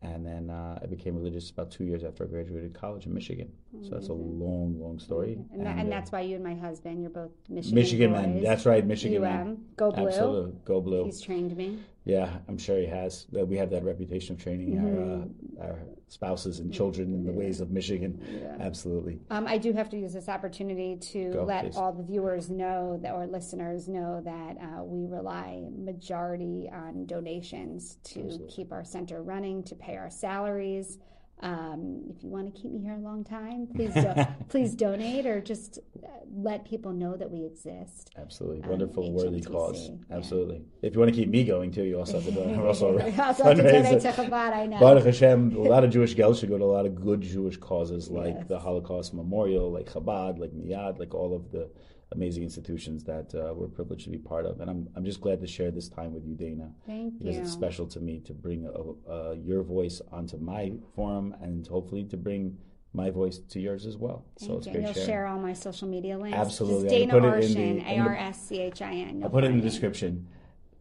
And 0.03 0.25
then 0.25 0.49
uh, 0.49 0.79
I 0.83 0.87
became 0.87 1.15
religious 1.15 1.51
about 1.51 1.71
two 1.71 1.85
years 1.85 2.05
after 2.05 2.25
I 2.25 2.27
graduated 2.27 2.73
college 2.73 3.05
in 3.05 3.13
Michigan. 3.13 3.53
So 3.83 3.91
that's 3.91 4.09
a 4.09 4.15
long, 4.15 4.81
long 4.81 4.99
story. 4.99 5.39
And, 5.53 5.67
that, 5.67 5.77
and 5.77 5.89
uh, 5.89 5.91
that's 5.91 6.11
why 6.11 6.23
you 6.23 6.37
and 6.37 6.45
my 6.45 6.55
husband, 6.55 7.03
you're 7.03 7.11
both 7.11 7.33
Michigan 7.51 7.75
Michigan 7.75 8.13
boys. 8.13 8.23
men. 8.23 8.43
That's 8.43 8.65
right, 8.65 8.87
Michigan 8.87 9.23
UM. 9.23 9.31
men. 9.31 9.65
Go 9.77 9.93
blue. 9.93 10.09
Absolutely, 10.09 10.53
go 10.65 10.81
blue. 10.81 11.05
He's 11.05 11.21
trained 11.21 11.55
me. 11.55 11.81
Yeah, 12.05 12.39
I'm 12.49 12.57
sure 12.57 12.79
he 12.79 12.87
has. 12.87 13.27
We 13.31 13.57
have 13.59 13.71
that 13.71 13.85
reputation 13.85 14.35
of 14.35 14.43
training 14.43 14.71
mm-hmm. 14.71 15.61
our, 15.61 15.67
uh, 15.67 15.69
our 15.69 15.79
spouses 16.09 16.59
and 16.59 16.73
children 16.73 17.13
in 17.13 17.25
the 17.25 17.33
ways 17.33 17.61
of 17.61 17.71
Michigan. 17.71 18.21
Yeah. 18.43 18.57
Absolutely. 18.59 19.21
Um, 19.31 19.47
I 19.47 19.59
do 19.59 19.73
have 19.73 19.89
to 19.91 19.99
use 19.99 20.13
this 20.13 20.29
opportunity 20.29 20.97
to 20.97 21.33
Go, 21.33 21.45
let 21.45 21.67
please. 21.67 21.77
all 21.77 21.93
the 21.93 22.03
viewers 22.03 22.51
know 22.51 22.99
that, 23.03 23.13
or 23.13 23.27
listeners 23.27 23.87
know 23.87 24.21
that 24.25 24.57
uh, 24.61 24.83
we 24.83 25.07
rely 25.07 25.63
majority 25.77 26.71
on 26.73 27.07
donations 27.07 27.99
to 28.05 28.25
Absolutely. 28.25 28.49
keep 28.49 28.73
our 28.73 28.85
center 28.85 29.23
running, 29.23 29.63
to 29.65 29.75
pay 29.75 29.97
our 29.97 30.11
salaries. 30.11 30.99
Um, 31.43 32.03
if 32.15 32.23
you 32.23 32.29
want 32.29 32.55
to 32.55 32.61
keep 32.61 32.71
me 32.71 32.81
here 32.81 32.95
a 32.95 32.99
long 32.99 33.25
time, 33.25 33.67
please 33.75 33.95
do, 33.95 34.13
please 34.49 34.75
donate 34.75 35.27
or 35.27 35.41
just 35.41 35.79
uh, 36.05 36.09
let 36.31 36.67
people 36.67 36.93
know 36.93 37.17
that 37.17 37.31
we 37.31 37.45
exist. 37.45 38.11
Absolutely, 38.19 38.63
um, 38.65 38.69
wonderful, 38.69 39.07
um, 39.07 39.15
worthy 39.15 39.41
cause. 39.41 39.91
Absolutely. 40.11 40.57
Yeah. 40.57 40.89
If 40.89 40.95
you 40.95 41.01
want 41.01 41.13
to 41.15 41.19
keep 41.19 41.31
me 41.31 41.45
going 41.45 41.71
too, 41.71 41.85
you 41.85 41.99
also 41.99 42.21
have 42.21 42.25
to 42.25 42.33
donate. 42.33 42.59
also, 42.67 42.99
also 42.99 43.55
donate 43.55 44.03
to 44.03 44.13
Chabad. 44.13 44.53
I 44.53 44.67
know. 44.67 44.81
Baruch 44.81 45.05
Hashem, 45.05 45.57
a 45.57 45.61
lot 45.61 45.83
of 45.83 45.91
Jewish 45.91 46.15
gals 46.15 46.39
should 46.39 46.51
go 46.51 46.59
to 46.59 46.65
a 46.65 46.67
lot 46.67 46.85
of 46.85 46.95
good 46.95 47.23
Jewish 47.23 47.57
causes 47.57 48.11
like 48.11 48.35
yes. 48.35 48.47
the 48.49 48.59
Holocaust 48.59 49.15
Memorial, 49.15 49.73
like 49.73 49.91
Chabad, 49.91 50.39
like 50.39 50.51
Miyad, 50.51 50.99
like 50.99 51.15
all 51.15 51.35
of 51.35 51.51
the 51.53 51.71
amazing 52.13 52.43
institutions 52.43 53.05
that 53.05 53.35
uh, 53.35 53.55
we're 53.55 53.69
privileged 53.69 54.05
to 54.05 54.11
be 54.11 54.19
part 54.19 54.45
of. 54.45 54.61
And 54.61 54.69
I'm, 54.69 54.89
I'm 54.97 55.05
just 55.05 55.21
glad 55.21 55.41
to 55.41 55.47
share 55.47 55.71
this 55.71 55.89
time 55.89 56.13
with 56.13 56.25
you, 56.25 56.35
Dana. 56.35 56.71
Thank 56.87 57.19
because 57.19 57.37
you. 57.37 57.43
it's 57.43 57.53
special 57.53 57.87
to 57.87 58.01
me 58.01 58.21
to 58.21 58.33
bring 58.33 58.67
a, 58.67 59.11
uh, 59.11 59.33
your 59.33 59.63
voice 59.63 60.03
onto 60.11 60.37
my 60.37 60.73
forum 60.95 61.37
and 61.41 61.67
hopefully 61.67 62.05
to 62.05 62.17
bring 62.17 62.59
my 62.93 63.11
voice 63.11 63.39
to 63.39 63.61
yours 63.61 63.87
as 63.87 63.97
well. 63.97 64.25
Thank 64.39 64.51
so 64.51 64.57
it's 64.59 64.67
you. 64.67 64.73
great. 64.73 64.85
You'll 64.85 64.95
sharing. 64.95 65.09
share 65.09 65.27
all 65.27 65.39
my 65.39 65.53
social 65.53 65.87
media 65.87 66.19
links. 66.19 66.37
Absolutely. 66.37 66.89
Just 66.89 67.11
Dana 67.11 67.21
Arshin, 67.21 67.87
A 67.87 67.99
R 68.01 68.17
S 68.17 68.49
C 68.49 68.61
H 68.61 68.83
I 68.83 68.93
N. 68.93 69.21
I'll 69.23 69.31
put 69.31 69.45
it 69.45 69.51
in 69.51 69.57
the 69.59 69.63
description. 69.63 70.27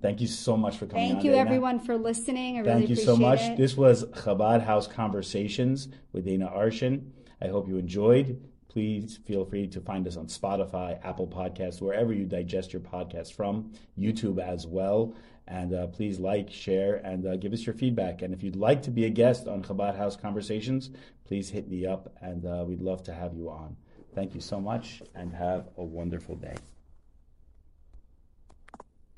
Thank 0.02 0.22
you 0.22 0.28
so 0.28 0.56
much 0.56 0.78
for 0.78 0.86
coming. 0.86 1.12
Thank 1.12 1.24
you, 1.26 1.32
Dana. 1.32 1.42
everyone, 1.42 1.80
for 1.80 1.98
listening. 1.98 2.58
I 2.58 2.64
Thank 2.64 2.82
really 2.82 2.88
you 2.88 2.96
so 2.96 3.18
much. 3.18 3.42
It. 3.42 3.58
This 3.58 3.76
was 3.76 4.06
Chabad 4.06 4.64
House 4.64 4.88
Conversations 4.88 5.90
with 6.14 6.26
Dana 6.26 6.50
Arshin. 6.56 7.12
I 7.42 7.48
hope 7.48 7.68
you 7.68 7.78
enjoyed. 7.78 8.42
Please 8.70 9.20
feel 9.26 9.44
free 9.46 9.68
to 9.68 9.82
find 9.82 10.08
us 10.08 10.16
on 10.16 10.28
Spotify, 10.28 11.04
Apple 11.04 11.28
Podcasts, 11.28 11.82
wherever 11.82 12.14
you 12.14 12.26
digest 12.26 12.72
your 12.72 12.82
podcast 12.82 13.34
from, 13.34 13.74
YouTube 13.98 14.40
as 14.40 14.68
well. 14.68 15.14
And 15.48 15.74
uh, 15.74 15.88
please 15.88 16.20
like, 16.20 16.52
share, 16.52 16.98
and 16.98 17.26
uh, 17.26 17.36
give 17.36 17.52
us 17.52 17.66
your 17.66 17.74
feedback. 17.74 18.22
And 18.22 18.32
if 18.32 18.44
you'd 18.44 18.56
like 18.56 18.84
to 18.84 18.92
be 18.92 19.06
a 19.06 19.10
guest 19.10 19.48
on 19.48 19.64
Chabad 19.64 19.98
House 19.98 20.16
Conversations, 20.16 20.92
please 21.26 21.50
hit 21.50 21.68
me 21.68 21.88
up, 21.88 22.14
and 22.22 22.46
uh, 22.46 22.64
we'd 22.68 22.82
love 22.82 23.02
to 23.04 23.14
have 23.14 23.34
you 23.34 23.50
on. 23.50 23.76
Thank 24.14 24.36
you 24.36 24.42
so 24.42 24.62
much, 24.62 25.02
and 25.16 25.34
have 25.34 25.68
a 25.78 25.84
wonderful 25.84 26.36
day. 26.36 26.56